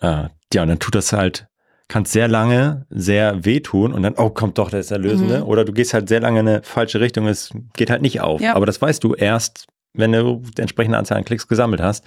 äh, 0.00 0.24
ja, 0.54 0.62
und 0.62 0.68
dann 0.68 0.78
tut 0.78 0.94
das 0.94 1.12
halt, 1.12 1.46
kann 1.88 2.04
sehr 2.06 2.26
lange 2.28 2.86
sehr 2.90 3.44
wehtun 3.44 3.92
und 3.92 4.02
dann, 4.02 4.14
oh, 4.16 4.30
kommt 4.30 4.56
doch 4.58 4.70
das 4.70 4.90
Erlösende. 4.90 5.38
Mhm. 5.38 5.42
Oder 5.44 5.64
du 5.66 5.72
gehst 5.72 5.92
halt 5.94 6.08
sehr 6.08 6.20
lange 6.20 6.40
in 6.40 6.48
eine 6.48 6.62
falsche 6.62 7.00
Richtung, 7.00 7.26
es 7.28 7.50
geht 7.74 7.90
halt 7.90 8.00
nicht 8.02 8.20
auf. 8.22 8.40
Ja. 8.40 8.54
Aber 8.54 8.64
das 8.66 8.80
weißt 8.80 9.02
du 9.04 9.14
erst, 9.14 9.66
wenn 9.92 10.12
du 10.12 10.42
die 10.56 10.62
entsprechende 10.62 10.96
Anzahl 10.98 11.18
an 11.18 11.24
Klicks 11.24 11.48
gesammelt 11.48 11.82
hast. 11.82 12.04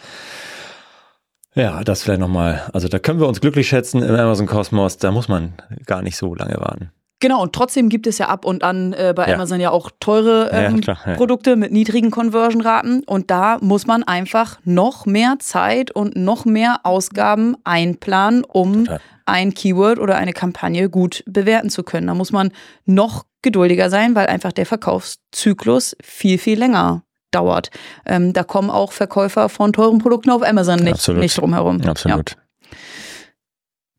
Ja, 1.53 1.83
das 1.83 2.03
vielleicht 2.03 2.21
nochmal. 2.21 2.61
Also 2.73 2.87
da 2.87 2.97
können 2.99 3.19
wir 3.19 3.27
uns 3.27 3.41
glücklich 3.41 3.67
schätzen 3.67 4.01
im 4.01 4.15
Amazon 4.15 4.47
Kosmos. 4.47 4.97
Da 4.97 5.11
muss 5.11 5.27
man 5.27 5.53
gar 5.85 6.01
nicht 6.01 6.15
so 6.15 6.33
lange 6.33 6.55
warten. 6.59 6.91
Genau, 7.19 7.39
und 7.43 7.53
trotzdem 7.53 7.89
gibt 7.89 8.07
es 8.07 8.17
ja 8.17 8.29
ab 8.29 8.45
und 8.45 8.63
an 8.63 8.93
äh, 8.93 9.13
bei 9.15 9.27
Ja. 9.27 9.35
Amazon 9.35 9.59
ja 9.59 9.69
auch 9.69 9.91
teure 9.99 10.49
Ja, 10.51 10.61
ähm, 10.63 10.81
klar, 10.81 10.97
ja. 11.05 11.13
Produkte 11.13 11.55
mit 11.55 11.71
niedrigen 11.71 12.09
Conversion-Raten. 12.09 13.03
Und 13.03 13.29
da 13.29 13.59
muss 13.61 13.85
man 13.85 14.01
einfach 14.03 14.59
noch 14.63 15.05
mehr 15.05 15.35
Zeit 15.39 15.91
und 15.91 16.15
noch 16.15 16.45
mehr 16.45 16.79
Ausgaben 16.83 17.55
einplanen, 17.63 18.43
um 18.43 18.85
Total. 18.85 18.99
ein 19.27 19.53
Keyword 19.53 19.99
oder 19.99 20.15
eine 20.15 20.33
Kampagne 20.33 20.89
gut 20.89 21.23
bewerten 21.27 21.69
zu 21.69 21.83
können. 21.83 22.07
Da 22.07 22.15
muss 22.15 22.31
man 22.31 22.51
noch 22.85 23.25
geduldiger 23.43 23.91
sein, 23.91 24.15
weil 24.15 24.25
einfach 24.27 24.51
der 24.51 24.65
Verkaufszyklus 24.65 25.95
viel, 26.03 26.37
viel 26.39 26.57
länger 26.57 27.03
dauert. 27.31 27.69
Ähm, 28.05 28.33
da 28.33 28.43
kommen 28.43 28.69
auch 28.69 28.91
Verkäufer 28.91 29.49
von 29.49 29.73
teuren 29.73 29.99
Produkten 29.99 30.29
auf 30.29 30.43
Amazon 30.43 30.79
nicht, 30.79 30.93
Absolut. 30.93 31.21
nicht 31.21 31.37
drum 31.37 31.53
herum. 31.53 31.81
Absolut. 31.81 32.37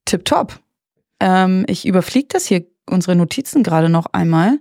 Tipptopp. 0.05 0.59
Ähm, 1.21 1.65
ich 1.69 1.87
überfliege 1.87 2.29
das 2.31 2.47
hier, 2.47 2.65
unsere 2.89 3.17
Notizen 3.17 3.63
gerade 3.63 3.89
noch 3.89 4.07
einmal. 4.13 4.59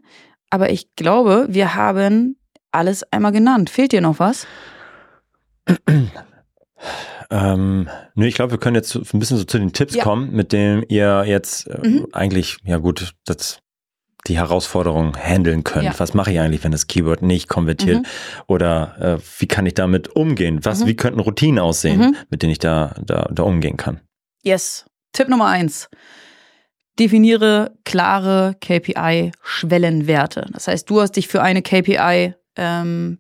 Aber 0.50 0.70
ich 0.70 0.96
glaube, 0.96 1.48
wir 1.50 1.76
haben 1.76 2.38
alles 2.72 3.04
einmal 3.12 3.32
genannt. 3.32 3.70
Fehlt 3.70 3.92
dir 3.92 4.02
noch 4.02 4.20
was? 4.20 4.46
Ähm, 7.30 7.88
nö, 8.16 8.26
ich 8.26 8.36
glaube, 8.36 8.52
wir 8.52 8.60
können 8.60 8.76
jetzt 8.76 8.96
ein 8.96 9.20
bisschen 9.20 9.38
so 9.38 9.44
zu 9.46 9.58
den 9.58 9.72
Tipps 9.74 9.96
Ja. 9.96 10.04
kommen, 10.04 10.32
mit 10.32 10.52
denen 10.52 10.84
ihr 10.84 11.24
jetzt 11.26 11.68
äh, 11.68 11.88
Mhm. 11.88 12.08
eigentlich, 12.12 12.58
ja 12.64 12.78
gut, 12.78 13.14
das, 13.26 13.60
die 14.28 14.38
Herausforderung 14.38 15.16
handeln 15.18 15.64
könnt. 15.64 15.86
Ja. 15.86 15.94
Was 15.98 16.14
mache 16.14 16.32
ich 16.32 16.40
eigentlich, 16.40 16.64
wenn 16.64 16.72
das 16.72 16.88
Keyword 16.88 17.22
nicht 17.22 17.48
konvertiert? 17.48 17.98
Mhm. 18.00 18.06
Oder 18.48 18.96
äh, 19.20 19.24
wie 19.40 19.48
kann 19.48 19.66
ich 19.66 19.74
damit 19.74 20.16
umgehen? 20.16 20.60
Was, 20.64 20.82
Mhm. 20.82 20.88
wie 20.88 20.96
könnten 20.96 21.20
Routinen 21.20 21.60
aussehen, 21.60 22.00
Mhm. 22.00 22.16
mit 22.30 22.44
denen 22.44 22.52
ich 22.52 22.60
da, 22.60 22.96
da, 23.04 23.28
da 23.32 23.44
umgehen 23.44 23.78
kann? 23.78 24.00
Yes. 24.44 24.86
Tipp 25.14 25.28
Nummer 25.28 25.48
eins. 25.48 25.90
Definiere 27.00 27.74
klare 27.86 28.56
KPI-Schwellenwerte. 28.62 30.48
Das 30.52 30.68
heißt, 30.68 30.90
du 30.90 31.02
hast 31.02 31.14
dich 31.14 31.28
für 31.28 31.42
eine 31.42 31.62
KPI, 31.62 32.34
ähm, 32.58 33.20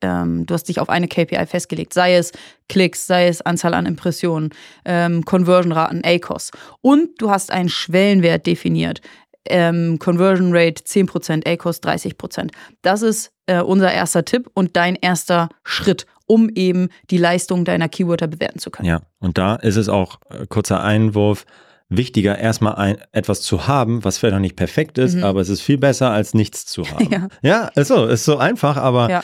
ähm, 0.00 0.46
du 0.46 0.54
hast 0.54 0.64
dich 0.64 0.80
auf 0.80 0.88
eine 0.88 1.06
KPI 1.08 1.46
festgelegt, 1.46 1.94
sei 1.94 2.16
es 2.16 2.32
Klicks, 2.68 3.06
sei 3.06 3.28
es 3.28 3.40
Anzahl 3.42 3.74
an 3.74 3.86
Impressionen, 3.86 4.50
ähm, 4.84 5.24
Conversion-Raten, 5.24 6.02
ACOS. 6.04 6.50
Und 6.80 7.10
du 7.20 7.30
hast 7.30 7.50
einen 7.52 7.68
Schwellenwert 7.68 8.46
definiert. 8.46 9.00
Ähm, 9.48 9.98
Conversion 9.98 10.50
Rate 10.54 10.82
10%, 10.84 11.46
ACOS 11.46 11.80
30%. 11.82 12.50
Das 12.82 13.02
ist 13.02 13.32
äh, 13.46 13.60
unser 13.60 13.92
erster 13.92 14.24
Tipp 14.24 14.48
und 14.54 14.76
dein 14.76 14.94
erster 14.96 15.48
Schritt, 15.64 16.06
um 16.26 16.48
eben 16.54 16.88
die 17.10 17.18
Leistung 17.18 17.64
deiner 17.64 17.88
Keywörter 17.88 18.28
bewerten 18.28 18.58
zu 18.60 18.70
können. 18.70 18.88
Ja, 18.88 19.02
und 19.18 19.38
da 19.38 19.56
ist 19.56 19.76
es 19.76 19.88
auch, 19.88 20.18
äh, 20.30 20.46
kurzer 20.46 20.82
Einwurf, 20.82 21.44
wichtiger, 21.88 22.38
erstmal 22.38 22.76
ein, 22.76 22.96
etwas 23.12 23.42
zu 23.42 23.66
haben, 23.66 24.02
was 24.04 24.16
vielleicht 24.16 24.32
noch 24.34 24.40
nicht 24.40 24.56
perfekt 24.56 24.96
ist, 24.96 25.16
Mhm. 25.16 25.24
aber 25.24 25.40
es 25.40 25.48
ist 25.50 25.60
viel 25.60 25.76
besser, 25.76 26.10
als 26.10 26.32
nichts 26.34 26.64
zu 26.64 26.88
haben. 26.88 27.08
Ja. 27.10 27.28
ja 27.42 27.70
ist 27.74 27.88
so, 27.88 28.06
ist 28.06 28.24
so 28.24 28.38
einfach, 28.38 28.76
aber 28.76 29.10
Ja. 29.10 29.22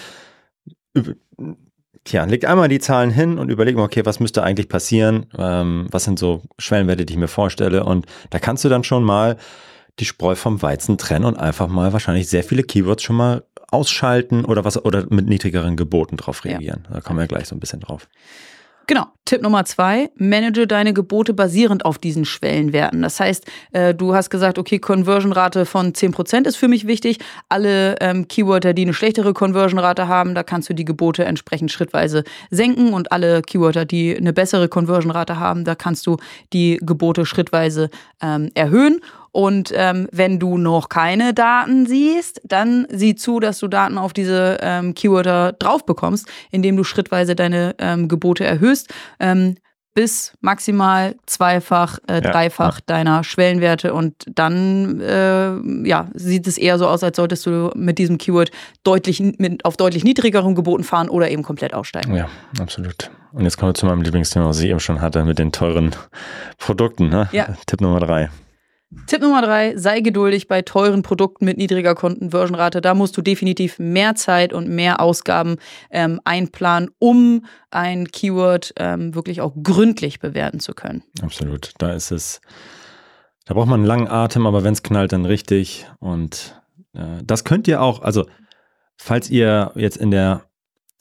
Tja, 2.04 2.24
leg 2.24 2.46
einmal 2.48 2.68
die 2.68 2.78
Zahlen 2.78 3.10
hin 3.10 3.38
und 3.38 3.50
überleg 3.50 3.76
mal, 3.76 3.84
okay, 3.84 4.04
was 4.06 4.18
müsste 4.20 4.42
eigentlich 4.42 4.68
passieren? 4.68 5.26
Ähm, 5.36 5.88
was 5.90 6.04
sind 6.04 6.18
so 6.18 6.42
Schwellenwerte, 6.58 7.04
die 7.04 7.12
ich 7.14 7.18
mir 7.18 7.28
vorstelle? 7.28 7.84
Und 7.84 8.06
da 8.30 8.38
kannst 8.38 8.64
du 8.64 8.68
dann 8.68 8.82
schon 8.84 9.04
mal 9.04 9.36
die 10.00 10.04
Spreu 10.04 10.34
vom 10.34 10.62
Weizen 10.62 10.98
trennen 10.98 11.24
und 11.24 11.36
einfach 11.38 11.68
mal 11.68 11.92
wahrscheinlich 11.92 12.28
sehr 12.28 12.44
viele 12.44 12.62
Keywords 12.62 13.02
schon 13.02 13.16
mal 13.16 13.44
ausschalten 13.70 14.44
oder 14.44 14.64
was 14.64 14.82
oder 14.84 15.06
mit 15.10 15.28
niedrigeren 15.28 15.76
Geboten 15.76 16.16
drauf 16.16 16.42
Ja. 16.44 16.52
reagieren. 16.52 16.86
Da 16.90 17.00
kommen 17.00 17.18
wir 17.18 17.26
gleich 17.26 17.48
so 17.48 17.54
ein 17.56 17.60
bisschen 17.60 17.80
drauf. 17.80 18.08
Genau. 18.86 19.04
Tipp 19.26 19.42
Nummer 19.42 19.66
zwei, 19.66 20.08
manage 20.16 20.66
deine 20.66 20.94
Gebote 20.94 21.34
basierend 21.34 21.84
auf 21.84 21.98
diesen 21.98 22.24
Schwellenwerten. 22.24 23.02
Das 23.02 23.20
heißt, 23.20 23.44
äh, 23.72 23.94
du 23.94 24.14
hast 24.14 24.30
gesagt, 24.30 24.58
okay, 24.58 24.78
Conversion-Rate 24.78 25.66
von 25.66 25.92
10% 25.92 26.46
ist 26.46 26.56
für 26.56 26.68
mich 26.68 26.86
wichtig. 26.86 27.18
Alle 27.50 27.96
ähm, 28.00 28.26
Keywörter, 28.28 28.72
die 28.72 28.80
eine 28.80 28.94
schlechtere 28.94 29.34
Conversion-Rate 29.34 30.08
haben, 30.08 30.34
da 30.34 30.42
kannst 30.42 30.70
du 30.70 30.72
die 30.72 30.86
Gebote 30.86 31.26
entsprechend 31.26 31.70
schrittweise 31.70 32.24
senken. 32.50 32.94
Und 32.94 33.12
alle 33.12 33.42
Keywörter, 33.42 33.84
die 33.84 34.16
eine 34.16 34.32
bessere 34.32 34.68
Conversion-Rate 34.70 35.38
haben, 35.38 35.66
da 35.66 35.74
kannst 35.74 36.06
du 36.06 36.16
die 36.54 36.78
Gebote 36.80 37.26
schrittweise 37.26 37.90
ähm, 38.22 38.50
erhöhen. 38.54 39.00
Und 39.38 39.72
ähm, 39.72 40.08
wenn 40.10 40.40
du 40.40 40.58
noch 40.58 40.88
keine 40.88 41.32
Daten 41.32 41.86
siehst, 41.86 42.40
dann 42.42 42.88
sieh 42.90 43.14
zu, 43.14 43.38
dass 43.38 43.60
du 43.60 43.68
Daten 43.68 43.96
auf 43.96 44.12
diese 44.12 44.58
ähm, 44.60 44.94
Keywörter 44.94 45.52
drauf 45.52 45.86
bekommst, 45.86 46.26
indem 46.50 46.76
du 46.76 46.82
schrittweise 46.82 47.36
deine 47.36 47.76
ähm, 47.78 48.08
Gebote 48.08 48.44
erhöhst, 48.44 48.92
ähm, 49.20 49.54
bis 49.94 50.32
maximal 50.40 51.14
zweifach, 51.26 52.00
äh, 52.08 52.20
dreifach 52.20 52.80
deiner 52.80 53.22
Schwellenwerte. 53.22 53.94
Und 53.94 54.26
dann 54.26 55.00
äh, 55.00 55.86
ja, 55.88 56.08
sieht 56.14 56.48
es 56.48 56.58
eher 56.58 56.76
so 56.76 56.88
aus, 56.88 57.04
als 57.04 57.16
solltest 57.16 57.46
du 57.46 57.70
mit 57.76 57.98
diesem 57.98 58.18
Keyword 58.18 58.50
deutlich 58.82 59.20
mit, 59.20 59.64
auf 59.64 59.76
deutlich 59.76 60.02
niedrigeren 60.02 60.56
Geboten 60.56 60.82
fahren 60.82 61.08
oder 61.08 61.30
eben 61.30 61.44
komplett 61.44 61.74
aussteigen. 61.74 62.12
Ja, 62.16 62.28
absolut. 62.58 63.12
Und 63.30 63.44
jetzt 63.44 63.56
kommen 63.56 63.70
wir 63.70 63.74
zu 63.74 63.86
meinem 63.86 64.02
Lieblingsthema, 64.02 64.48
was 64.48 64.58
ich 64.58 64.68
eben 64.68 64.80
schon 64.80 65.00
hatte, 65.00 65.24
mit 65.24 65.38
den 65.38 65.52
teuren 65.52 65.94
Produkten. 66.58 67.08
Ne? 67.08 67.28
Ja. 67.30 67.54
Tipp 67.68 67.80
Nummer 67.80 68.00
drei. 68.00 68.30
Tipp 69.06 69.20
Nummer 69.20 69.42
drei, 69.42 69.76
sei 69.76 70.00
geduldig 70.00 70.48
bei 70.48 70.62
teuren 70.62 71.02
Produkten 71.02 71.44
mit 71.44 71.58
niedriger 71.58 71.94
Conversion-Rate. 71.94 72.80
Da 72.80 72.94
musst 72.94 73.16
du 73.18 73.22
definitiv 73.22 73.78
mehr 73.78 74.14
Zeit 74.14 74.54
und 74.54 74.68
mehr 74.68 75.00
Ausgaben 75.00 75.56
ähm, 75.90 76.20
einplanen, 76.24 76.90
um 76.98 77.44
ein 77.70 78.08
Keyword 78.08 78.72
ähm, 78.76 79.14
wirklich 79.14 79.42
auch 79.42 79.52
gründlich 79.62 80.20
bewerten 80.20 80.58
zu 80.58 80.72
können. 80.72 81.02
Absolut. 81.20 81.72
Da 81.78 81.92
ist 81.92 82.10
es, 82.10 82.40
da 83.44 83.52
braucht 83.52 83.68
man 83.68 83.80
einen 83.80 83.86
langen 83.86 84.08
Atem, 84.08 84.46
aber 84.46 84.64
wenn 84.64 84.72
es 84.72 84.82
knallt, 84.82 85.12
dann 85.12 85.26
richtig. 85.26 85.86
Und 85.98 86.58
äh, 86.94 87.22
das 87.22 87.44
könnt 87.44 87.68
ihr 87.68 87.82
auch, 87.82 88.00
also 88.00 88.24
falls 88.96 89.28
ihr 89.28 89.70
jetzt 89.74 89.98
in 89.98 90.10
der 90.10 90.47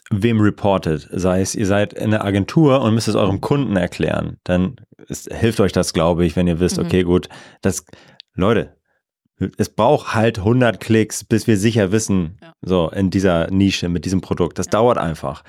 wem 0.09 0.39
reportet, 0.39 1.07
sei 1.11 1.41
es, 1.41 1.53
ihr 1.55 1.65
seid 1.65 1.93
in 1.93 2.11
der 2.11 2.23
Agentur 2.23 2.81
und 2.81 2.93
müsst 2.93 3.07
es 3.07 3.15
eurem 3.15 3.41
Kunden 3.41 3.75
erklären, 3.75 4.37
dann 4.43 4.75
ist, 5.07 5.31
hilft 5.33 5.59
euch 5.59 5.71
das, 5.73 5.93
glaube 5.93 6.25
ich, 6.25 6.35
wenn 6.35 6.47
ihr 6.47 6.59
wisst, 6.59 6.77
Mhm. 6.77 6.85
okay, 6.85 7.03
gut, 7.03 7.27
das, 7.61 7.85
Leute, 8.35 8.75
es 9.57 9.69
braucht 9.69 10.15
halt 10.15 10.39
100 10.39 10.79
Klicks, 10.79 11.23
bis 11.23 11.45
wir 11.47 11.57
sicher 11.57 11.91
wissen, 11.91 12.37
Ja. 12.41 12.53
so 12.61 12.89
in 12.89 13.09
dieser 13.09 13.51
Nische 13.51 13.89
mit 13.89 14.05
diesem 14.05 14.21
Produkt. 14.21 14.57
Das 14.57 14.67
dauert 14.67 14.97
einfach. 14.97 15.43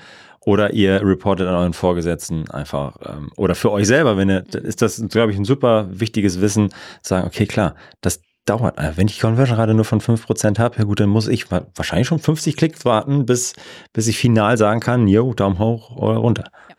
Oder 0.45 0.73
ihr 0.73 1.01
reportet 1.03 1.47
an 1.47 1.55
euren 1.55 1.73
Vorgesetzten 1.73 2.49
einfach. 2.51 2.97
Ähm, 3.05 3.29
oder 3.35 3.55
für 3.55 3.71
euch 3.71 3.87
selber, 3.87 4.15
wenn 4.17 4.29
ihr, 4.29 4.41
dann 4.41 4.63
ist 4.63 4.81
das, 4.81 5.03
glaube 5.09 5.31
ich, 5.31 5.37
ein 5.37 5.43
super 5.45 5.87
wichtiges 5.89 6.39
Wissen, 6.39 6.69
zu 6.69 6.75
sagen, 7.09 7.27
okay, 7.27 7.45
klar, 7.45 7.75
das 8.01 8.21
dauert. 8.45 8.77
Äh, 8.79 8.93
wenn 8.95 9.07
ich 9.07 9.19
Conversion-Rate 9.19 9.73
nur 9.73 9.85
von 9.85 10.01
5% 10.01 10.59
habe, 10.59 10.77
ja 10.77 10.83
gut, 10.83 10.99
dann 10.99 11.09
muss 11.09 11.27
ich 11.27 11.51
wahrscheinlich 11.51 12.07
schon 12.07 12.19
50 12.19 12.55
Klicks 12.55 12.85
warten, 12.85 13.25
bis, 13.25 13.53
bis 13.93 14.07
ich 14.07 14.17
final 14.17 14.57
sagen 14.57 14.79
kann, 14.79 15.07
jo, 15.07 15.33
Daumen 15.33 15.59
hoch 15.59 15.95
oder 15.95 16.17
runter. 16.17 16.45
Ja. 16.69 16.75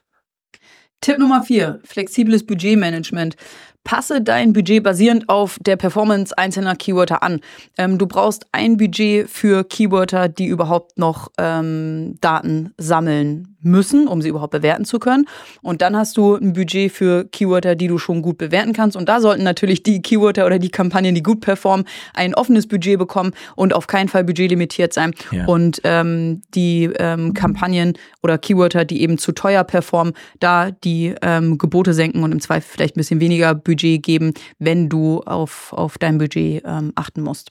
Tipp 1.00 1.18
Nummer 1.18 1.42
4, 1.42 1.80
flexibles 1.84 2.44
Budgetmanagement. 2.44 3.36
Passe 3.84 4.20
dein 4.20 4.52
Budget 4.52 4.82
basierend 4.82 5.30
auf 5.30 5.58
der 5.60 5.76
Performance 5.76 6.36
einzelner 6.36 6.76
Keywörter 6.76 7.22
an. 7.22 7.40
Ähm, 7.78 7.96
du 7.96 8.06
brauchst 8.06 8.46
ein 8.52 8.76
Budget 8.76 9.28
für 9.30 9.64
Keywörter, 9.64 10.28
die 10.28 10.46
überhaupt 10.46 10.98
noch 10.98 11.28
ähm, 11.38 12.16
Daten 12.20 12.74
sammeln 12.76 13.49
müssen, 13.62 14.08
um 14.08 14.22
sie 14.22 14.28
überhaupt 14.28 14.52
bewerten 14.52 14.84
zu 14.84 14.98
können. 14.98 15.26
Und 15.62 15.82
dann 15.82 15.96
hast 15.96 16.16
du 16.16 16.34
ein 16.34 16.52
Budget 16.52 16.92
für 16.92 17.24
Keywörter, 17.24 17.74
die 17.74 17.88
du 17.88 17.98
schon 17.98 18.22
gut 18.22 18.38
bewerten 18.38 18.72
kannst. 18.72 18.96
Und 18.96 19.08
da 19.08 19.20
sollten 19.20 19.42
natürlich 19.42 19.82
die 19.82 20.02
Keywörter 20.02 20.46
oder 20.46 20.58
die 20.58 20.70
Kampagnen, 20.70 21.14
die 21.14 21.22
gut 21.22 21.40
performen, 21.40 21.86
ein 22.14 22.34
offenes 22.34 22.66
Budget 22.66 22.98
bekommen 22.98 23.32
und 23.56 23.74
auf 23.74 23.86
keinen 23.86 24.08
Fall 24.08 24.24
budgetlimitiert 24.24 24.92
sein. 24.92 25.12
Ja. 25.30 25.46
Und 25.46 25.80
ähm, 25.84 26.42
die 26.54 26.90
ähm, 26.98 27.34
Kampagnen 27.34 27.94
oder 28.22 28.38
Keywörter, 28.38 28.84
die 28.84 29.02
eben 29.02 29.18
zu 29.18 29.32
teuer 29.32 29.64
performen, 29.64 30.14
da 30.38 30.70
die 30.70 31.14
ähm, 31.22 31.58
Gebote 31.58 31.94
senken 31.94 32.22
und 32.22 32.32
im 32.32 32.40
Zweifel 32.40 32.68
vielleicht 32.70 32.96
ein 32.96 33.00
bisschen 33.00 33.20
weniger 33.20 33.54
Budget 33.54 34.02
geben, 34.02 34.32
wenn 34.58 34.88
du 34.88 35.20
auf, 35.20 35.72
auf 35.72 35.98
dein 35.98 36.18
Budget 36.18 36.62
ähm, 36.64 36.92
achten 36.94 37.22
musst. 37.22 37.50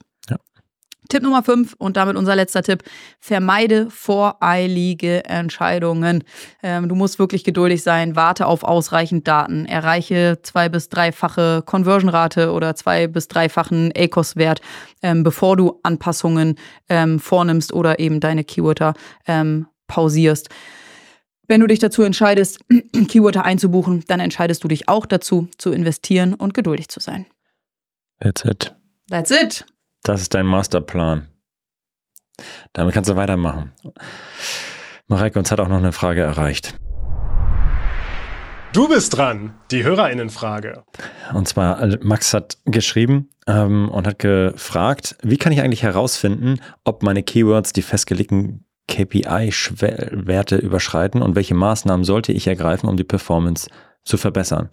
Tipp 1.10 1.22
Nummer 1.22 1.42
5 1.42 1.74
und 1.76 1.96
damit 1.96 2.16
unser 2.16 2.34
letzter 2.34 2.62
Tipp. 2.62 2.82
Vermeide 3.18 3.90
voreilige 3.90 5.24
Entscheidungen. 5.26 6.24
Ähm, 6.62 6.88
du 6.88 6.94
musst 6.94 7.18
wirklich 7.18 7.44
geduldig 7.44 7.82
sein. 7.82 8.16
Warte 8.16 8.46
auf 8.46 8.62
ausreichend 8.64 9.28
Daten. 9.28 9.66
Erreiche 9.66 10.38
zwei- 10.42 10.68
bis 10.68 10.88
dreifache 10.88 11.62
Conversion-Rate 11.66 12.52
oder 12.52 12.74
zwei- 12.74 13.06
bis 13.06 13.28
dreifachen 13.28 13.92
ACOS-Wert, 13.96 14.60
ähm, 15.02 15.22
bevor 15.22 15.56
du 15.56 15.78
Anpassungen 15.82 16.56
ähm, 16.88 17.20
vornimmst 17.20 17.72
oder 17.72 17.98
eben 17.98 18.20
deine 18.20 18.44
Keywörter 18.44 18.94
ähm, 19.26 19.66
pausierst. 19.86 20.48
Wenn 21.48 21.60
du 21.60 21.66
dich 21.66 21.80
dazu 21.80 22.02
entscheidest, 22.02 22.60
Keywörter 23.08 23.44
einzubuchen, 23.44 24.04
dann 24.06 24.20
entscheidest 24.20 24.62
du 24.62 24.68
dich 24.68 24.88
auch 24.88 25.04
dazu, 25.04 25.48
zu 25.58 25.72
investieren 25.72 26.34
und 26.34 26.54
geduldig 26.54 26.88
zu 26.88 27.00
sein. 27.00 27.26
That's 28.20 28.44
it. 28.44 28.74
That's 29.10 29.30
it. 29.32 29.66
Das 30.02 30.22
ist 30.22 30.34
dein 30.34 30.46
Masterplan. 30.46 31.28
Damit 32.72 32.94
kannst 32.94 33.10
du 33.10 33.16
weitermachen. 33.16 33.72
Mareike, 35.06 35.38
uns 35.38 35.50
hat 35.50 35.60
auch 35.60 35.68
noch 35.68 35.78
eine 35.78 35.92
Frage 35.92 36.22
erreicht. 36.22 36.74
Du 38.72 38.88
bist 38.88 39.16
dran, 39.16 39.54
die 39.72 39.82
Hörerinnenfrage. 39.82 40.84
Und 41.34 41.48
zwar, 41.48 41.82
äh, 41.82 41.98
Max 42.02 42.32
hat 42.32 42.58
geschrieben 42.66 43.28
ähm, 43.48 43.88
und 43.88 44.06
hat 44.06 44.20
gefragt, 44.20 45.16
wie 45.22 45.38
kann 45.38 45.52
ich 45.52 45.60
eigentlich 45.60 45.82
herausfinden, 45.82 46.60
ob 46.84 47.02
meine 47.02 47.24
Keywords 47.24 47.72
die 47.72 47.82
festgelegten 47.82 48.64
KPI-Werte 48.86 50.56
überschreiten 50.56 51.20
und 51.20 51.34
welche 51.34 51.54
Maßnahmen 51.54 52.04
sollte 52.04 52.32
ich 52.32 52.46
ergreifen, 52.46 52.88
um 52.88 52.96
die 52.96 53.04
Performance 53.04 53.68
zu 54.04 54.16
verbessern? 54.16 54.70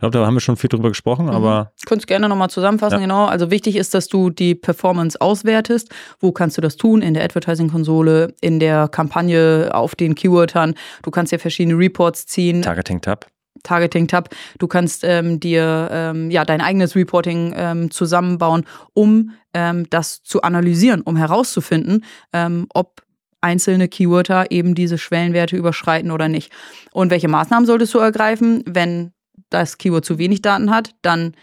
Ich 0.00 0.02
glaube, 0.02 0.18
da 0.18 0.24
haben 0.24 0.32
wir 0.32 0.40
schon 0.40 0.56
viel 0.56 0.68
drüber 0.68 0.88
gesprochen, 0.88 1.26
mhm. 1.26 1.32
aber. 1.32 1.72
Du 1.78 1.86
kannst 1.86 2.06
gerne 2.06 2.26
nochmal 2.26 2.48
zusammenfassen, 2.48 3.00
ja. 3.00 3.00
genau. 3.02 3.26
Also 3.26 3.50
wichtig 3.50 3.76
ist, 3.76 3.92
dass 3.92 4.08
du 4.08 4.30
die 4.30 4.54
Performance 4.54 5.20
auswertest. 5.20 5.90
Wo 6.20 6.32
kannst 6.32 6.56
du 6.56 6.62
das 6.62 6.78
tun? 6.78 7.02
In 7.02 7.12
der 7.12 7.22
Advertising-Konsole, 7.24 8.32
in 8.40 8.60
der 8.60 8.88
Kampagne, 8.88 9.68
auf 9.74 9.94
den 9.94 10.14
Keywordern. 10.14 10.72
Du 11.02 11.10
kannst 11.10 11.32
ja 11.32 11.38
verschiedene 11.38 11.76
Reports 11.76 12.24
ziehen. 12.24 12.62
Targeting-Tab. 12.62 13.26
Targeting-Tab. 13.62 14.30
Du 14.58 14.68
kannst 14.68 15.04
ähm, 15.04 15.38
dir 15.38 15.90
ähm, 15.92 16.30
ja 16.30 16.46
dein 16.46 16.62
eigenes 16.62 16.96
Reporting 16.96 17.52
ähm, 17.54 17.90
zusammenbauen, 17.90 18.64
um 18.94 19.32
ähm, 19.52 19.84
das 19.90 20.22
zu 20.22 20.40
analysieren, 20.40 21.02
um 21.02 21.18
herauszufinden, 21.18 22.06
ähm, 22.32 22.68
ob 22.72 23.02
einzelne 23.42 23.86
Keywörter 23.86 24.50
eben 24.50 24.74
diese 24.74 24.96
Schwellenwerte 24.96 25.58
überschreiten 25.58 26.10
oder 26.10 26.28
nicht. 26.28 26.50
Und 26.90 27.10
welche 27.10 27.28
Maßnahmen 27.28 27.66
solltest 27.66 27.92
du 27.92 27.98
ergreifen, 27.98 28.64
wenn 28.64 29.12
das 29.50 29.78
Keyword 29.78 30.04
zu 30.04 30.18
wenig 30.18 30.42
Daten 30.42 30.70
hat, 30.70 30.94
dann 31.02 31.34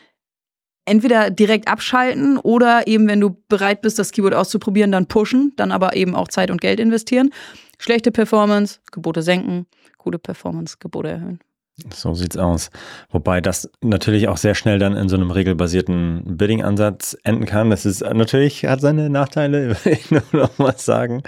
entweder 0.85 1.29
direkt 1.29 1.67
abschalten 1.67 2.37
oder 2.37 2.87
eben, 2.87 3.07
wenn 3.07 3.19
du 3.19 3.41
bereit 3.49 3.81
bist, 3.81 3.99
das 3.99 4.11
Keyword 4.11 4.33
auszuprobieren, 4.33 4.91
dann 4.91 5.07
pushen, 5.07 5.53
dann 5.57 5.71
aber 5.71 5.95
eben 5.95 6.15
auch 6.15 6.29
Zeit 6.29 6.49
und 6.49 6.61
Geld 6.61 6.79
investieren. 6.79 7.31
Schlechte 7.77 8.11
Performance, 8.11 8.79
Gebote 8.91 9.21
senken, 9.21 9.67
gute 9.97 10.17
Performance, 10.17 10.77
Gebote 10.79 11.09
erhöhen. 11.09 11.39
So 11.93 12.15
sieht's 12.15 12.37
aus. 12.37 12.71
Wobei 13.11 13.39
das 13.39 13.69
natürlich 13.81 14.27
auch 14.29 14.37
sehr 14.37 14.55
schnell 14.55 14.79
dann 14.79 14.97
in 14.97 15.09
so 15.09 15.15
einem 15.15 15.29
regelbasierten 15.29 16.23
Bidding-Ansatz 16.37 17.15
enden 17.23 17.45
kann. 17.45 17.69
Das 17.69 17.85
ist 17.85 18.01
natürlich, 18.01 18.65
hat 18.65 18.81
seine 18.81 19.11
Nachteile, 19.11 19.77
will 19.83 19.93
ich 19.93 20.09
nur 20.09 20.23
noch 20.31 20.57
mal 20.57 20.75
sagen. 20.77 21.21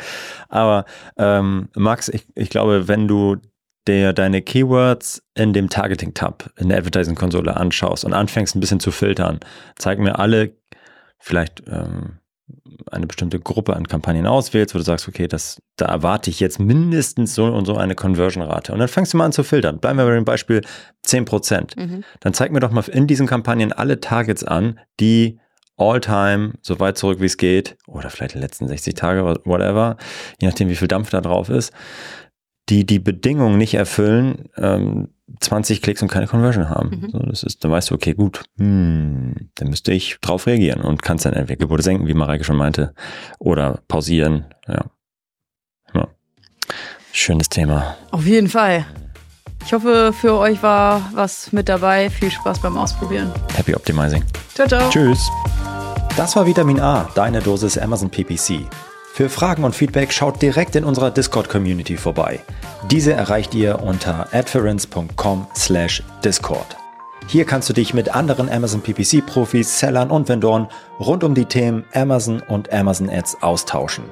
Aber 0.47 0.85
ähm, 1.17 1.69
Max, 1.75 2.09
ich, 2.09 2.25
ich 2.33 2.49
glaube, 2.49 2.87
wenn 2.87 3.07
du 3.07 3.35
dir 3.87 4.13
deine 4.13 4.41
Keywords 4.41 5.23
in 5.35 5.53
dem 5.53 5.69
Targeting-Tab 5.69 6.51
in 6.57 6.69
der 6.69 6.79
Advertising-Konsole 6.79 7.55
anschaust 7.55 8.05
und 8.05 8.13
anfängst 8.13 8.55
ein 8.55 8.59
bisschen 8.59 8.79
zu 8.79 8.91
filtern, 8.91 9.39
zeig 9.77 9.99
mir 9.99 10.19
alle, 10.19 10.55
vielleicht 11.17 11.63
ähm, 11.67 12.19
eine 12.91 13.07
bestimmte 13.07 13.39
Gruppe 13.39 13.75
an 13.75 13.87
Kampagnen 13.87 14.25
auswählst, 14.25 14.73
wo 14.73 14.79
du 14.79 14.83
sagst, 14.83 15.07
okay, 15.07 15.27
das, 15.27 15.61
da 15.75 15.85
erwarte 15.85 16.29
ich 16.29 16.39
jetzt 16.39 16.59
mindestens 16.59 17.35
so 17.35 17.45
und 17.45 17.65
so 17.65 17.75
eine 17.75 17.95
Conversion-Rate. 17.95 18.73
Und 18.73 18.79
dann 18.79 18.87
fängst 18.87 19.13
du 19.13 19.17
mal 19.17 19.25
an 19.25 19.31
zu 19.31 19.43
filtern. 19.43 19.79
Bleiben 19.79 19.97
wir 19.97 20.05
bei 20.05 20.15
dem 20.15 20.25
Beispiel 20.25 20.61
10%. 21.05 21.79
Mhm. 21.79 22.03
Dann 22.19 22.33
zeig 22.33 22.51
mir 22.51 22.59
doch 22.59 22.71
mal 22.71 22.83
in 22.89 23.07
diesen 23.07 23.27
Kampagnen 23.27 23.73
alle 23.73 23.99
Targets 23.99 24.43
an, 24.43 24.79
die 24.99 25.39
all-time, 25.77 26.53
so 26.61 26.79
weit 26.79 26.97
zurück 26.97 27.21
wie 27.21 27.25
es 27.25 27.37
geht, 27.37 27.77
oder 27.87 28.09
vielleicht 28.09 28.35
die 28.35 28.39
letzten 28.39 28.67
60 28.67 28.95
Tage, 28.95 29.23
whatever, 29.45 29.97
je 30.41 30.47
nachdem, 30.47 30.69
wie 30.69 30.75
viel 30.75 30.89
Dampf 30.89 31.09
da 31.09 31.21
drauf 31.21 31.49
ist, 31.49 31.71
die 32.69 32.85
die 32.85 32.99
Bedingungen 32.99 33.57
nicht 33.57 33.73
erfüllen, 33.73 34.49
ähm, 34.57 35.09
20 35.39 35.81
Klicks 35.81 36.01
und 36.01 36.07
keine 36.07 36.27
Conversion 36.27 36.69
haben. 36.69 36.89
Mhm. 36.89 37.09
So, 37.11 37.19
das 37.19 37.43
ist, 37.43 37.63
dann 37.63 37.71
weißt 37.71 37.91
du, 37.91 37.95
okay, 37.95 38.13
gut, 38.13 38.43
hm, 38.57 39.49
dann 39.55 39.69
müsste 39.69 39.91
ich 39.91 40.17
drauf 40.21 40.47
reagieren 40.47 40.81
und 40.81 41.01
kannst 41.01 41.25
dann 41.25 41.33
entweder 41.33 41.57
Gebote 41.57 41.83
senken, 41.83 42.07
wie 42.07 42.13
Mareike 42.13 42.43
schon 42.43 42.57
meinte, 42.57 42.93
oder 43.39 43.81
pausieren. 43.87 44.45
Ja. 44.67 44.85
ja. 45.93 46.07
Schönes 47.11 47.49
Thema. 47.49 47.95
Auf 48.11 48.25
jeden 48.25 48.49
Fall. 48.49 48.85
Ich 49.65 49.73
hoffe, 49.73 50.13
für 50.13 50.35
euch 50.35 50.63
war 50.63 51.09
was 51.13 51.51
mit 51.51 51.69
dabei. 51.69 52.09
Viel 52.09 52.31
Spaß 52.31 52.59
beim 52.59 52.77
Ausprobieren. 52.77 53.31
Happy 53.55 53.75
Optimizing. 53.75 54.23
Ciao, 54.53 54.67
ciao. 54.67 54.89
Tschüss. 54.89 55.29
Das 56.17 56.35
war 56.35 56.45
Vitamin 56.45 56.79
A, 56.79 57.09
deine 57.15 57.39
Dosis 57.39 57.77
Amazon 57.77 58.09
PPC. 58.09 58.65
Für 59.19 59.27
Fragen 59.27 59.65
und 59.65 59.75
Feedback 59.75 60.13
schaut 60.13 60.41
direkt 60.41 60.77
in 60.77 60.85
unserer 60.85 61.11
Discord-Community 61.11 61.97
vorbei. 61.97 62.39
Diese 62.89 63.11
erreicht 63.11 63.53
ihr 63.53 63.83
unter 63.83 64.33
adference.com/discord. 64.33 66.77
Hier 67.27 67.43
kannst 67.43 67.67
du 67.67 67.73
dich 67.73 67.93
mit 67.93 68.15
anderen 68.15 68.49
Amazon 68.49 68.79
PPC-Profis, 68.79 69.77
Sellern 69.77 70.09
und 70.09 70.29
Vendoren 70.29 70.69
rund 71.01 71.25
um 71.25 71.35
die 71.35 71.43
Themen 71.43 71.83
Amazon 71.93 72.41
und 72.47 72.71
Amazon 72.71 73.09
Ads 73.09 73.43
austauschen. 73.43 74.05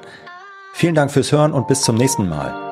Vielen 0.74 0.94
Dank 0.94 1.10
fürs 1.10 1.32
Hören 1.32 1.54
und 1.54 1.68
bis 1.68 1.80
zum 1.80 1.96
nächsten 1.96 2.28
Mal. 2.28 2.67